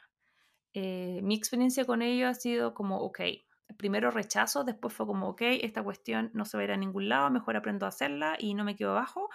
Eh, 0.74 1.20
mi 1.24 1.36
experiencia 1.36 1.84
con 1.84 2.02
ello 2.02 2.30
ha 2.30 2.34
sido 2.34 2.74
como, 2.74 3.00
ok, 3.00 3.20
primero 3.78 4.12
rechazo, 4.12 4.64
después 4.64 4.94
fue 4.94 5.06
como, 5.06 5.30
ok, 5.30 5.42
esta 5.62 5.84
cuestión 5.84 6.32
no 6.34 6.46
se 6.46 6.58
va 6.58 6.62
a 6.62 6.64
ir 6.64 6.72
a 6.72 6.78
ningún 6.78 7.10
lado, 7.10 7.30
mejor 7.32 7.58
aprendo 7.58 7.86
a 7.86 7.90
hacerla 7.90 8.38
y 8.40 8.54
no 8.54 8.64
me 8.64 8.76
quedo 8.76 8.92
abajo. 8.92 9.30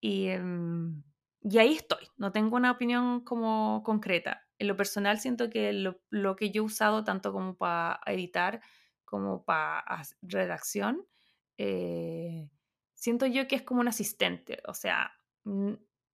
Y... 0.00 0.28
Em, 0.28 1.02
y 1.42 1.58
ahí 1.58 1.72
estoy, 1.72 2.06
no 2.18 2.32
tengo 2.32 2.56
una 2.56 2.70
opinión 2.70 3.22
como 3.24 3.82
concreta. 3.82 4.46
En 4.58 4.68
lo 4.68 4.76
personal 4.76 5.18
siento 5.20 5.48
que 5.48 5.72
lo, 5.72 6.36
que 6.36 6.50
yo 6.50 6.62
he 6.62 6.66
usado 6.66 7.02
tanto 7.02 7.32
como 7.32 7.56
para 7.56 8.00
editar 8.06 8.60
como 9.06 9.44
para 9.44 9.84
redacción, 10.20 11.06
eh, 11.56 12.50
siento 12.94 13.26
yo 13.26 13.48
que 13.48 13.56
es 13.56 13.62
como 13.62 13.80
un 13.80 13.88
asistente, 13.88 14.62
o 14.66 14.74
sea, 14.74 15.12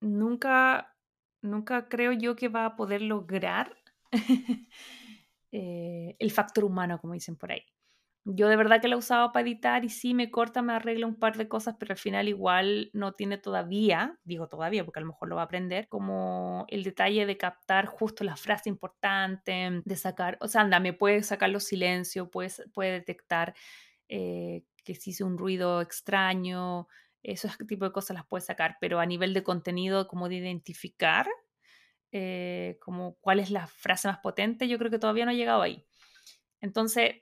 nunca, 0.01 0.97
nunca 1.43 1.89
creo 1.89 2.12
yo 2.12 2.37
que 2.37 2.49
va 2.49 2.64
a 2.64 2.76
poder 2.76 3.03
lograr 3.03 3.76
eh, 5.53 6.16
el 6.18 6.30
factor 6.30 6.64
humano, 6.64 7.01
como 7.01 7.14
dicen 7.14 7.37
por 7.37 7.51
ahí. 7.51 7.66
Yo 8.29 8.49
de 8.49 8.57
verdad 8.57 8.81
que 8.81 8.89
la 8.89 8.97
usado 8.97 9.31
para 9.31 9.47
editar 9.47 9.85
y 9.85 9.89
sí 9.89 10.12
me 10.12 10.33
corta, 10.33 10.61
me 10.61 10.72
arregla 10.72 11.07
un 11.07 11.14
par 11.14 11.37
de 11.37 11.47
cosas, 11.47 11.77
pero 11.79 11.93
al 11.93 11.99
final 11.99 12.27
igual 12.27 12.91
no 12.93 13.12
tiene 13.12 13.39
todavía, 13.39 14.18
digo 14.24 14.49
todavía 14.49 14.85
porque 14.85 14.99
a 14.99 15.03
lo 15.03 15.07
mejor 15.07 15.29
lo 15.29 15.37
va 15.37 15.43
a 15.43 15.45
aprender, 15.45 15.87
como 15.89 16.64
el 16.66 16.83
detalle 16.83 17.24
de 17.24 17.37
captar 17.37 17.87
justo 17.87 18.24
la 18.24 18.35
frase 18.35 18.68
importante, 18.68 19.81
de 19.85 19.97
sacar, 19.97 20.39
o 20.41 20.49
sea, 20.49 20.62
anda, 20.62 20.81
me 20.81 20.93
puede 20.93 21.22
sacar 21.22 21.51
los 21.51 21.64
silencios, 21.64 22.29
puede, 22.29 22.51
puede 22.74 22.91
detectar 22.91 23.55
eh, 24.09 24.64
que 24.83 24.97
si 24.97 25.11
hice 25.11 25.22
un 25.22 25.39
ruido 25.39 25.81
extraño, 25.81 26.89
esos 27.22 27.57
tipo 27.68 27.85
de 27.85 27.93
cosas 27.93 28.16
las 28.16 28.27
puede 28.27 28.43
sacar, 28.43 28.77
pero 28.81 28.99
a 28.99 29.07
nivel 29.07 29.35
de 29.35 29.45
contenido, 29.45 30.09
como 30.09 30.29
de 30.29 30.35
identificar, 30.35 31.29
eh, 32.11 32.77
como 32.81 33.14
cuál 33.20 33.39
es 33.39 33.53
la 33.53 33.68
frase 33.68 34.09
más 34.09 34.18
potente, 34.18 34.66
yo 34.66 34.79
creo 34.79 34.91
que 34.91 34.99
todavía 34.99 35.24
no 35.27 35.31
ha 35.31 35.35
llegado 35.35 35.62
ahí. 35.62 35.87
Entonces, 36.61 37.16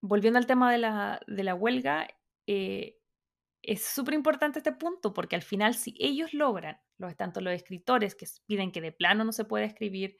volviendo 0.00 0.38
al 0.38 0.46
tema 0.46 0.72
de 0.72 0.78
la, 0.78 1.54
huelga, 1.54 2.08
eh, 2.46 2.98
es 3.62 3.84
súper 3.84 4.14
importante 4.14 4.58
este 4.60 4.72
punto 4.72 5.12
porque 5.12 5.36
al 5.36 5.42
final 5.42 5.74
si 5.74 5.94
ellos 5.98 6.32
logran, 6.34 6.78
los, 6.96 7.16
tanto 7.16 7.40
los 7.40 7.52
escritores 7.52 8.14
que 8.14 8.26
piden 8.46 8.72
que 8.72 8.80
de 8.80 8.92
plano 8.92 9.24
no 9.24 9.32
se 9.32 9.44
pueda 9.44 9.64
escribir 9.64 10.16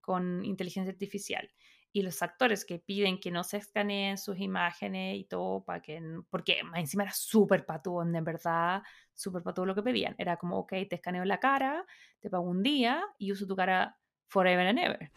con 0.00 0.44
inteligencia 0.44 0.92
artificial 0.92 1.50
y 1.92 2.02
los 2.02 2.22
actores 2.22 2.64
que 2.64 2.78
piden 2.78 3.18
que 3.18 3.30
no 3.30 3.42
se 3.42 3.56
escaneen 3.56 4.16
sus 4.16 4.38
imágenes 4.38 5.18
y 5.18 5.24
todo 5.24 5.64
para 5.64 5.80
que 5.80 6.00
porque 6.30 6.60
encima 6.76 7.04
era 7.04 7.12
súper 7.12 7.66
patúo, 7.66 8.04
de 8.04 8.20
verdad, 8.20 8.82
súper 9.12 9.42
patúo 9.42 9.66
lo 9.66 9.74
que 9.74 9.82
pedían. 9.82 10.14
Era 10.18 10.36
como, 10.36 10.58
ok, 10.58 10.70
te 10.88 10.96
escaneo 10.96 11.24
la 11.24 11.40
cara, 11.40 11.84
te 12.20 12.30
pago 12.30 12.44
un 12.44 12.62
día 12.62 13.02
y 13.18 13.32
uso 13.32 13.46
tu 13.46 13.56
cara 13.56 13.96
forever 14.28 14.66
and 14.66 14.78
ever. 14.78 15.10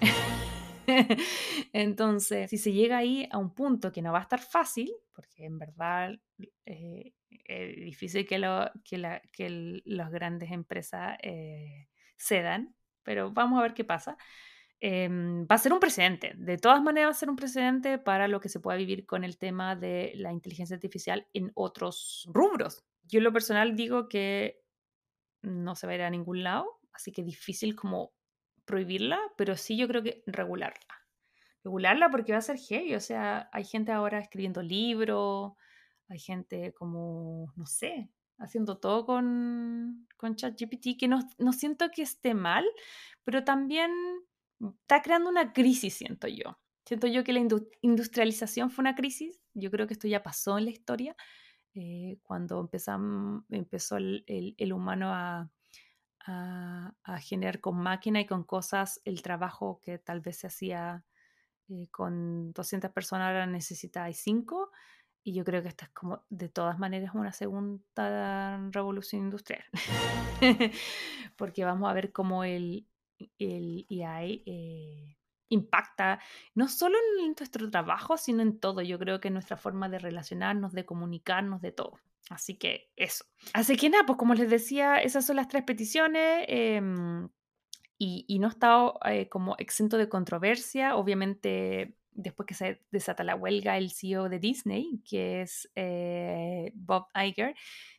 Entonces, 1.74 2.50
si 2.50 2.58
se 2.58 2.72
llega 2.72 2.98
ahí 2.98 3.28
a 3.32 3.38
un 3.38 3.54
punto 3.54 3.92
que 3.92 4.02
no 4.02 4.12
va 4.12 4.20
a 4.20 4.24
estar 4.24 4.40
fácil, 4.40 4.92
porque 5.14 5.46
en 5.46 5.60
verdad 5.60 6.14
eh, 6.66 7.14
es 7.30 7.76
difícil 7.76 8.26
que, 8.26 8.40
lo, 8.40 8.70
las 9.86 10.12
grandes 10.12 10.52
empresas 10.52 11.18
eh, 11.22 11.88
cedan, 12.18 12.76
pero 13.04 13.32
vamos 13.32 13.60
a 13.60 13.64
ver 13.64 13.74
qué 13.74 13.84
pasa. 13.84 14.18
Em, 14.80 15.46
va 15.46 15.56
a 15.56 15.58
ser 15.58 15.72
un 15.72 15.80
precedente, 15.80 16.34
de 16.36 16.58
todas 16.58 16.82
maneras 16.82 17.08
va 17.08 17.12
a 17.12 17.20
ser 17.20 17.30
un 17.30 17.38
precedente 17.38 17.98
para 17.98 18.28
lo 18.28 18.42
que 18.42 18.50
se 18.50 18.60
pueda 18.60 18.78
vivir 18.78 19.06
con 19.06 19.24
el 19.24 19.38
tema 19.38 19.78
de 19.78 20.12
la 20.16 20.34
inteligencia 20.34 20.76
artificial 20.76 21.26
en 21.32 21.52
otros 21.56 22.28
rubros. 22.34 22.84
Yo 23.04 23.20
en 23.20 23.24
lo 23.24 23.32
personal 23.32 23.78
digo 23.78 24.10
que 24.10 24.62
no 25.42 25.76
se 25.76 25.88
va 25.88 25.94
a 25.94 25.96
ir 25.96 26.02
a 26.02 26.10
ningún 26.10 26.44
lado, 26.44 26.82
así 26.92 27.14
que 27.14 27.24
difícil 27.24 27.76
como 27.76 28.12
prohibirla, 28.66 29.20
pero 29.38 29.56
sí 29.58 29.78
yo 29.78 29.88
creo 29.88 30.04
que 30.04 30.24
regularla. 30.26 30.80
Regularla 31.64 32.10
porque 32.10 32.34
va 32.34 32.40
a 32.40 32.42
ser 32.42 32.58
heavy, 32.58 32.96
o 32.96 33.00
sea, 33.00 33.50
hay 33.54 33.64
gente 33.64 33.92
ahora 33.92 34.20
escribiendo 34.20 34.62
libros, 34.62 35.54
hay 36.10 36.20
gente 36.20 36.74
como, 36.74 37.54
no 37.56 37.66
sé, 37.66 38.10
haciendo 38.38 38.78
todo 38.78 39.06
con, 39.06 40.08
con 40.18 40.36
ChatGPT, 40.36 41.00
que 41.00 41.08
no, 41.08 41.20
no 41.38 41.54
siento 41.54 41.90
que 41.90 42.02
esté 42.02 42.34
mal, 42.34 42.66
pero 43.24 43.44
también 43.44 43.92
está 44.82 45.02
creando 45.02 45.30
una 45.30 45.54
crisis, 45.54 45.94
siento 45.94 46.28
yo. 46.28 46.60
Siento 46.86 47.08
yo 47.08 47.24
que 47.24 47.32
la 47.32 47.48
industrialización 47.82 48.70
fue 48.70 48.84
una 48.84 48.96
crisis, 48.96 49.42
yo 49.54 49.72
creo 49.72 49.88
que 49.88 49.94
esto 49.94 50.10
ya 50.10 50.22
pasó 50.22 50.58
en 50.58 50.66
la 50.66 50.72
historia, 50.72 51.16
eh, 51.76 52.20
cuando 52.24 52.70
empezó 53.50 53.98
el, 53.98 54.26
el 54.58 54.74
humano 54.74 55.14
a, 55.14 55.50
a, 56.26 56.94
generar 57.22 57.60
con 57.60 57.78
máquina 57.78 58.22
y 58.22 58.26
con 58.26 58.44
cosas 58.44 59.02
el 59.06 59.22
trabajo 59.22 59.80
que 59.82 59.98
tal 59.98 60.22
vez 60.22 60.38
se 60.38 60.48
hacía 60.48 61.04
eh, 61.70 61.88
con 61.92 62.54
200 62.54 62.92
personas, 62.92 63.28
ahora 63.28 63.46
necesitáis 63.46 64.18
5. 64.18 64.72
Y 65.26 65.34
yo 65.34 65.46
creo 65.46 65.62
que 65.62 65.70
esta 65.70 65.86
es 65.86 65.92
como, 65.92 66.24
de 66.30 66.50
todas 66.50 66.78
maneras, 66.80 67.16
una 67.16 67.32
segunda 67.32 68.58
revolución 68.72 69.24
industrial. 69.24 69.64
Porque 71.38 71.64
vamos 71.64 71.90
a 71.90 71.94
ver 71.94 72.12
cómo 72.12 72.44
el, 72.44 72.88
el 73.40 73.86
AI 73.90 74.44
eh, 74.46 75.18
impacta 75.54 76.20
no 76.56 76.68
solo 76.68 76.98
en 77.20 77.34
nuestro 77.38 77.70
trabajo, 77.70 78.18
sino 78.18 78.42
en 78.42 78.60
todo. 78.60 78.82
Yo 78.82 79.00
creo 79.00 79.20
que 79.20 79.30
en 79.30 79.36
nuestra 79.36 79.58
forma 79.58 79.90
de 79.90 80.00
relacionarnos, 80.00 80.74
de 80.74 80.86
comunicarnos, 80.86 81.62
de 81.62 81.72
todo. 81.72 82.00
Así 82.30 82.56
que 82.56 82.92
eso. 82.96 83.26
Así 83.54 83.76
que 83.76 83.90
nada, 83.90 84.06
pues 84.06 84.18
como 84.18 84.34
les 84.34 84.50
decía, 84.50 84.98
esas 84.98 85.26
son 85.26 85.36
las 85.36 85.48
tres 85.48 85.64
peticiones. 85.64 86.46
Em, 86.48 87.30
y, 87.98 88.40
no 88.40 88.48
ha 88.48 88.50
estado 88.50 89.00
eh, 89.06 89.30
como 89.30 89.56
exento 89.60 89.98
de 89.98 90.10
controversia. 90.10 90.96
Obviamente, 90.96 91.96
después 92.12 92.46
que 92.48 92.54
se 92.54 92.82
desata 92.92 93.24
la 93.24 93.36
huelga, 93.36 93.78
el 93.78 93.92
CEO 93.92 94.30
de 94.30 94.40
Disney, 94.40 95.02
que 95.08 95.42
es 95.42 95.72
eh, 95.76 96.72
Bob 96.76 97.08
Iger, 97.16 97.56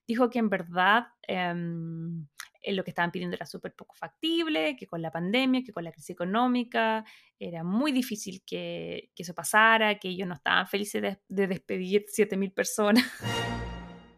dijo 0.06 0.28
que 0.30 0.38
en 0.38 0.50
verdad 0.50 1.06
em, 1.22 2.26
lo 2.66 2.84
que 2.84 2.90
estaban 2.90 3.10
pidiendo 3.10 3.36
era 3.36 3.46
súper 3.46 3.74
poco 3.74 3.94
factible, 3.94 4.76
que 4.76 4.86
con 4.86 5.02
la 5.02 5.10
pandemia, 5.10 5.62
que 5.64 5.72
con 5.72 5.84
la 5.84 5.92
crisis 5.92 6.10
económica, 6.10 7.04
era 7.38 7.62
muy 7.62 7.92
difícil 7.92 8.42
que, 8.46 9.10
que 9.14 9.22
eso 9.22 9.34
pasara, 9.34 9.98
que 9.98 10.08
ellos 10.08 10.28
no 10.28 10.34
estaban 10.34 10.66
felices 10.66 11.02
de, 11.02 11.18
de 11.28 11.46
despedir 11.46 12.06
7.000 12.06 12.52
personas. 12.54 13.04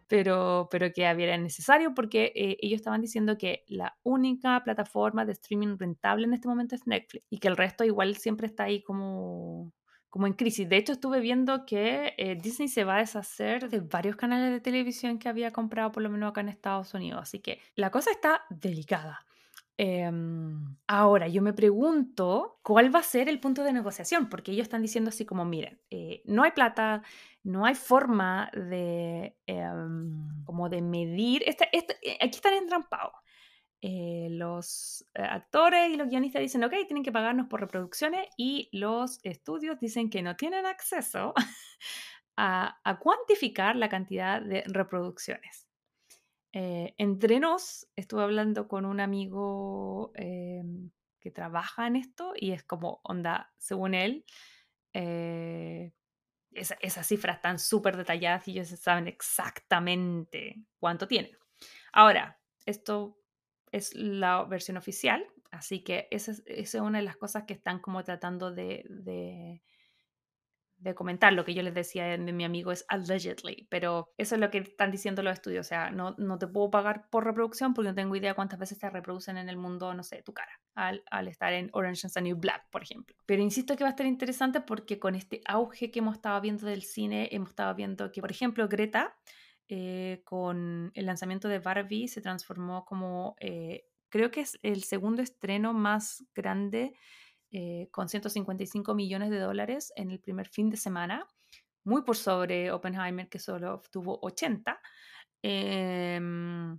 pero, 0.09 0.69
pero 0.71 0.93
que 0.93 1.03
era 1.03 1.37
necesario 1.37 1.95
porque 1.95 2.33
eh, 2.35 2.57
ellos 2.61 2.77
estaban 2.77 3.01
diciendo 3.01 3.37
que 3.37 3.65
la 3.67 3.97
única 4.03 4.63
plataforma 4.63 5.25
de 5.25 5.33
streaming 5.33 5.77
rentable 5.79 6.27
en 6.27 6.35
este 6.35 6.49
momento 6.49 6.75
es 6.75 6.87
Netflix 6.87 7.25
y 7.31 7.39
que 7.39 7.49
el 7.49 7.57
resto 7.57 7.85
igual 7.85 8.17
siempre 8.17 8.47
está 8.47 8.65
ahí 8.65 8.83
como, 8.83 9.73
como 10.17 10.27
en 10.27 10.33
crisis. 10.33 10.67
De 10.67 10.79
hecho, 10.79 10.93
estuve 10.93 11.21
viendo 11.21 11.67
que 11.67 12.15
eh, 12.17 12.39
Disney 12.41 12.69
se 12.69 12.85
va 12.85 12.97
a 12.97 12.99
deshacer 13.01 13.69
de 13.69 13.81
varios 13.81 14.17
canales 14.17 14.51
de 14.51 14.61
televisión 14.63 15.19
que 15.19 15.29
había 15.29 15.51
comprado 15.53 15.93
por 15.93 16.03
lo 16.03 16.09
menos 16.09 16.31
acá 16.31 16.41
en 16.41 16.49
Estados 16.49 16.95
Unidos. 16.95 17.21
Así 17.21 17.41
que 17.41 17.61
la 17.75 17.91
cosa 17.91 18.13
está 18.13 18.41
delicada. 18.49 19.27
Em, 19.77 20.75
ahora, 20.87 21.29
yo 21.29 21.43
me 21.43 21.53
pregunto 21.53 22.61
cuál 22.63 22.95
va 22.95 23.01
a 23.01 23.03
ser 23.03 23.29
el 23.29 23.41
punto 23.41 23.63
de 23.63 23.75
negociación, 23.75 24.31
porque 24.31 24.53
ellos 24.53 24.63
están 24.63 24.81
diciendo 24.81 25.11
así 25.11 25.27
como, 25.27 25.45
miren, 25.45 25.83
eh, 25.91 26.23
no 26.25 26.45
hay 26.45 26.53
plata, 26.53 27.03
no 27.43 27.67
hay 27.67 27.75
forma 27.75 28.51
de, 28.55 29.37
em, 29.47 30.45
como 30.45 30.71
de 30.71 30.81
medir, 30.81 31.43
este, 31.45 31.69
este, 31.73 31.99
eh, 32.01 32.17
aquí 32.23 32.37
están 32.37 32.55
entrampados. 32.55 33.13
Eh, 33.83 34.29
los 34.31 35.07
actores 35.15 35.91
y 35.91 35.97
los 35.97 36.09
guionistas 36.09 36.43
dicen, 36.43 36.65
ok, 36.65 36.73
tienen 36.87 37.05
que 37.05 37.13
pagarnos 37.13 37.47
por 37.49 37.61
reproducciones 37.61 38.27
y 38.37 38.69
los 38.73 39.21
estudios 39.23 39.79
dicen 39.79 40.11
que 40.11 40.23
no 40.23 40.35
tienen 40.35 40.67
acceso 40.67 41.35
a, 42.37 42.99
cuantificar 43.01 43.77
la 43.77 43.89
cantidad 43.89 44.41
de 44.41 44.63
reproducciones. 44.67 45.67
Eh, 46.53 46.95
entre 46.99 47.39
nos, 47.39 47.87
estuve 47.97 48.23
hablando 48.23 48.67
con 48.67 48.87
un 48.87 49.01
amigo 49.01 50.13
eh, 50.15 50.63
que 51.21 51.31
trabaja 51.31 51.87
en 51.87 51.97
esto 51.97 52.33
y 52.35 52.53
es 52.53 52.65
como, 52.65 53.01
onda, 53.03 53.53
según 53.59 53.95
él, 53.95 54.25
eh, 54.93 55.93
esas 56.53 57.07
cifras 57.07 57.37
están 57.37 57.59
súper 57.59 57.97
detalladas 57.97 58.49
y 58.49 58.53
ellos 58.53 58.69
saben 58.69 59.09
exactamente 59.09 60.63
cuánto 60.79 61.07
tienen. 61.07 61.37
Ahora, 61.93 62.41
esto 62.65 63.19
es 63.77 63.95
la 63.95 64.45
versión 64.45 64.77
oficial, 64.77 65.25
así 65.51 65.83
que 65.83 66.09
esa 66.11 66.33
es, 66.47 66.75
una 66.75 66.99
de 66.99 67.05
las 67.05 67.17
cosas 67.17 67.45
que 67.45 67.55
están 67.55 67.81
como 67.81 68.03
tratando 68.05 68.51
de 68.51 68.85
de 70.79 70.95
comentar. 70.95 71.33
Lo 71.33 71.45
que 71.45 71.55
yo 71.55 71.63
les 71.63 71.75
decía 71.75 72.07
de 72.07 72.19
mi 72.19 72.45
amigo 72.45 72.73
es 72.73 72.85
allegedly, 72.89 73.67
pero 73.71 74.13
eso 74.17 74.35
es 74.35 74.41
lo 74.41 74.51
que 74.51 74.59
están 74.59 74.91
diciendo 74.91 75.23
los 75.23 75.35
estudios. 75.35 75.67
O 75.67 75.69
sea, 75.69 75.91
no, 75.91 76.15
no 76.19 76.39
te 76.39 76.47
puedo 76.47 76.71
pagar 76.71 77.09
por 77.11 77.25
reproducción 77.25 77.75
porque 77.75 77.89
no 77.91 77.95
tengo 77.95 78.17
idea 78.17 78.35
cuántas 78.35 78.59
veces 78.59 78.79
te 78.79 78.91
reproducen 78.91 79.37
en 79.37 79.49
el 79.49 79.57
mundo, 79.57 79.95
no 79.95 80.03
sé, 80.03 80.23
tu 80.23 80.33
cara, 80.33 80.61
al, 80.75 81.03
al 81.11 81.29
estar 81.29 81.53
en 81.53 81.71
Orange 81.73 82.07
is 82.07 82.13
the 82.13 82.21
New 82.21 82.37
Black, 82.37 82.69
por 82.71 82.83
ejemplo. 82.83 83.17
Pero 83.27 83.43
insisto 83.43 83.77
que 83.77 83.85
va 83.85 83.89
a 83.89 83.91
estar 83.91 84.07
interesante 84.07 84.61
porque 84.61 84.99
con 84.99 85.15
este 85.15 85.41
auge 85.47 85.91
que 85.91 86.01
hemos 86.01 86.17
estado 86.17 86.41
viendo 86.41 86.67
del 86.67 86.83
cine, 86.83 87.29
hemos 87.33 87.51
estado 87.51 87.75
viendo 87.75 88.13
que, 88.13 88.21
por 88.21 88.31
ejemplo, 88.31 88.69
Greta, 88.69 89.17
eh, 89.69 90.23
con 90.25 90.93
el 90.95 91.07
lanzamiento 91.07 91.49
de 91.49 91.59
Barbie, 91.59 92.07
se 92.07 92.21
transformó 92.21 92.85
como, 92.85 93.35
eh, 93.41 93.85
creo 94.09 94.31
que 94.31 94.43
es 94.43 94.59
el 94.63 94.85
segundo 94.85 95.23
estreno 95.23 95.73
más 95.73 96.25
grande 96.35 96.95
eh, 97.51 97.89
con 97.91 98.09
155 98.09 98.95
millones 98.95 99.31
de 99.31 99.41
dólares 99.41 99.93
en 99.97 100.11
el 100.11 100.21
primer 100.21 100.49
fin 100.49 100.71
de 100.71 100.77
semana, 100.77 101.27
muy 101.85 102.03
por 102.03 102.17
sobre 102.17 102.71
Oppenheimer, 102.71 103.29
que 103.29 103.41
solo 103.41 103.75
obtuvo 103.75 104.19
80, 104.23 104.81
em, 105.43 106.79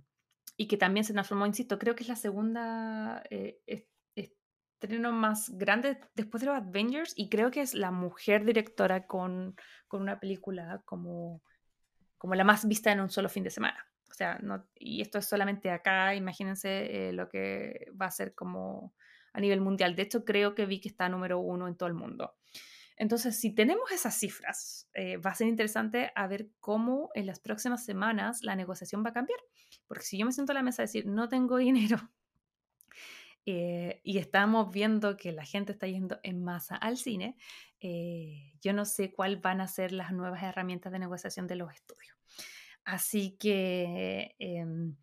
y 0.56 0.66
que 0.66 0.76
también 0.76 1.04
se 1.04 1.12
transformó, 1.12 1.46
insisto, 1.46 1.78
creo 1.78 1.94
que 1.94 2.02
es 2.04 2.08
la 2.08 2.16
segunda 2.16 3.22
estreno 4.80 5.10
más 5.12 5.50
grande 5.50 6.00
después 6.14 6.40
de 6.40 6.46
los 6.46 6.56
Avengers, 6.56 7.12
y 7.16 7.28
creo 7.28 7.50
que 7.50 7.60
es 7.60 7.74
la 7.74 7.90
mujer 7.90 8.44
directora 8.44 9.06
con, 9.06 9.56
con 9.88 10.02
una 10.02 10.20
película 10.20 10.82
como, 10.84 11.42
como 12.18 12.34
la 12.34 12.44
más 12.44 12.66
vista 12.66 12.92
en 12.92 13.00
un 13.00 13.10
solo 13.10 13.28
fin 13.28 13.44
de 13.44 13.50
semana. 13.50 13.86
O 14.10 14.14
sea, 14.14 14.40
y 14.74 15.00
esto 15.00 15.18
es 15.18 15.26
solamente 15.26 15.70
acá, 15.70 16.14
imagínense 16.14 17.08
eh, 17.08 17.12
lo 17.12 17.28
que 17.28 17.86
va 18.00 18.06
a 18.06 18.10
ser 18.10 18.34
como 18.34 18.94
a 19.32 19.40
nivel 19.40 19.60
mundial. 19.60 19.94
De 19.94 20.02
hecho, 20.02 20.24
creo 20.24 20.54
que 20.54 20.66
vi 20.66 20.80
que 20.80 20.88
está 20.88 21.08
número 21.08 21.38
uno 21.38 21.68
en 21.68 21.76
todo 21.76 21.88
el 21.88 21.94
mundo. 21.94 22.34
Entonces, 22.96 23.38
si 23.38 23.54
tenemos 23.54 23.92
esas 23.92 24.18
cifras, 24.18 24.88
eh, 24.92 25.18
va 25.18 25.30
a 25.30 25.34
ser 25.34 25.46
interesante 25.46 26.10
a 26.16 26.26
ver 26.26 26.48
cómo 26.58 27.10
en 27.14 27.26
las 27.26 27.38
próximas 27.38 27.84
semanas 27.84 28.42
la 28.42 28.56
negociación 28.56 29.04
va 29.04 29.10
a 29.10 29.12
cambiar. 29.12 29.38
Porque 29.86 30.04
si 30.04 30.18
yo 30.18 30.26
me 30.26 30.32
siento 30.32 30.50
a 30.50 30.54
la 30.54 30.64
mesa 30.64 30.82
a 30.82 30.86
decir, 30.86 31.06
no 31.06 31.28
tengo 31.28 31.56
dinero, 31.58 31.98
eh, 33.50 34.02
y 34.04 34.18
estamos 34.18 34.70
viendo 34.70 35.16
que 35.16 35.32
la 35.32 35.42
gente 35.42 35.72
está 35.72 35.86
yendo 35.86 36.20
en 36.22 36.44
masa 36.44 36.76
al 36.76 36.98
cine, 36.98 37.38
eh, 37.80 38.52
yo 38.60 38.74
no 38.74 38.84
sé 38.84 39.10
cuáles 39.10 39.40
van 39.40 39.62
a 39.62 39.68
ser 39.68 39.92
las 39.92 40.12
nuevas 40.12 40.42
herramientas 40.42 40.92
de 40.92 40.98
negociación 40.98 41.46
de 41.46 41.56
los 41.56 41.72
estudios. 41.72 42.14
Así 42.84 43.38
que 43.38 44.36
em, 44.38 44.94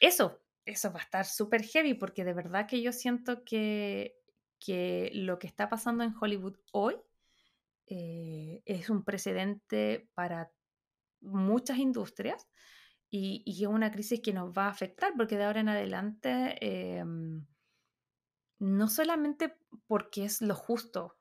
eso, 0.00 0.40
eso 0.64 0.90
va 0.94 1.00
a 1.00 1.02
estar 1.02 1.26
súper 1.26 1.62
heavy 1.62 1.92
porque 1.92 2.24
de 2.24 2.32
verdad 2.32 2.66
que 2.66 2.80
yo 2.80 2.90
siento 2.92 3.44
que, 3.44 4.16
que 4.58 5.10
lo 5.12 5.38
que 5.38 5.46
está 5.46 5.68
pasando 5.68 6.02
en 6.02 6.14
Hollywood 6.18 6.56
hoy 6.72 6.96
eh, 7.86 8.62
es 8.64 8.88
un 8.88 9.04
precedente 9.04 10.08
para 10.14 10.50
muchas 11.20 11.76
industrias 11.76 12.48
y, 13.10 13.42
y, 13.44 13.62
es 13.62 13.68
una 13.68 13.90
crisis 13.90 14.22
que 14.22 14.32
nos 14.32 14.52
va 14.56 14.66
a 14.66 14.70
afectar 14.70 15.12
porque 15.18 15.36
de 15.36 15.44
ahora 15.44 15.60
en 15.60 15.68
adelante 15.68 16.56
em, 16.60 17.44
no 18.60 18.88
solamente 18.88 19.56
porque 19.86 20.24
es 20.24 20.42
lo 20.42 20.54
justo 20.54 21.16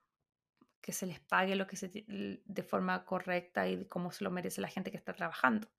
que 0.81 0.91
se 0.91 1.05
les 1.05 1.19
pague 1.19 1.55
lo 1.55 1.67
que 1.67 1.75
se 1.75 1.89
de 2.07 2.63
forma 2.63 3.05
correcta 3.05 3.67
y 3.67 3.85
como 3.85 4.11
se 4.11 4.23
lo 4.23 4.31
merece 4.31 4.61
la 4.61 4.67
gente 4.67 4.91
que 4.91 4.97
está 4.97 5.13
trabajando, 5.13 5.69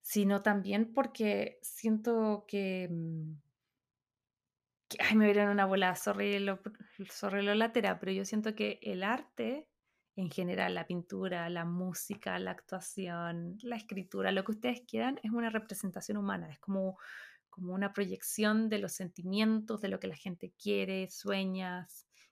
sino 0.00 0.42
también 0.42 0.92
porque 0.92 1.58
siento 1.62 2.44
que, 2.48 2.88
mm, 2.90 3.32
ay, 4.98 5.16
me 5.16 5.30
en 5.30 5.48
una 5.48 5.66
bola, 5.66 5.94
sorry 5.96 6.38
lo, 6.38 6.60
sorry 7.10 7.42
lo 7.42 7.54
latera, 7.54 7.98
pero 7.98 8.12
yo 8.12 8.24
siento 8.24 8.54
que 8.54 8.78
el 8.82 9.02
arte 9.02 9.68
en 10.16 10.30
general, 10.30 10.74
la 10.74 10.86
pintura, 10.86 11.48
la 11.50 11.64
música, 11.64 12.38
la 12.38 12.52
actuación, 12.52 13.58
la 13.62 13.76
escritura, 13.76 14.30
lo 14.30 14.44
que 14.44 14.52
ustedes 14.52 14.82
quieran, 14.86 15.18
es 15.22 15.32
una 15.32 15.50
representación 15.50 16.16
humana, 16.18 16.48
es 16.50 16.60
como, 16.60 16.98
como 17.54 17.72
una 17.72 17.92
proyección 17.92 18.68
de 18.68 18.80
los 18.80 18.94
sentimientos, 18.94 19.80
de 19.80 19.88
lo 19.88 20.00
que 20.00 20.08
la 20.08 20.16
gente 20.16 20.52
quiere, 20.60 21.08
sueña, 21.08 21.86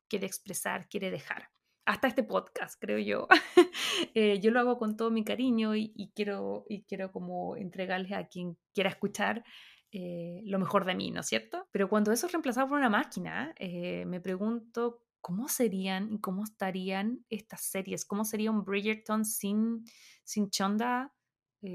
quiere 0.09 0.27
expresar, 0.27 0.89
quiere 0.89 1.13
dejar 1.13 1.49
hasta 1.85 2.09
este 2.09 2.25
podcast, 2.25 2.75
creo 2.81 2.99
yo. 2.99 3.29
Eh, 4.15 4.41
yo 4.41 4.51
lo 4.51 4.61
hago 4.61 4.79
con 4.79 4.97
todo 4.97 5.11
mi 5.11 5.23
cariño 5.23 5.77
y, 5.77 6.13
quiero, 6.15 6.65
y 6.69 6.83
quiero 6.85 7.13
como 7.13 7.57
entregarles 7.57 8.13
a 8.13 8.27
quien 8.27 8.57
quiera 8.75 8.89
escuchar 8.89 9.45
eh, 9.91 10.41
lo 10.45 10.59
mejor 10.59 10.87
de 10.87 10.95
mí, 10.95 11.11
¿no 11.11 11.21
es 11.21 11.27
cierto? 11.27 11.69
Pero 11.71 11.89
cuando 11.89 12.11
eso 12.11 12.27
es 12.27 12.33
reemplazado 12.33 12.69
por 12.69 12.79
una 12.79 12.89
máquina, 12.89 13.55
eh, 13.59 14.05
me 14.07 14.21
pregunto 14.21 15.05
cómo 15.21 15.49
serían 15.49 16.11
y 16.11 16.21
cómo 16.21 16.45
estarían 16.45 17.25
estas 17.29 17.63
series, 17.63 18.05
cómo 18.05 18.25
sería 18.25 18.51
un 18.51 18.65
Bridgerton 18.65 19.25
sin, 19.25 19.85
sin 20.25 20.51
Chonda, 20.51 21.13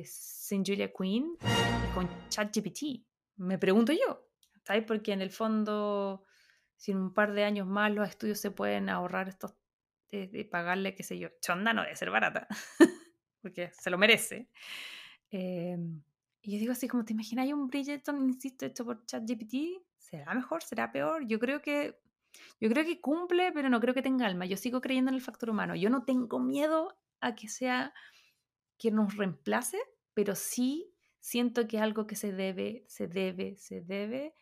sin 0.03 0.65
Julia 0.65 0.91
Quinn 0.91 1.37
y 1.39 1.93
con 1.93 2.09
ChatGPT. 2.29 3.07
Me 3.37 3.57
pregunto 3.57 3.93
yo, 3.93 4.27
¿sabes? 4.63 4.83
Porque 4.85 5.13
en 5.13 5.21
el 5.21 5.31
fondo, 5.31 6.23
si 6.75 6.91
en 6.91 6.97
un 6.97 7.13
par 7.13 7.33
de 7.33 7.43
años 7.43 7.67
más 7.67 7.91
los 7.91 8.07
estudios 8.07 8.39
se 8.39 8.51
pueden 8.51 8.89
ahorrar 8.89 9.29
estos 9.29 9.53
de, 10.11 10.47
pagarle, 10.49 10.95
qué 10.95 11.03
sé 11.03 11.19
yo, 11.19 11.29
chonda 11.41 11.73
no 11.73 11.83
debe 11.83 11.95
ser 11.95 12.09
barata, 12.09 12.47
porque 13.41 13.71
se 13.73 13.89
lo 13.89 13.97
merece. 13.97 14.49
Em, 15.29 16.01
y 16.41 16.53
yo 16.53 16.59
digo 16.59 16.71
así 16.71 16.87
como, 16.87 17.03
¿te 17.03 17.13
imaginas 17.13 17.47
un 17.51 17.67
Bridgerton, 17.67 18.29
insisto, 18.29 18.65
hecho 18.65 18.85
por 18.85 19.05
ChatGPT? 19.05 19.83
¿Será 19.97 20.33
mejor? 20.33 20.63
¿Será 20.63 20.91
peor? 20.91 21.27
Yo 21.27 21.39
creo 21.39 21.61
que 21.61 21.99
yo 22.59 22.69
creo 22.69 22.85
que 22.85 23.01
cumple, 23.01 23.51
pero 23.51 23.69
no 23.69 23.79
creo 23.79 23.93
que 23.93 24.01
tenga 24.01 24.25
alma. 24.25 24.45
Yo 24.45 24.57
sigo 24.57 24.81
creyendo 24.81 25.09
en 25.09 25.15
el 25.15 25.21
factor 25.21 25.49
humano. 25.49 25.75
Yo 25.75 25.89
no 25.89 26.03
tengo 26.03 26.39
miedo 26.39 26.97
a 27.19 27.35
que 27.35 27.47
sea 27.47 27.93
que 28.77 28.91
nos 28.91 29.15
reemplace, 29.17 29.79
pero 30.13 30.35
sí 30.35 30.93
siento 31.27 31.67
que 31.67 31.77
es 31.77 31.83
algo 31.83 32.07
que 32.07 32.15
se 32.15 32.31
debe, 32.31 32.85
se 32.87 33.07
debe, 33.07 33.57
se 33.57 33.81
debe 33.81 34.33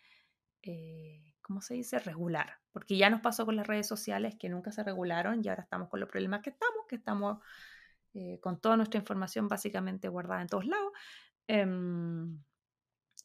eh, 0.62 1.34
¿cómo 1.42 1.62
se 1.62 1.76
dice? 1.76 2.00
Regular. 2.00 2.60
Porque 2.72 2.98
ya 2.98 3.10
nos 3.10 3.22
pasó 3.22 3.46
con 3.46 3.56
las 3.56 3.68
redes 3.68 3.88
sociales 3.88 4.36
que 4.40 4.50
nunca 4.50 4.72
se 4.72 4.84
regularon 4.84 5.42
y 5.44 5.50
ahora 5.50 5.64
estamos 5.64 5.90
con 5.90 6.00
los 6.00 6.10
problemas 6.10 6.42
que 6.42 6.52
estamos, 6.52 6.86
que 6.88 6.96
estamos 6.98 7.40
eh, 8.14 8.40
con 8.42 8.60
toda 8.62 8.78
nuestra 8.78 9.00
información 9.00 9.48
básicamente 9.48 10.10
guardada 10.10 10.42
en 10.42 10.48
todos 10.48 10.66
lados. 10.68 10.92
Em, 11.48 12.44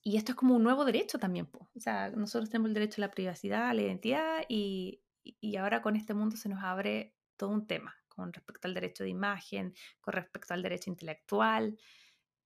Y 0.03 0.17
esto 0.17 0.33
es 0.33 0.37
como 0.37 0.57
un 0.57 0.63
nuevo 0.63 0.85
derecho 0.85 1.19
también. 1.19 1.47
Po. 1.47 1.71
O 1.77 1.81
sea, 1.81 2.11
nosotros 2.11 2.51
tenemos 2.51 2.69
el 2.69 2.75
derecho 2.75 3.03
a 3.03 3.07
la 3.07 3.11
privacidad, 3.11 3.69
a 3.71 3.75
la 3.75 3.83
identidad 3.83 4.45
y, 4.49 5.03
y 5.23 5.57
ahora 5.57 5.83
con 5.83 5.97
este 5.97 6.15
mundo 6.15 6.37
se 6.37 6.49
nos 6.49 6.63
abre 6.65 7.15
todo 7.37 7.51
un 7.51 7.67
tema 7.67 7.95
con 8.09 8.33
respecto 8.33 8.69
al 8.69 8.75
derecho 8.75 9.05
de 9.05 9.11
imagen, 9.11 9.75
con 10.01 10.15
respecto 10.15 10.55
al 10.55 10.63
derecho 10.63 10.91
intelectual. 10.91 11.79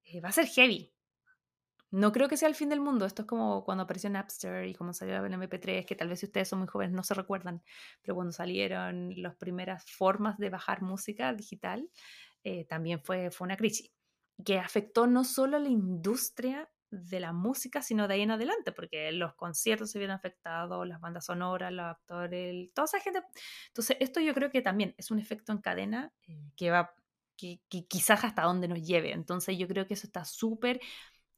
Eh, 0.05 0.21
va 0.21 0.31
a 0.31 0.33
ser 0.33 0.47
heavy. 0.49 0.94
No 1.95 2.11
creo 2.11 2.29
que 2.29 2.37
sea 2.37 2.49
el 2.49 2.57
fin 2.57 2.69
del 2.69 2.81
mundo. 2.81 3.07
Esto 3.07 3.23
es 3.23 3.29
como 3.29 3.65
cuando 3.65 3.85
apareció 3.85 4.11
Napster 4.11 4.67
y 4.67 4.75
como 4.75 4.93
salió 4.93 5.25
el 5.25 5.33
MP3, 5.33 5.87
que 5.87 5.95
tal 5.95 6.09
vez 6.09 6.19
si 6.19 6.27
ustedes 6.27 6.49
son 6.49 6.59
muy 6.59 6.67
jóvenes 6.67 6.93
no 6.93 7.05
se 7.05 7.15
recuerdan, 7.15 7.63
pero 8.03 8.17
cuando 8.17 8.33
salieron 8.33 9.13
las 9.23 9.37
primeras 9.37 9.85
formas 9.89 10.37
de 10.39 10.51
bajar 10.51 10.83
música 10.83 11.33
digital, 11.33 11.89
eh, 12.43 12.65
también 12.65 13.01
fue, 13.01 13.31
fue 13.31 13.45
una 13.45 13.57
crisis 13.57 13.93
que 14.45 14.59
afectó 14.59 15.07
no 15.07 15.23
solo 15.23 15.57
a 15.57 15.61
la 15.61 15.69
industria 15.69 16.69
de 16.91 17.21
la 17.21 17.33
música, 17.33 17.81
sino 17.81 18.09
de 18.09 18.15
ahí 18.15 18.23
en 18.23 18.33
adelante, 18.33 18.73
porque 18.73 19.13
los 19.13 19.35
conciertos 19.35 19.93
se 19.93 19.99
vieron 19.99 20.17
afectados, 20.17 20.89
las 20.89 21.01
bandas 21.01 21.27
sonoras, 21.27 21.73
los 21.73 21.87
actores, 21.87 22.73
toda 22.75 22.87
esa 22.87 22.99
gente. 22.99 23.23
Entonces, 23.69 23.99
esto 24.01 24.19
yo 24.19 24.35
creo 24.35 24.51
que 24.51 24.63
también 24.63 24.97
es 24.99 25.13
un 25.13 25.21
efecto 25.21 25.53
en 25.53 25.59
cadena 25.59 26.13
eh, 26.27 26.51
que 26.57 26.73
va, 26.73 26.93
que, 27.37 27.61
quizás 27.89 28.25
hasta 28.25 28.43
dónde 28.43 28.69
nos 28.69 28.83
lleve. 28.83 29.13
Entonces, 29.13 29.57
yo 29.59 29.69
creo 29.69 29.87
que 29.87 29.95
eso 29.95 30.07
está 30.07 30.25
súper 30.25 30.81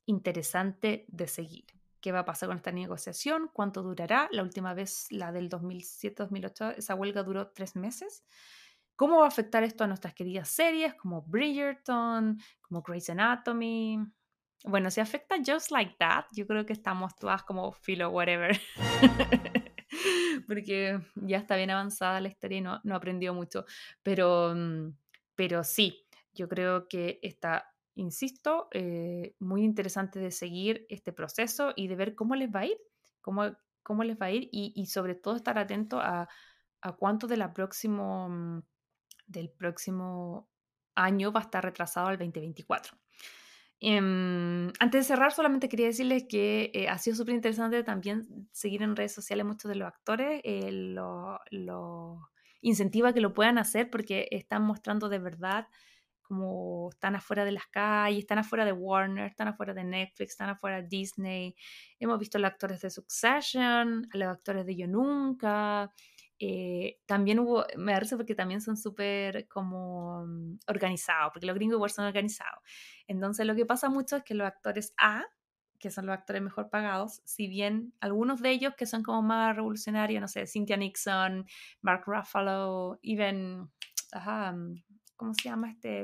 interesante 0.06 1.04
de 1.08 1.28
seguir. 1.28 1.66
¿Qué 2.00 2.12
va 2.12 2.20
a 2.20 2.24
pasar 2.24 2.48
con 2.48 2.56
esta 2.56 2.72
negociación? 2.72 3.50
¿Cuánto 3.52 3.82
durará? 3.82 4.28
La 4.30 4.42
última 4.42 4.74
vez, 4.74 5.06
la 5.10 5.32
del 5.32 5.50
2007-2008, 5.50 6.74
esa 6.78 6.94
huelga 6.94 7.22
duró 7.22 7.48
tres 7.48 7.74
meses. 7.76 8.24
¿Cómo 8.94 9.18
va 9.18 9.24
a 9.24 9.28
afectar 9.28 9.62
esto 9.62 9.84
a 9.84 9.86
nuestras 9.86 10.14
queridas 10.14 10.48
series 10.48 10.94
como 10.94 11.22
Bridgerton, 11.22 12.38
como 12.62 12.82
Grey's 12.82 13.10
Anatomy? 13.10 13.98
Bueno, 14.64 14.90
si 14.90 15.00
afecta 15.00 15.36
Just 15.44 15.70
Like 15.70 15.96
That, 15.98 16.24
yo 16.32 16.46
creo 16.46 16.64
que 16.64 16.72
estamos 16.72 17.14
todas 17.16 17.42
como 17.42 17.72
filo, 17.72 18.08
whatever. 18.10 18.58
Porque 20.46 21.00
ya 21.14 21.38
está 21.38 21.56
bien 21.56 21.70
avanzada 21.70 22.20
la 22.20 22.28
historia 22.28 22.58
y 22.58 22.60
no, 22.62 22.80
no 22.84 22.94
aprendió 22.96 23.34
mucho. 23.34 23.64
Pero, 24.02 24.54
mm, 24.54 24.96
pero 25.34 25.62
sí, 25.62 26.06
yo 26.32 26.48
creo 26.48 26.88
que 26.88 27.18
está, 27.22 27.74
insisto, 27.96 28.68
eh, 28.72 29.34
muy 29.40 29.64
interesante 29.64 30.20
de 30.20 30.30
seguir 30.30 30.86
este 30.88 31.12
proceso 31.12 31.72
y 31.74 31.88
de 31.88 31.96
ver 31.96 32.14
cómo 32.14 32.36
les 32.36 32.48
va 32.50 32.60
a 32.60 32.66
ir, 32.66 32.78
cómo, 33.20 33.56
cómo 33.82 34.04
les 34.04 34.16
va 34.16 34.26
a 34.26 34.30
ir 34.30 34.48
y, 34.52 34.86
sobre 34.86 35.14
todo 35.14 35.34
estar 35.36 35.58
atento 35.58 35.98
a, 36.00 36.28
a 36.82 36.92
cuánto 36.92 37.26
de 37.26 37.48
próximo, 37.48 38.28
mm, 38.28 38.62
del 39.26 39.50
próximo 39.50 40.48
año 40.94 41.32
va 41.32 41.40
a 41.40 41.44
estar 41.44 41.64
retrasado 41.64 42.08
al 42.08 42.18
2024. 42.18 42.96
Em, 43.78 44.68
antes 44.78 45.00
de 45.00 45.04
cerrar, 45.04 45.32
solamente 45.32 45.68
quería 45.68 45.86
decirles 45.86 46.24
que 46.28 46.70
eh, 46.72 46.88
ha 46.88 46.96
sido 46.98 47.16
súper 47.16 47.34
interesante 47.34 47.82
también 47.84 48.48
seguir 48.52 48.82
en 48.82 48.96
redes 48.96 49.12
sociales 49.12 49.44
muchos 49.44 49.68
de 49.68 49.74
los 49.76 49.86
actores, 49.86 50.40
eh, 50.44 50.70
lo, 50.72 51.40
lo, 51.50 52.30
incentiva 52.62 53.12
que 53.12 53.20
lo 53.20 53.34
puedan 53.34 53.58
hacer 53.58 53.90
porque 53.90 54.28
están 54.30 54.62
mostrando 54.62 55.08
de 55.08 55.18
verdad 55.18 55.68
como 56.26 56.90
están 56.90 57.16
afuera 57.16 57.44
de 57.44 57.52
las 57.52 57.66
calles, 57.66 58.20
están 58.20 58.38
afuera 58.38 58.64
de 58.64 58.72
Warner, 58.72 59.26
están 59.26 59.48
afuera 59.48 59.72
de 59.74 59.84
Netflix, 59.84 60.32
están 60.32 60.50
afuera 60.50 60.82
de 60.82 60.88
Disney. 60.88 61.54
Hemos 61.98 62.18
visto 62.18 62.38
a 62.38 62.40
los 62.40 62.50
actores 62.50 62.80
de 62.80 62.90
Succession, 62.90 64.08
a 64.12 64.16
los 64.16 64.28
actores 64.28 64.66
de 64.66 64.76
Yo 64.76 64.86
Nunca, 64.86 65.92
eh, 66.38 66.98
también 67.06 67.38
hubo, 67.38 67.64
me 67.76 67.92
da 67.92 68.00
risa 68.00 68.16
porque 68.16 68.34
también 68.34 68.60
son 68.60 68.76
súper 68.76 69.48
como 69.48 70.26
mm, 70.26 70.58
organizados, 70.68 71.32
porque 71.32 71.46
los 71.46 71.54
gringos 71.54 71.76
igual 71.76 71.90
son 71.90 72.04
organizados. 72.04 72.62
Entonces 73.06 73.46
lo 73.46 73.54
que 73.54 73.64
pasa 73.64 73.88
mucho 73.88 74.16
es 74.16 74.22
que 74.24 74.34
los 74.34 74.46
actores 74.46 74.92
A, 74.98 75.24
que 75.78 75.90
son 75.90 76.06
los 76.06 76.14
actores 76.14 76.42
mejor 76.42 76.68
pagados, 76.70 77.22
si 77.24 77.48
bien 77.48 77.94
algunos 78.00 78.40
de 78.42 78.50
ellos 78.50 78.74
que 78.76 78.86
son 78.86 79.02
como 79.02 79.22
más 79.22 79.56
revolucionarios, 79.56 80.20
no 80.20 80.28
sé, 80.28 80.46
Cynthia 80.46 80.76
Nixon, 80.76 81.46
Mark 81.80 82.04
Ruffalo, 82.06 82.98
even, 83.02 83.70
ajá, 84.12 84.52
mm, 84.52 84.84
¿cómo 85.16 85.34
se 85.34 85.48
llama 85.48 85.70
este? 85.70 86.02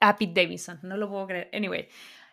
Ah, 0.00 0.16
Pete 0.16 0.42
Davidson, 0.42 0.80
no 0.82 0.96
lo 0.96 1.08
puedo 1.08 1.26
creer. 1.26 1.50
Anyway, 1.52 1.88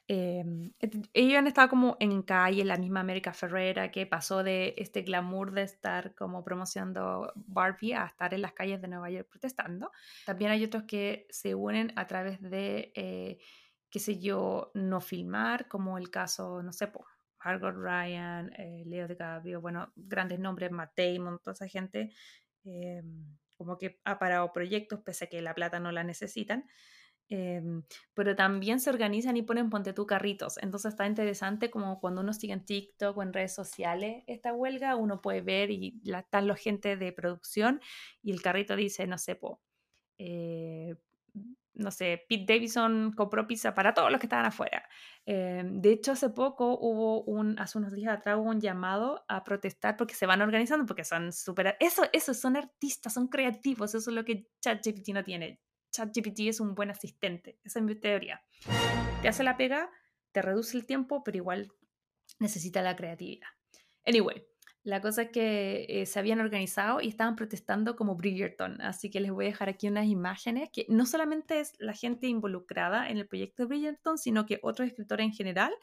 Em, 0.07 0.71
ellos 1.13 1.37
han 1.37 1.47
estado 1.47 1.69
como 1.69 1.97
en 1.99 2.21
calle, 2.21 2.63
la 2.63 2.77
misma 2.77 2.99
América 2.99 3.33
Ferrera, 3.33 3.89
que 3.89 4.05
pasó 4.05 4.43
de 4.43 4.75
este 4.77 5.01
glamour 5.01 5.51
de 5.51 5.63
estar 5.63 6.13
como 6.13 6.43
promocionando 6.43 7.31
Barbie 7.35 7.93
a 7.93 8.05
estar 8.05 8.33
en 8.35 8.41
las 8.43 8.53
calles 8.53 8.81
de 8.81 8.87
Nueva 8.87 9.09
York 9.09 9.27
protestando. 9.29 9.91
También 10.25 10.51
hay 10.51 10.63
otros 10.63 10.83
que 10.83 11.25
se 11.31 11.55
unen 11.55 11.91
a 11.95 12.05
través 12.05 12.39
de, 12.41 12.91
eh, 12.95 13.39
qué 13.89 13.99
sé 13.99 14.19
yo, 14.19 14.71
no 14.75 15.01
filmar, 15.01 15.67
como 15.67 15.97
el 15.97 16.11
caso, 16.11 16.61
no 16.61 16.71
sé, 16.71 16.87
por 16.87 17.05
Margot 17.43 17.73
Ryan, 17.75 18.51
eh, 18.57 18.83
Leo 18.85 19.07
DiCaprio, 19.07 19.59
bueno, 19.61 19.91
grandes 19.95 20.39
nombres, 20.39 20.71
Matt 20.71 20.93
Damon, 20.97 21.39
toda 21.39 21.53
esa 21.53 21.67
gente, 21.67 22.11
em, 22.63 23.37
como 23.57 23.77
que 23.77 23.99
ha 24.03 24.19
parado 24.19 24.51
proyectos 24.53 25.01
pese 25.01 25.25
a 25.25 25.27
que 25.27 25.41
la 25.41 25.55
plata 25.55 25.79
no 25.79 25.91
la 25.91 26.03
necesitan. 26.03 26.65
Em, 27.27 27.81
pero 28.13 28.35
también 28.35 28.79
se 28.79 28.91
organizan 28.91 29.35
y 29.35 29.41
ponen 29.41 29.69
ponte 29.69 29.93
tú 29.93 30.05
carritos. 30.05 30.57
Entonces 30.59 30.91
está 30.93 31.07
interesante 31.07 31.71
como 31.71 31.99
cuando 31.99 32.21
uno 32.21 32.33
sigue 32.33 32.53
en 32.53 32.65
TikTok 32.65 33.17
o 33.17 33.23
en 33.23 33.33
redes 33.33 33.53
sociales 33.55 34.23
esta 34.27 34.53
huelga, 34.53 34.95
uno 34.95 35.21
puede 35.21 35.41
ver 35.41 35.71
y 35.71 36.01
están 36.05 36.47
los 36.47 36.59
gente 36.59 36.97
de 36.97 37.11
producción 37.11 37.81
y 38.21 38.31
el 38.31 38.41
carrito 38.41 38.75
dice, 38.75 39.07
no 39.07 39.17
sé, 39.17 39.35
po, 39.35 39.59
eh, 40.19 40.95
no 41.75 41.91
sé, 41.91 42.25
Pete 42.29 42.45
Davidson 42.53 43.11
compró 43.13 43.47
pizza 43.47 43.73
para 43.73 43.93
todos 43.93 44.09
los 44.11 44.19
que 44.19 44.27
estaban 44.27 44.45
afuera. 44.45 44.87
Em, 45.25 45.81
de 45.81 45.91
hecho, 45.91 46.13
hace 46.13 46.29
poco 46.29 46.77
hubo 46.79 47.23
un, 47.23 47.59
hace 47.59 47.77
unos 47.77 47.93
días 47.93 48.17
atrás 48.17 48.37
hubo 48.37 48.49
un 48.49 48.61
llamado 48.61 49.25
a 49.27 49.43
protestar 49.43 49.97
porque 49.97 50.15
se 50.15 50.25
van 50.25 50.41
organizando, 50.41 50.85
porque 50.85 51.03
son 51.03 51.33
súper, 51.33 51.75
eso, 51.79 52.03
eso, 52.13 52.33
son 52.33 52.55
artistas, 52.55 53.13
son 53.13 53.27
creativos, 53.27 53.93
eso 53.93 54.09
es 54.09 54.15
lo 54.15 54.23
que 54.23 54.47
ChatGPT 54.61 55.09
no 55.09 55.23
tiene. 55.23 55.59
ChatGPT 55.91 56.41
es 56.41 56.59
un 56.59 56.75
buen 56.75 56.91
asistente. 56.91 57.59
Esa 57.63 57.79
es 57.79 57.85
mi 57.85 57.95
teoría. 57.95 58.41
Te 59.21 59.27
hace 59.27 59.43
la 59.43 59.57
pega, 59.57 59.89
te 60.31 60.41
reduce 60.41 60.77
el 60.77 60.85
tiempo, 60.85 61.23
pero 61.23 61.37
igual 61.37 61.71
necesita 62.39 62.81
la 62.81 62.95
creatividad. 62.95 63.47
Anyway, 64.05 64.45
la 64.85 65.01
cosa 65.01 65.23
es 65.23 65.29
que 65.31 65.85
eh, 65.89 66.05
se 66.05 66.19
habían 66.19 66.39
organizado 66.39 67.01
y 67.01 67.09
estaban 67.09 67.35
protestando 67.35 67.97
como 67.97 68.15
Bridgerton, 68.15 68.79
así 68.81 69.09
que 69.09 69.19
les 69.19 69.31
voy 69.31 69.45
a 69.45 69.49
dejar 69.49 69.67
aquí 69.67 69.89
unas 69.89 70.05
imágenes 70.05 70.69
que 70.71 70.85
no 70.87 71.05
solamente 71.05 71.59
es 71.59 71.73
la 71.79 71.93
gente 71.93 72.27
involucrada 72.27 73.09
en 73.09 73.17
el 73.17 73.27
proyecto 73.27 73.63
de 73.63 73.67
Bridgerton, 73.67 74.17
sino 74.17 74.45
que 74.45 74.59
otros 74.61 74.87
escritores 74.87 75.25
en 75.25 75.33
general 75.33 75.73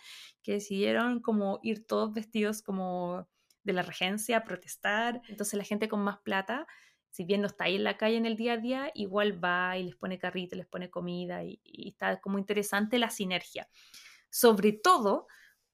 que 0.43 0.53
decidieron 0.53 1.21
como 1.21 1.61
ir 1.63 1.87
todos 1.87 2.15
vestidos 2.15 2.63
como 2.63 3.29
de 3.65 3.73
la 3.75 3.83
regencia 3.83 4.39
a 4.39 4.45
protestar. 4.45 5.21
Entonces 5.29 5.55
la 5.55 5.65
gente 5.65 5.89
con 5.89 6.01
más 6.01 6.19
plata 6.19 6.67
si 7.13 7.25
bien 7.25 7.43
no 7.43 7.47
está 7.47 7.65
ahí 7.65 7.77
en 7.77 7.85
la 7.85 7.99
calle 7.99 8.17
en 8.17 8.25
el 8.25 8.37
día 8.37 8.55
a 8.55 8.57
día, 8.57 8.91
igual 8.95 9.43
va 9.43 9.77
y 9.77 9.85
les 9.85 9.97
pone 9.97 10.19
carrito, 10.19 10.57
les 10.57 10.67
pone 10.67 10.89
comida 10.89 11.45
y, 11.45 11.61
está 11.65 12.19
como 12.23 12.39
interesante 12.39 12.99
la 12.99 13.11
sinergia. 13.11 13.69
Sobre 14.31 14.73
todo 14.73 15.27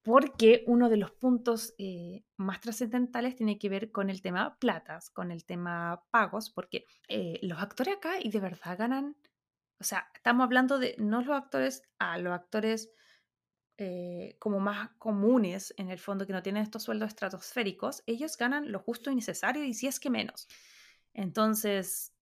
porque 0.09 0.64
uno 0.66 0.88
de 0.88 0.96
los 0.96 1.11
puntos 1.11 1.74
eh, 1.76 2.24
más 2.38 2.62
trascendentales 2.62 3.36
tiene 3.36 3.59
que 3.59 3.68
ver 3.68 3.92
con 3.92 4.09
el 4.09 4.22
tema 4.22 4.56
platas, 4.59 5.11
con 5.11 5.30
el 5.30 5.44
tema 5.44 6.02
pagos, 6.11 6.48
porque 6.48 6.86
eh, 7.09 7.38
los 7.42 7.59
actores 7.59 7.96
acá 7.96 8.14
y 8.18 8.30
de 8.30 8.40
verdad 8.40 8.78
ganan, 8.78 9.16
o 9.78 9.84
sea, 9.84 10.09
estamos 10.14 10.44
hablando 10.44 10.78
de 10.78 10.96
no 10.98 11.20
los 11.20 11.36
actores 11.36 11.82
a 11.98 12.16
los 12.16 12.32
actores 12.32 12.90
eh, 13.76 14.36
como 14.38 14.61
más 14.61 14.88
comunes 14.96 15.74
en 15.76 15.90
el 15.90 15.98
fondo 15.98 16.26
que 16.26 16.32
no 16.32 16.42
tienen 16.42 16.62
estos 16.62 16.84
sueldos 16.84 17.09
estratosféricos, 17.09 18.02
ellos 18.06 18.38
ganan 18.38 18.72
lo 18.72 18.78
justo 18.78 19.11
y 19.11 19.14
necesario 19.14 19.62
y 19.62 19.74
si 19.74 19.88
es 19.88 20.00
que 20.00 20.09
menos. 20.09 20.48
Entonces, 21.12 22.14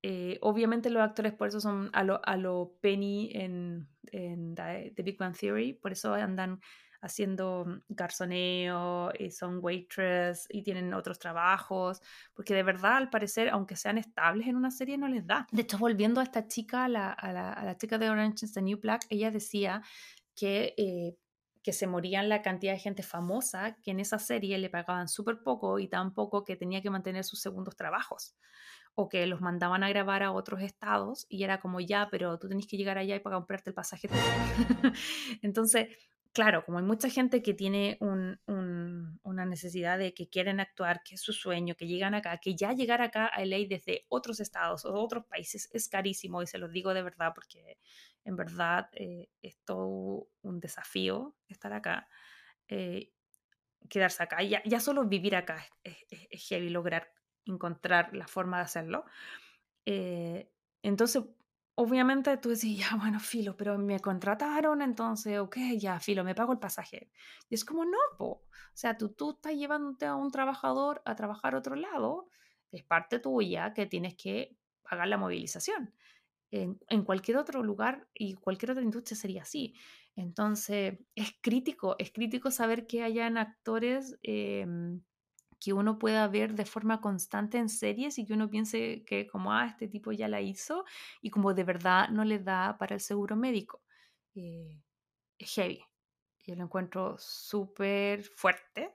eh, 0.00 0.38
obviamente 0.40 0.88
los 0.88 1.02
actores 1.02 1.34
por 1.34 1.48
eso 1.48 1.60
son 1.60 1.90
a 1.92 2.04
lo, 2.04 2.22
a 2.24 2.38
lo 2.38 2.78
Penny 2.80 3.32
en, 3.34 3.86
en 4.12 4.54
The 4.54 5.02
Big 5.02 5.18
Bang 5.18 5.36
Theory, 5.36 5.74
por 5.74 5.92
eso 5.92 6.14
andan 6.14 6.62
haciendo 7.00 7.82
garzoneo, 7.88 9.12
y 9.18 9.30
son 9.30 9.58
waitress 9.62 10.46
y 10.50 10.62
tienen 10.62 10.92
otros 10.94 11.18
trabajos, 11.18 12.00
porque 12.34 12.54
de 12.54 12.62
verdad 12.62 12.96
al 12.96 13.10
parecer, 13.10 13.48
aunque 13.50 13.76
sean 13.76 13.98
estables 13.98 14.46
en 14.48 14.56
una 14.56 14.70
serie, 14.70 14.98
no 14.98 15.08
les 15.08 15.26
da. 15.26 15.46
De 15.52 15.62
hecho, 15.62 15.78
volviendo 15.78 16.20
a 16.20 16.24
esta 16.24 16.46
chica, 16.46 16.88
la, 16.88 17.12
a 17.12 17.32
la, 17.32 17.52
a 17.52 17.64
la 17.64 17.76
chica 17.76 17.98
de 17.98 18.10
Orange 18.10 18.46
is 18.46 18.52
the 18.52 18.62
New 18.62 18.78
Black, 18.80 19.06
ella 19.10 19.30
decía 19.30 19.82
que 20.34 20.74
eh, 20.76 21.16
que 21.62 21.72
se 21.74 21.86
morían 21.86 22.30
la 22.30 22.40
cantidad 22.40 22.72
de 22.72 22.78
gente 22.78 23.02
famosa 23.02 23.76
que 23.82 23.90
en 23.90 24.00
esa 24.00 24.18
serie 24.18 24.56
le 24.56 24.70
pagaban 24.70 25.06
súper 25.06 25.42
poco 25.42 25.78
y 25.78 25.86
tan 25.86 26.14
poco 26.14 26.42
que 26.42 26.56
tenía 26.56 26.80
que 26.80 26.88
mantener 26.88 27.24
sus 27.24 27.42
segundos 27.42 27.76
trabajos 27.76 28.36
o 28.94 29.08
que 29.08 29.26
los 29.26 29.40
mandaban 29.40 29.82
a 29.82 29.88
grabar 29.90 30.22
a 30.22 30.32
otros 30.32 30.62
estados 30.62 31.26
y 31.28 31.44
era 31.44 31.60
como 31.60 31.80
ya, 31.80 32.08
pero 32.10 32.38
tú 32.38 32.48
tenés 32.48 32.66
que 32.66 32.76
llegar 32.76 32.98
allá 32.98 33.16
y 33.16 33.20
para 33.20 33.36
comprarte 33.36 33.68
el 33.70 33.74
pasaje. 33.74 34.08
Entonces, 35.42 35.88
claro, 36.32 36.64
como 36.64 36.78
hay 36.78 36.84
mucha 36.84 37.08
gente 37.08 37.42
que 37.42 37.54
tiene 37.54 37.98
una 38.00 39.46
necesidad 39.46 39.98
de 39.98 40.14
que 40.14 40.28
quieren 40.28 40.60
actuar, 40.60 41.02
que 41.02 41.14
es 41.14 41.20
su 41.20 41.32
sueño, 41.32 41.74
que 41.74 41.86
llegan 41.86 42.14
acá, 42.14 42.38
que 42.38 42.54
ya 42.54 42.72
llegar 42.72 43.02
acá 43.02 43.26
a 43.26 43.42
LA 43.42 43.66
desde 43.68 44.06
otros 44.08 44.40
estados 44.40 44.84
o 44.84 44.94
otros 44.94 45.24
países 45.26 45.68
es 45.72 45.88
carísimo 45.88 46.42
y 46.42 46.46
se 46.46 46.58
los 46.58 46.72
digo 46.72 46.94
de 46.94 47.02
verdad 47.02 47.32
porque 47.34 47.78
en 48.24 48.36
verdad 48.36 48.88
eh, 48.92 49.28
es 49.42 49.58
todo 49.64 50.28
un 50.42 50.60
desafío 50.60 51.34
estar 51.48 51.72
acá, 51.72 52.08
eh, 52.68 53.10
quedarse 53.88 54.22
acá. 54.22 54.42
Ya, 54.42 54.80
solo 54.80 55.04
vivir 55.04 55.34
acá 55.34 55.64
es, 55.82 55.96
heavy 56.48 56.68
lograr 56.68 57.12
encontrar 57.46 58.14
la 58.14 58.28
forma 58.28 58.58
de 58.58 58.64
hacerlo. 58.64 59.04
Eh, 59.86 60.50
entonces, 60.82 61.24
obviamente 61.78 62.36
tú 62.38 62.48
decís, 62.50 62.76
ya, 62.76 62.96
bueno, 62.96 63.20
filo, 63.20 63.56
pero 63.56 63.78
me 63.78 64.00
contrataron, 64.00 64.82
entonces, 64.82 65.38
ok, 65.38 65.56
ya, 65.78 66.00
filo, 66.00 66.24
me 66.24 66.34
pago 66.34 66.52
el 66.52 66.58
pasaje. 66.58 67.10
Y 67.48 67.54
es 67.54 67.64
como, 67.64 67.84
no, 67.84 67.98
po. 68.18 68.26
o 68.26 68.46
sea, 68.74 68.98
tú, 68.98 69.10
tú 69.10 69.30
estás 69.30 69.54
llevándote 69.54 70.06
a 70.06 70.16
un 70.16 70.30
trabajador 70.32 71.00
a 71.04 71.14
trabajar 71.14 71.54
otro 71.54 71.76
lado, 71.76 72.28
es 72.72 72.82
parte 72.82 73.20
tuya 73.20 73.72
que 73.74 73.86
tienes 73.86 74.16
que 74.16 74.56
pagar 74.82 75.06
la 75.06 75.18
movilización. 75.18 75.94
En, 76.50 76.80
en, 76.88 77.04
cualquier 77.04 77.36
otro 77.36 77.62
lugar 77.62 78.08
y 78.12 78.34
cualquier 78.34 78.72
otra 78.72 78.82
industria 78.82 79.16
sería 79.16 79.42
así. 79.42 79.74
Entonces, 80.16 80.98
es 81.14 81.32
crítico, 81.40 81.94
es 81.98 82.10
crítico 82.10 82.50
saber 82.50 82.86
que 82.86 83.04
hayan 83.04 83.36
actores 83.36 84.18
eh, 84.22 84.66
que 85.60 85.72
uno 85.72 85.98
pueda 85.98 86.26
ver 86.28 86.54
de 86.54 86.64
forma 86.64 87.00
constante 87.00 87.58
en 87.58 87.68
series 87.68 88.18
y 88.18 88.26
que 88.26 88.34
uno 88.34 88.48
piense 88.48 89.04
que 89.04 89.26
como, 89.26 89.52
ah, 89.52 89.66
este 89.66 89.88
tipo 89.88 90.12
ya 90.12 90.28
la 90.28 90.40
hizo 90.40 90.84
y 91.20 91.30
como 91.30 91.54
de 91.54 91.64
verdad 91.64 92.08
no 92.10 92.24
le 92.24 92.38
da 92.38 92.76
para 92.78 92.94
el 92.94 93.00
seguro 93.00 93.36
médico. 93.36 93.82
Eh, 94.34 94.80
es 95.38 95.54
heavy. 95.54 95.82
Yo 96.46 96.54
lo 96.54 96.64
encuentro 96.64 97.16
súper 97.18 98.24
fuerte, 98.24 98.94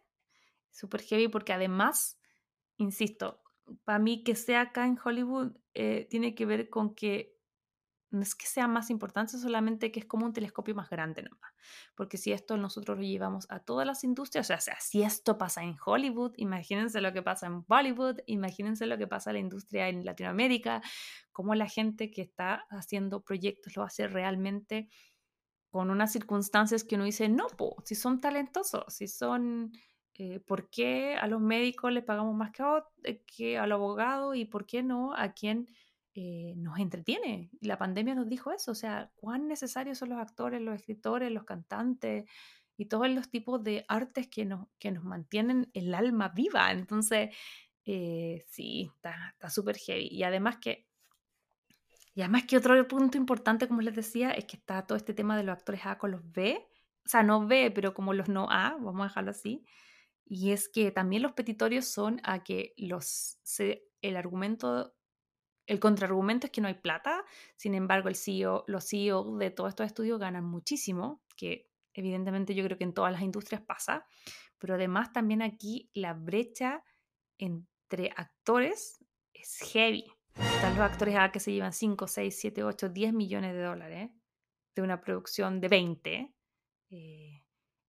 súper 0.72 1.02
heavy 1.02 1.28
porque 1.28 1.54
además, 1.54 2.20
insisto, 2.78 3.42
para 3.84 4.00
mí 4.00 4.24
que 4.24 4.36
sea 4.36 4.62
acá 4.62 4.86
en 4.86 4.98
Hollywood 5.04 5.56
eh, 5.74 6.08
tiene 6.10 6.36
que 6.36 6.46
ver 6.46 6.70
con 6.70 6.96
que 6.96 7.38
no 8.14 8.22
es 8.22 8.36
que 8.36 8.46
sea 8.46 8.68
más 8.68 8.92
importante, 8.92 9.38
solamente 9.38 9.92
que 9.92 10.00
es 10.00 10.06
como 10.06 10.26
un 10.26 10.34
telescopio 10.34 10.76
más 10.76 10.90
grande 10.90 11.24
nomás. 11.24 11.52
Porque 11.96 12.18
si 12.18 12.32
esto 12.32 12.58
nosotros 12.58 12.98
lo 12.98 13.04
llevamos 13.04 13.48
a 13.50 13.60
todas 13.60 13.88
las 13.88 14.04
industrias, 14.04 14.50
o 14.52 14.62
sea, 14.62 14.80
si 14.80 15.02
esto 15.02 15.38
pasa 15.38 15.64
en 15.64 15.76
Hollywood, 15.84 16.34
imagínense 16.38 17.02
lo 17.02 17.12
que 17.12 17.24
pasa 17.24 17.48
en 17.48 17.66
Bollywood, 17.66 18.20
imagínense 18.28 18.86
lo 18.86 18.98
que 18.98 19.08
pasa 19.08 19.32
en 19.32 19.34
la 19.34 19.40
industria 19.40 19.90
en 19.90 20.06
Latinoamérica, 20.06 20.82
cómo 21.32 21.56
la 21.56 21.68
gente 21.68 22.12
que 22.12 22.22
está 22.22 22.66
haciendo 22.70 23.22
proyectos 23.22 23.76
lo 23.76 23.84
hace 23.84 24.08
realmente 24.08 24.90
con 25.72 25.90
unas 25.90 26.12
circunstancias 26.12 26.84
que 26.84 26.96
uno 26.96 27.06
dice, 27.06 27.28
no, 27.30 27.48
po, 27.48 27.76
si 27.84 27.96
son 27.96 28.22
talentosos, 28.22 28.86
si 28.94 29.08
son... 29.08 29.72
Eh, 30.16 30.40
¿Por 30.40 30.70
qué 30.70 31.16
a 31.16 31.26
los 31.26 31.42
médicos 31.42 31.92
le 31.92 32.04
pagamos 32.04 32.36
más 32.36 32.52
que 32.52 32.62
a, 32.62 32.86
que 33.26 33.58
al 33.58 33.72
abogado 33.72 34.36
y 34.36 34.46
por 34.46 34.68
qué 34.68 34.84
no 34.84 35.16
a 35.16 35.34
quien 35.34 35.68
eh, 36.16 36.54
nos 36.58 36.80
entretiene. 36.80 37.50
La 37.62 37.78
pandemia 37.78 38.16
nos 38.16 38.30
dijo 38.30 38.52
eso, 38.52 38.72
o 38.72 38.76
sea, 38.76 39.12
cuán 39.16 39.48
necesarios 39.48 39.98
son 39.98 40.10
los 40.10 40.20
actores, 40.20 40.62
los 40.62 40.76
escritores, 40.76 41.32
los 41.32 41.44
cantantes 41.44 42.26
y 42.78 42.86
todos 42.86 43.10
los 43.10 43.30
tipos 43.30 43.64
de 43.64 43.86
artes 43.88 44.28
que 44.28 44.46
nos, 44.46 44.68
que 44.80 44.92
nos 44.92 45.04
mantienen 45.04 45.70
el 45.74 45.94
alma 45.96 46.30
viva. 46.30 46.72
Entonces, 46.72 47.36
eh, 47.86 48.44
sí, 48.48 48.92
está 48.96 49.50
súper 49.50 49.78
heavy. 49.78 50.08
Y 50.12 50.24
además 50.24 50.58
que... 50.58 50.88
Y 52.16 52.22
además 52.22 52.44
que 52.46 52.58
otro 52.58 52.88
punto 52.88 53.18
importante, 53.18 53.68
como 53.68 53.82
les 53.82 53.96
decía, 53.96 54.30
es 54.32 54.46
que 54.46 54.58
está 54.58 54.86
todo 54.86 54.96
este 54.96 55.16
tema 55.16 55.36
de 55.36 55.42
los 55.42 55.54
actores 55.58 55.82
A 55.86 55.98
con 55.98 56.12
los 56.12 56.22
B, 56.32 56.64
o 57.06 57.10
sea, 57.10 57.24
no 57.24 57.48
B, 57.48 57.72
pero 57.72 57.94
como 57.94 58.14
los 58.14 58.30
no 58.30 58.48
A, 58.52 58.78
vamos 58.80 59.02
a 59.02 59.08
dejarlo 59.08 59.32
así. 59.32 59.66
Y 60.26 60.52
es 60.52 60.70
que 60.70 60.92
también 60.92 61.22
los 61.22 61.34
petitorios 61.34 61.86
son 61.88 62.22
a 62.24 62.44
que 62.44 62.74
los, 62.78 63.40
el 64.02 64.16
argumento 64.16 64.94
el 65.66 65.80
contraargumento 65.80 66.48
es 66.48 66.52
que 66.52 66.62
no 66.62 66.68
hay 66.68 66.74
plata, 66.76 67.24
sin 67.56 67.74
embargo, 67.74 68.10
el 68.10 68.16
CEO, 68.16 68.64
los 68.68 68.88
CEO 68.88 69.38
de 69.38 69.52
todos 69.52 69.70
estos 69.70 69.86
estudios 69.86 70.20
ganan 70.20 70.44
muchísimo, 70.44 71.22
que 71.36 71.70
evidentemente 71.94 72.56
yo 72.56 72.64
creo 72.64 72.78
que 72.78 72.84
en 72.84 72.94
todas 72.94 73.12
las 73.12 73.22
industrias 73.22 73.62
pasa, 73.62 74.06
pero 74.58 74.76
además 74.76 75.14
también 75.14 75.42
aquí 75.42 75.90
la 75.94 76.14
brecha 76.14 76.84
entre 77.38 78.12
actores 78.16 79.04
es 79.34 79.60
heavy. 79.72 80.06
Están 80.36 80.76
los 80.76 80.84
actores 80.84 81.16
A 81.16 81.32
que 81.32 81.40
se 81.40 81.52
llevan 81.52 81.74
5, 81.74 82.08
6, 82.08 82.40
7, 82.40 82.64
8, 82.64 82.90
10 82.90 83.14
millones 83.14 83.54
de 83.54 83.62
dólares 83.62 84.10
de 84.76 84.82
una 84.82 85.00
producción 85.02 85.62
de 85.62 85.68
20. 85.68 86.36
Eh, 86.90 87.43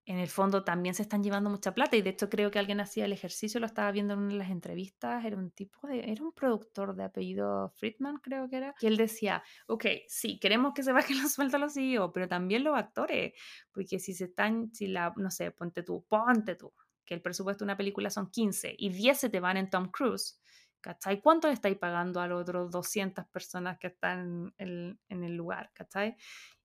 en 0.06 0.18
el 0.18 0.28
fondo 0.28 0.64
también 0.64 0.94
se 0.94 1.02
están 1.02 1.22
llevando 1.22 1.48
mucha 1.48 1.72
plata 1.72 1.96
y 1.96 2.02
de 2.02 2.10
hecho 2.10 2.28
creo 2.28 2.50
que 2.50 2.58
alguien 2.58 2.80
hacía 2.80 3.06
el 3.06 3.12
ejercicio, 3.12 3.58
lo 3.58 3.66
estaba 3.66 3.90
viendo 3.90 4.14
en 4.14 4.20
una 4.20 4.32
de 4.32 4.38
las 4.38 4.50
entrevistas, 4.50 5.24
era 5.24 5.36
un 5.36 5.50
tipo 5.50 5.86
de, 5.86 6.00
era 6.10 6.22
un 6.22 6.32
productor 6.32 6.94
de 6.94 7.04
apellido 7.04 7.70
Friedman 7.76 8.18
creo 8.18 8.48
que 8.48 8.56
era, 8.56 8.74
y 8.80 8.86
él 8.86 8.96
decía, 8.98 9.42
ok, 9.66 9.86
sí, 10.06 10.38
queremos 10.38 10.74
que 10.74 10.82
se 10.82 10.92
bajen 10.92 11.22
los 11.22 11.32
sueldos 11.32 11.54
a 11.54 11.58
los 11.58 11.74
CEO, 11.74 12.12
pero 12.12 12.28
también 12.28 12.64
los 12.64 12.76
actores, 12.76 13.32
porque 13.72 13.98
si 13.98 14.12
se 14.12 14.24
están, 14.24 14.72
si 14.74 14.88
la, 14.88 15.14
no 15.16 15.30
sé, 15.30 15.50
ponte 15.52 15.82
tú, 15.82 16.04
ponte 16.06 16.54
tú, 16.54 16.72
que 17.04 17.14
el 17.14 17.22
presupuesto 17.22 17.64
de 17.64 17.70
una 17.70 17.76
película 17.76 18.10
son 18.10 18.30
15 18.30 18.74
y 18.76 18.90
10 18.90 19.18
se 19.18 19.30
te 19.30 19.40
van 19.40 19.56
en 19.56 19.70
Tom 19.70 19.90
Cruise, 19.90 20.38
¿cachai? 20.82 21.22
¿Cuánto 21.22 21.48
le 21.48 21.54
estáis 21.54 21.78
pagando 21.78 22.20
a 22.20 22.26
los 22.26 22.42
otros 22.42 22.70
200 22.70 23.26
personas 23.28 23.78
que 23.78 23.86
están 23.86 24.52
en, 24.58 24.98
en 25.08 25.24
el 25.24 25.34
lugar, 25.34 25.70
¿cachai? 25.72 26.16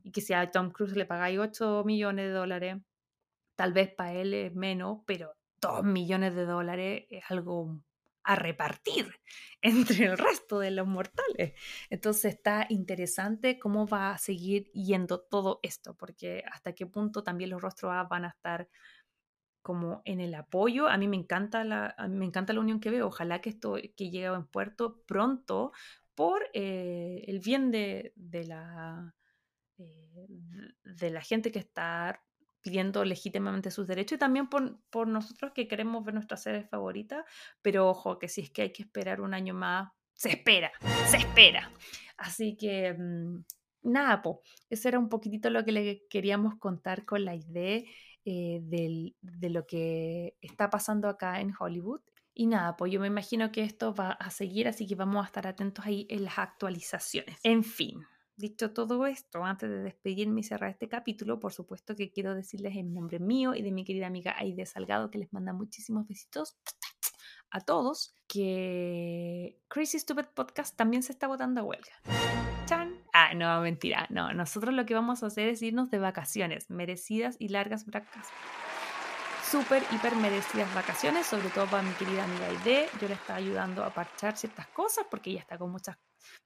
Y 0.04 0.12
que 0.12 0.20
si 0.20 0.34
a 0.34 0.52
Tom 0.52 0.72
Cruise 0.72 0.96
le 0.96 1.06
pagáis 1.06 1.40
8 1.40 1.84
millones 1.86 2.28
de 2.28 2.32
dólares, 2.32 2.78
Tal 3.60 3.74
vez 3.74 3.94
para 3.94 4.14
él 4.14 4.34
es 4.34 4.56
menos, 4.56 5.00
pero 5.06 5.36
dos 5.60 5.84
millones 5.84 6.34
de 6.34 6.46
dólares 6.46 7.04
es 7.10 7.26
algo 7.28 7.84
a 8.24 8.36
repartir 8.38 9.14
entre 9.62 10.06
el 10.06 10.18
resto 10.18 10.60
de 10.60 10.72
los 10.72 10.88
mortales. 10.88 11.56
Entonces 11.90 12.36
está 12.36 12.68
interesante 12.70 13.60
cómo 13.60 13.86
va 13.86 14.12
a 14.12 14.18
seguir 14.18 14.72
yendo 14.72 15.20
todo 15.20 15.60
esto, 15.62 15.94
porque 15.98 16.42
hasta 16.50 16.72
qué 16.72 16.86
punto 16.86 17.22
también 17.22 17.50
los 17.50 17.62
rostros 17.62 17.92
A 17.92 18.04
van 18.04 18.24
a 18.24 18.30
estar 18.30 18.70
como 19.62 20.04
en 20.06 20.22
el 20.22 20.36
apoyo. 20.36 20.88
A 20.88 20.98
mí 20.98 21.10
me 21.10 21.18
encanta 21.18 21.66
la, 21.66 21.98
me 22.10 22.24
encanta 22.24 22.54
la 22.54 22.62
unión 22.62 22.80
que 22.80 22.92
veo. 22.92 23.08
Ojalá 23.08 23.42
que 23.42 23.50
esto 23.50 23.74
que 23.74 24.10
llegue 24.10 24.28
en 24.28 24.48
puerto 24.48 25.02
pronto 25.06 25.74
por 26.16 26.48
eh, 26.54 27.26
el 27.28 27.42
bien 27.42 27.72
de, 27.72 28.14
de 28.16 28.46
la, 28.46 29.14
eh, 29.78 30.28
de 30.86 31.10
la 31.10 31.20
gente 31.20 31.52
que 31.52 31.60
está 31.60 32.24
pidiendo 32.62 33.04
legítimamente 33.06 33.72
sus 33.72 33.88
derechos 33.88 34.18
y 34.18 34.20
también 34.20 34.50
por, 34.50 34.80
por, 34.90 35.08
nosotros 35.08 35.52
que 35.54 35.68
queremos 35.68 36.04
ver 36.04 36.14
nuestras 36.14 36.44
series 36.44 36.70
favoritas, 36.70 37.26
pero 37.62 37.90
ojo, 37.90 38.20
que 38.20 38.28
si 38.28 38.42
es 38.42 38.52
que 38.52 38.64
hay 38.64 38.72
que 38.72 38.84
esperar 38.84 39.22
un 39.22 39.34
año 39.34 39.54
más, 39.54 39.92
se 40.14 40.30
espera, 40.30 40.72
se 41.08 41.18
espera. 41.18 41.72
Así 42.18 42.58
que, 42.58 42.94
mmm, 42.94 43.44
nada, 43.84 44.22
po, 44.22 44.42
eso 44.70 44.90
era 44.90 45.00
un 45.00 45.10
poquitito 45.10 45.50
lo 45.50 45.64
que 45.64 45.72
le 45.72 46.08
queríamos 46.10 46.56
contar 46.58 47.06
con 47.06 47.24
la 47.24 47.36
idea 47.36 47.82
eh, 48.26 48.60
del, 48.62 49.16
de 49.22 49.50
lo 49.50 49.66
que 49.66 50.36
está 50.42 50.70
pasando 50.70 51.08
acá 51.08 51.40
en 51.40 51.54
Hollywood. 51.58 52.02
Y 52.34 52.48
nada, 52.48 52.78
pues 52.78 52.92
yo 52.92 53.00
me 53.00 53.08
imagino 53.08 53.52
que 53.52 53.64
esto 53.64 53.94
va 53.94 54.12
a 54.12 54.30
seguir, 54.30 54.68
así 54.68 54.88
que 54.88 54.96
vamos 54.96 55.24
a 55.24 55.28
estar 55.28 55.48
atentos 55.48 55.86
ahí 55.86 56.06
en 56.10 56.24
las 56.24 56.38
actualizaciones. 56.38 57.38
En 57.44 57.64
fin, 57.64 58.06
Dicho 58.40 58.72
todo 58.72 59.06
esto, 59.06 59.44
antes 59.44 59.70
de 59.70 59.80
despedirme 59.80 60.40
y 60.40 60.44
cerrar 60.44 60.70
este 60.70 60.88
capítulo, 60.88 61.42
por 61.42 61.52
supuesto 61.52 61.94
que 61.94 62.10
quiero 62.10 62.34
decirles 62.34 62.74
en 62.78 62.94
nombre 62.94 63.20
mío 63.20 63.54
y 63.54 63.62
de 63.62 63.74
mi 63.74 63.84
querida 63.84 64.08
amiga 64.08 64.34
Aide 64.38 64.66
Salgado, 64.66 65.12
que 65.12 65.18
les 65.18 65.34
manda 65.34 65.52
muchísimos 65.52 66.08
besitos 66.08 66.58
a 67.52 67.60
todos, 67.60 68.16
que 68.30 69.60
Crazy 69.68 70.00
Stupid 70.00 70.28
Podcast 70.34 70.78
también 70.78 71.04
se 71.04 71.12
está 71.12 71.28
votando 71.28 71.60
a 71.60 71.64
huelga. 71.66 71.92
¡Chan! 72.66 72.96
Ah, 73.12 73.34
no, 73.34 73.60
mentira. 73.60 74.08
No, 74.10 74.32
nosotros 74.32 74.74
lo 74.74 74.86
que 74.86 74.94
vamos 74.94 75.22
a 75.22 75.26
hacer 75.26 75.50
es 75.50 75.62
irnos 75.62 75.92
de 75.92 76.00
vacaciones, 76.00 76.70
merecidas 76.70 77.36
y 77.40 77.50
largas 77.50 77.88
vacaciones 77.88 78.30
súper, 79.50 79.82
hiper 79.92 80.16
merecidas 80.16 80.72
vacaciones, 80.76 81.26
sobre 81.26 81.50
todo 81.50 81.66
para 81.66 81.82
mi 81.82 81.92
querida 81.94 82.24
amiga 82.24 82.46
Aide. 82.50 82.88
Yo 83.02 83.08
le 83.08 83.16
estaba 83.16 83.40
ayudando 83.40 83.84
a 83.84 83.92
parchar 83.92 84.38
ciertas 84.38 84.68
cosas 84.68 85.08
porque 85.10 85.32
ella 85.32 85.40
está 85.40 85.58
con 85.58 85.72
muchas, 85.72 85.98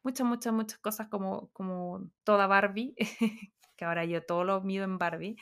muchas, 0.04 0.26
muchas, 0.26 0.54
muchas 0.54 0.80
cosas 0.80 1.08
como, 1.10 1.50
como 1.52 2.10
toda 2.24 2.48
Barbie, 2.48 2.96
que 3.76 3.84
ahora 3.84 4.06
yo 4.06 4.24
todo 4.24 4.46
lo 4.46 4.62
mido 4.62 4.86
en 4.86 4.98
Barbie. 4.98 5.36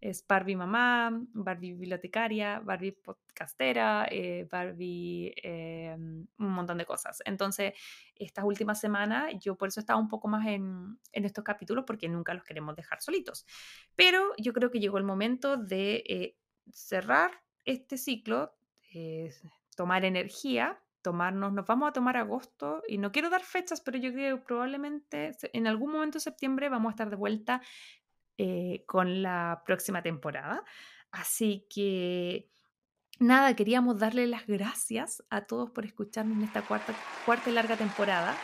Es 0.00 0.24
Barbie 0.26 0.54
mamá, 0.54 1.10
Barbie 1.32 1.72
bibliotecaria, 1.72 2.60
Barbie 2.60 2.92
podcastera, 2.92 4.06
eh, 4.08 4.46
Barbie 4.48 5.34
eh, 5.42 5.94
un 5.98 6.28
montón 6.38 6.78
de 6.78 6.86
cosas. 6.86 7.22
Entonces, 7.24 7.72
estas 8.14 8.44
últimas 8.44 8.80
semanas 8.80 9.34
yo 9.40 9.56
por 9.56 9.68
eso 9.68 9.80
estaba 9.80 9.98
un 9.98 10.08
poco 10.08 10.28
más 10.28 10.46
en, 10.46 10.96
en, 11.12 11.24
estos 11.24 11.42
capítulos 11.42 11.84
porque 11.86 12.08
nunca 12.08 12.34
los 12.34 12.44
queremos 12.44 12.76
dejar 12.76 13.02
solitos. 13.02 13.44
Pero 13.96 14.32
yo 14.38 14.52
creo 14.52 14.70
que 14.70 14.78
llegó 14.78 14.96
el 14.96 15.04
momento 15.04 15.56
de 15.56 16.04
eh, 16.08 16.36
cerrar 16.72 17.30
este 17.64 17.98
ciclo, 17.98 18.54
tomar 19.76 20.04
energía, 20.04 20.80
tomarnos, 21.02 21.52
nos 21.52 21.66
vamos 21.66 21.88
a 21.88 21.92
tomar 21.92 22.16
agosto 22.16 22.82
y 22.88 22.98
no 22.98 23.12
quiero 23.12 23.30
dar 23.30 23.42
fechas, 23.42 23.80
pero 23.80 23.98
yo 23.98 24.12
creo 24.12 24.38
que 24.38 24.44
probablemente 24.44 25.32
en 25.52 25.66
algún 25.66 25.92
momento 25.92 26.18
de 26.18 26.22
septiembre 26.22 26.68
vamos 26.68 26.90
a 26.90 26.92
estar 26.92 27.10
de 27.10 27.16
vuelta 27.16 27.62
eh, 28.38 28.84
con 28.86 29.22
la 29.22 29.62
próxima 29.64 30.02
temporada. 30.02 30.64
Así 31.10 31.66
que 31.68 32.48
nada, 33.18 33.54
queríamos 33.54 33.98
darle 33.98 34.26
las 34.26 34.46
gracias 34.46 35.24
a 35.30 35.42
todos 35.42 35.70
por 35.70 35.84
escucharnos 35.84 36.38
en 36.38 36.44
esta 36.44 36.62
cuarta, 36.62 36.94
cuarta 37.26 37.50
y 37.50 37.52
larga 37.52 37.76
temporada, 37.76 38.36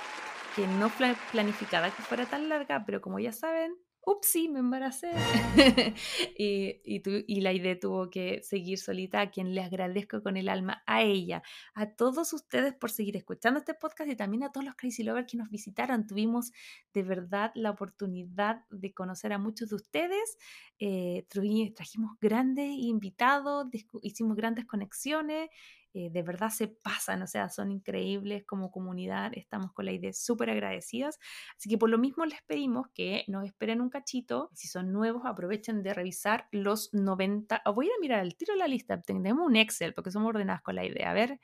que 0.55 0.67
no 0.67 0.91
planificada 1.33 1.95
que 1.95 2.03
fuera 2.03 2.27
tan 2.27 2.49
larga, 2.49 2.85
pero 2.85 3.01
como 3.01 3.19
ya 3.19 3.33
saben, 3.33 3.77
upsí, 4.07 4.49
me 4.49 4.61
embaracé. 4.61 5.11
y, 6.39 6.81
y, 6.85 7.41
la 7.41 7.53
idea 7.53 7.79
tuvo 7.79 8.09
que 8.09 8.41
seguir 8.43 8.79
solita, 8.79 9.21
a 9.21 9.31
quien 9.31 9.55
le 9.55 9.61
agradezco 9.61 10.23
con 10.23 10.37
el 10.37 10.49
alma, 10.49 10.83
a 10.87 11.03
ella, 11.03 11.43
a 11.75 11.91
todos 11.91 12.33
ustedes 12.33 12.73
por 12.73 12.91
seguir 12.91 13.17
escuchando 13.17 13.59
este 13.59 13.75
podcast 13.75 14.09
y 14.09 14.17
también 14.17 14.45
a 14.45 14.53
todos 14.53 14.65
los 14.65 14.77
Crazy 14.77 15.03
Lovers 15.03 15.27
que 15.31 15.37
nos 15.37 15.51
visitaron. 15.51 16.07
Tuvimos 16.07 16.53
de 16.95 17.03
verdad 17.03 17.51
la 17.57 17.71
oportunidad 17.71 18.65
de 18.71 18.95
conocer 18.95 19.33
a 19.33 19.39
muchos 19.39 19.71
de 19.71 19.77
ustedes. 19.77 20.39
Eh, 20.79 21.27
trajimos 21.75 22.13
grandes 22.21 22.71
invitados, 22.79 23.67
hicimos 24.03 24.37
grandes 24.37 24.67
conexiones. 24.67 25.51
Eh, 25.97 26.11
de 26.11 26.23
verdad 26.23 26.51
se 26.51 26.69
pasan, 26.69 27.23
o 27.23 27.27
sea, 27.27 27.49
son 27.49 27.71
increíbles 27.73 28.45
como 28.45 28.71
comunidad, 28.71 29.33
estamos 29.35 29.73
con 29.73 29.87
la 29.87 29.93
idea 29.93 30.13
súper 30.13 30.51
agradecidas. 30.51 31.19
Así 31.57 31.71
que 31.71 31.79
por 31.79 31.89
lo 31.89 31.97
mismo 31.97 32.27
les 32.27 32.43
pedimos 32.43 32.89
que 32.93 33.25
nos 33.29 33.47
esperen 33.47 33.81
un 33.81 33.89
cachito, 33.89 34.51
si 34.53 34.69
son 34.69 34.93
nuevos 34.93 35.23
aprovechen 35.25 35.83
de 35.83 35.95
revisar 35.95 36.49
los 36.53 36.93
90, 36.93 37.63
voy 37.75 37.87
a 37.87 37.89
ir 37.89 37.95
a 37.95 38.01
mirar 38.03 38.21
el 38.21 38.37
tiro 38.37 38.53
de 38.53 38.59
la 38.59 38.69
lista, 38.69 39.01
tenemos 39.01 39.47
un 39.47 39.57
Excel 39.57 39.95
porque 39.95 40.11
somos 40.11 40.29
ordenadas 40.29 40.61
con 40.61 40.75
la 40.75 40.85
idea, 40.85 41.11
a 41.11 41.15
ver. 41.15 41.41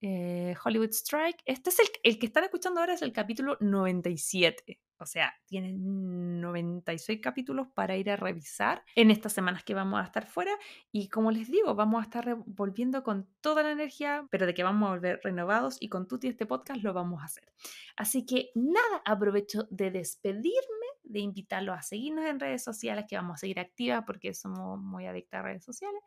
Eh, 0.00 0.54
Hollywood 0.64 0.92
Strike. 0.92 1.42
Este 1.44 1.70
es 1.70 1.78
el, 1.78 1.88
el 2.04 2.18
que 2.18 2.26
están 2.26 2.44
escuchando 2.44 2.80
ahora, 2.80 2.94
es 2.94 3.02
el 3.02 3.12
capítulo 3.12 3.58
97. 3.60 4.80
O 4.98 5.06
sea, 5.06 5.34
tienen 5.46 6.40
96 6.40 7.20
capítulos 7.20 7.68
para 7.74 7.96
ir 7.96 8.10
a 8.10 8.16
revisar 8.16 8.84
en 8.94 9.10
estas 9.10 9.32
semanas 9.32 9.64
que 9.64 9.74
vamos 9.74 10.00
a 10.00 10.04
estar 10.04 10.26
fuera. 10.26 10.52
Y 10.92 11.08
como 11.08 11.30
les 11.30 11.50
digo, 11.50 11.74
vamos 11.74 12.00
a 12.00 12.04
estar 12.04 12.36
volviendo 12.46 13.02
con 13.02 13.28
toda 13.40 13.62
la 13.62 13.72
energía, 13.72 14.26
pero 14.30 14.46
de 14.46 14.54
que 14.54 14.62
vamos 14.62 14.88
a 14.88 14.92
volver 14.92 15.20
renovados 15.22 15.76
y 15.80 15.88
con 15.88 16.06
Tuti 16.06 16.28
este 16.28 16.46
podcast 16.46 16.82
lo 16.82 16.92
vamos 16.92 17.22
a 17.22 17.26
hacer. 17.26 17.52
Así 17.96 18.24
que 18.24 18.50
nada, 18.54 19.02
aprovecho 19.04 19.66
de 19.70 19.90
despedirme, 19.90 20.86
de 21.02 21.20
invitarlos 21.20 21.76
a 21.76 21.82
seguirnos 21.82 22.24
en 22.26 22.40
redes 22.40 22.62
sociales, 22.62 23.04
que 23.08 23.16
vamos 23.16 23.34
a 23.34 23.38
seguir 23.38 23.60
activas 23.60 24.04
porque 24.06 24.32
somos 24.34 24.80
muy 24.80 25.06
adictas 25.06 25.40
a 25.40 25.42
redes 25.42 25.64
sociales, 25.64 26.00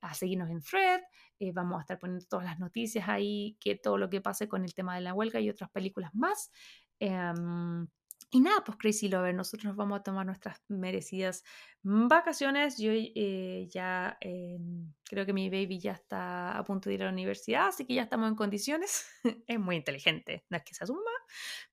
a 0.00 0.14
seguirnos 0.14 0.50
en 0.50 0.62
Fred. 0.62 1.00
Eh, 1.38 1.52
vamos 1.52 1.78
a 1.78 1.80
estar 1.82 1.98
poniendo 1.98 2.24
todas 2.26 2.44
las 2.44 2.58
noticias 2.58 3.08
ahí, 3.08 3.56
que 3.60 3.76
todo 3.76 3.98
lo 3.98 4.10
que 4.10 4.20
pase 4.20 4.48
con 4.48 4.64
el 4.64 4.74
tema 4.74 4.94
de 4.94 5.00
la 5.00 5.14
huelga 5.14 5.40
y 5.40 5.50
otras 5.50 5.70
películas 5.70 6.14
más. 6.14 6.52
Em, 7.00 7.88
y 8.34 8.40
nada, 8.40 8.64
pues 8.64 8.78
Crazy 8.78 9.08
Lover, 9.08 9.34
nosotros 9.34 9.66
nos 9.66 9.76
vamos 9.76 10.00
a 10.00 10.02
tomar 10.02 10.24
nuestras 10.24 10.58
merecidas 10.68 11.44
vacaciones. 11.82 12.78
Yo 12.78 12.90
eh, 12.94 13.68
ya 13.70 14.16
em, 14.22 14.90
creo 15.04 15.26
que 15.26 15.34
mi 15.34 15.50
baby 15.50 15.78
ya 15.78 15.92
está 15.92 16.56
a 16.56 16.64
punto 16.64 16.88
de 16.88 16.94
ir 16.94 17.02
a 17.02 17.06
la 17.06 17.12
universidad, 17.12 17.68
así 17.68 17.84
que 17.84 17.92
ya 17.92 18.04
estamos 18.04 18.30
en 18.30 18.34
condiciones. 18.34 19.06
es 19.46 19.60
muy 19.60 19.76
inteligente, 19.76 20.46
no 20.48 20.56
es 20.56 20.64
que 20.64 20.74
se 20.74 20.82
asuma, 20.82 21.10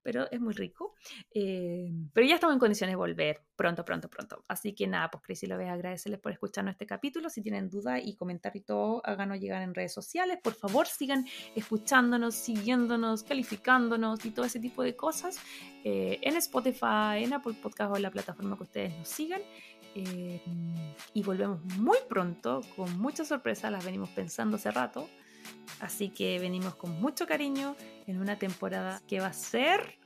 pero 0.01 0.29
es 0.31 0.39
muy 0.39 0.53
rico. 0.53 0.95
Em, 1.31 2.09
pero 2.13 2.27
ya 2.27 2.35
estamos 2.35 2.53
en 2.53 2.59
condiciones 2.59 2.93
de 2.93 2.97
volver 2.97 3.41
pronto, 3.55 3.83
pronto, 3.85 4.09
pronto. 4.09 4.43
Así 4.47 4.73
que 4.73 4.87
nada, 4.87 5.09
pues 5.11 5.23
Crazy 5.23 5.47
Lover, 5.47 5.69
agradecerles 5.69 6.19
por 6.19 6.31
escucharnos 6.31 6.73
este 6.73 6.85
capítulo. 6.85 7.29
Si 7.29 7.41
tienen 7.41 7.69
duda 7.69 7.99
y 7.99 8.15
comentar 8.15 8.55
y 8.55 8.61
todo, 8.61 9.01
háganos 9.05 9.39
llegar 9.39 9.61
en 9.61 9.73
redes 9.73 9.93
sociales. 9.93 10.39
Por 10.43 10.53
favor, 10.53 10.87
sigan 10.87 11.25
escuchándonos, 11.55 12.35
siguiéndonos, 12.35 13.23
calificándonos 13.23 14.25
y 14.25 14.31
todo 14.31 14.45
ese 14.45 14.59
tipo 14.59 14.83
de 14.83 14.95
cosas 14.95 15.39
eh, 15.83 16.19
en 16.21 16.35
Spotify, 16.37 17.23
en 17.23 17.33
Apple 17.33 17.55
Podcast 17.61 17.91
o 17.93 17.95
en 17.95 18.03
la 18.03 18.11
plataforma 18.11 18.57
que 18.57 18.63
ustedes 18.63 18.97
nos 18.97 19.07
sigan. 19.07 19.41
Eh, 19.95 20.41
y 21.13 21.23
volvemos 21.23 21.63
muy 21.77 21.97
pronto 22.07 22.61
con 22.75 22.99
mucha 22.99 23.25
sorpresa, 23.25 23.71
las 23.71 23.83
venimos 23.83 24.09
pensando 24.09 24.57
hace 24.57 24.71
rato. 24.71 25.09
Así 25.79 26.09
que 26.09 26.39
venimos 26.39 26.75
con 26.75 26.99
mucho 26.99 27.25
cariño 27.25 27.75
en 28.07 28.19
una 28.19 28.37
temporada 28.37 29.01
que 29.07 29.19
va 29.19 29.27
a 29.27 29.33
ser 29.33 29.97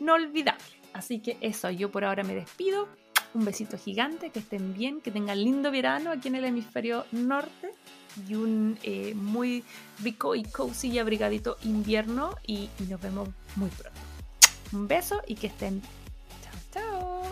inolvidable. 0.00 0.64
Así 0.92 1.20
que 1.20 1.38
eso, 1.40 1.70
yo 1.70 1.90
por 1.90 2.04
ahora 2.04 2.24
me 2.24 2.34
despido. 2.34 2.88
Un 3.34 3.44
besito 3.44 3.78
gigante, 3.78 4.30
que 4.30 4.38
estén 4.38 4.74
bien, 4.74 5.00
que 5.00 5.10
tengan 5.10 5.42
lindo 5.42 5.70
verano 5.70 6.10
aquí 6.10 6.28
en 6.28 6.36
el 6.36 6.44
hemisferio 6.44 7.04
norte 7.12 7.72
y 8.26 8.34
un 8.34 8.78
eh, 8.82 9.14
muy 9.14 9.64
rico 10.02 10.34
y 10.34 10.42
cozy 10.44 10.88
y 10.88 10.98
abrigadito 10.98 11.56
invierno 11.62 12.34
y 12.46 12.68
nos 12.88 13.00
vemos 13.00 13.28
muy 13.56 13.68
pronto. 13.70 14.00
Un 14.72 14.88
beso 14.88 15.22
y 15.26 15.34
que 15.34 15.48
estén. 15.48 15.82
Chao, 16.42 16.60
chao. 16.72 17.22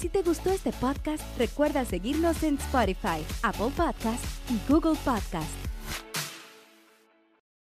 Si 0.00 0.08
te 0.08 0.22
gustó 0.22 0.50
este 0.50 0.72
podcast, 0.72 1.22
recuerda 1.38 1.84
seguirnos 1.84 2.42
en 2.42 2.56
Spotify, 2.56 3.24
Apple 3.42 3.70
Podcast 3.76 4.24
y 4.50 4.58
Google 4.68 4.98
Podcast. 5.04 5.61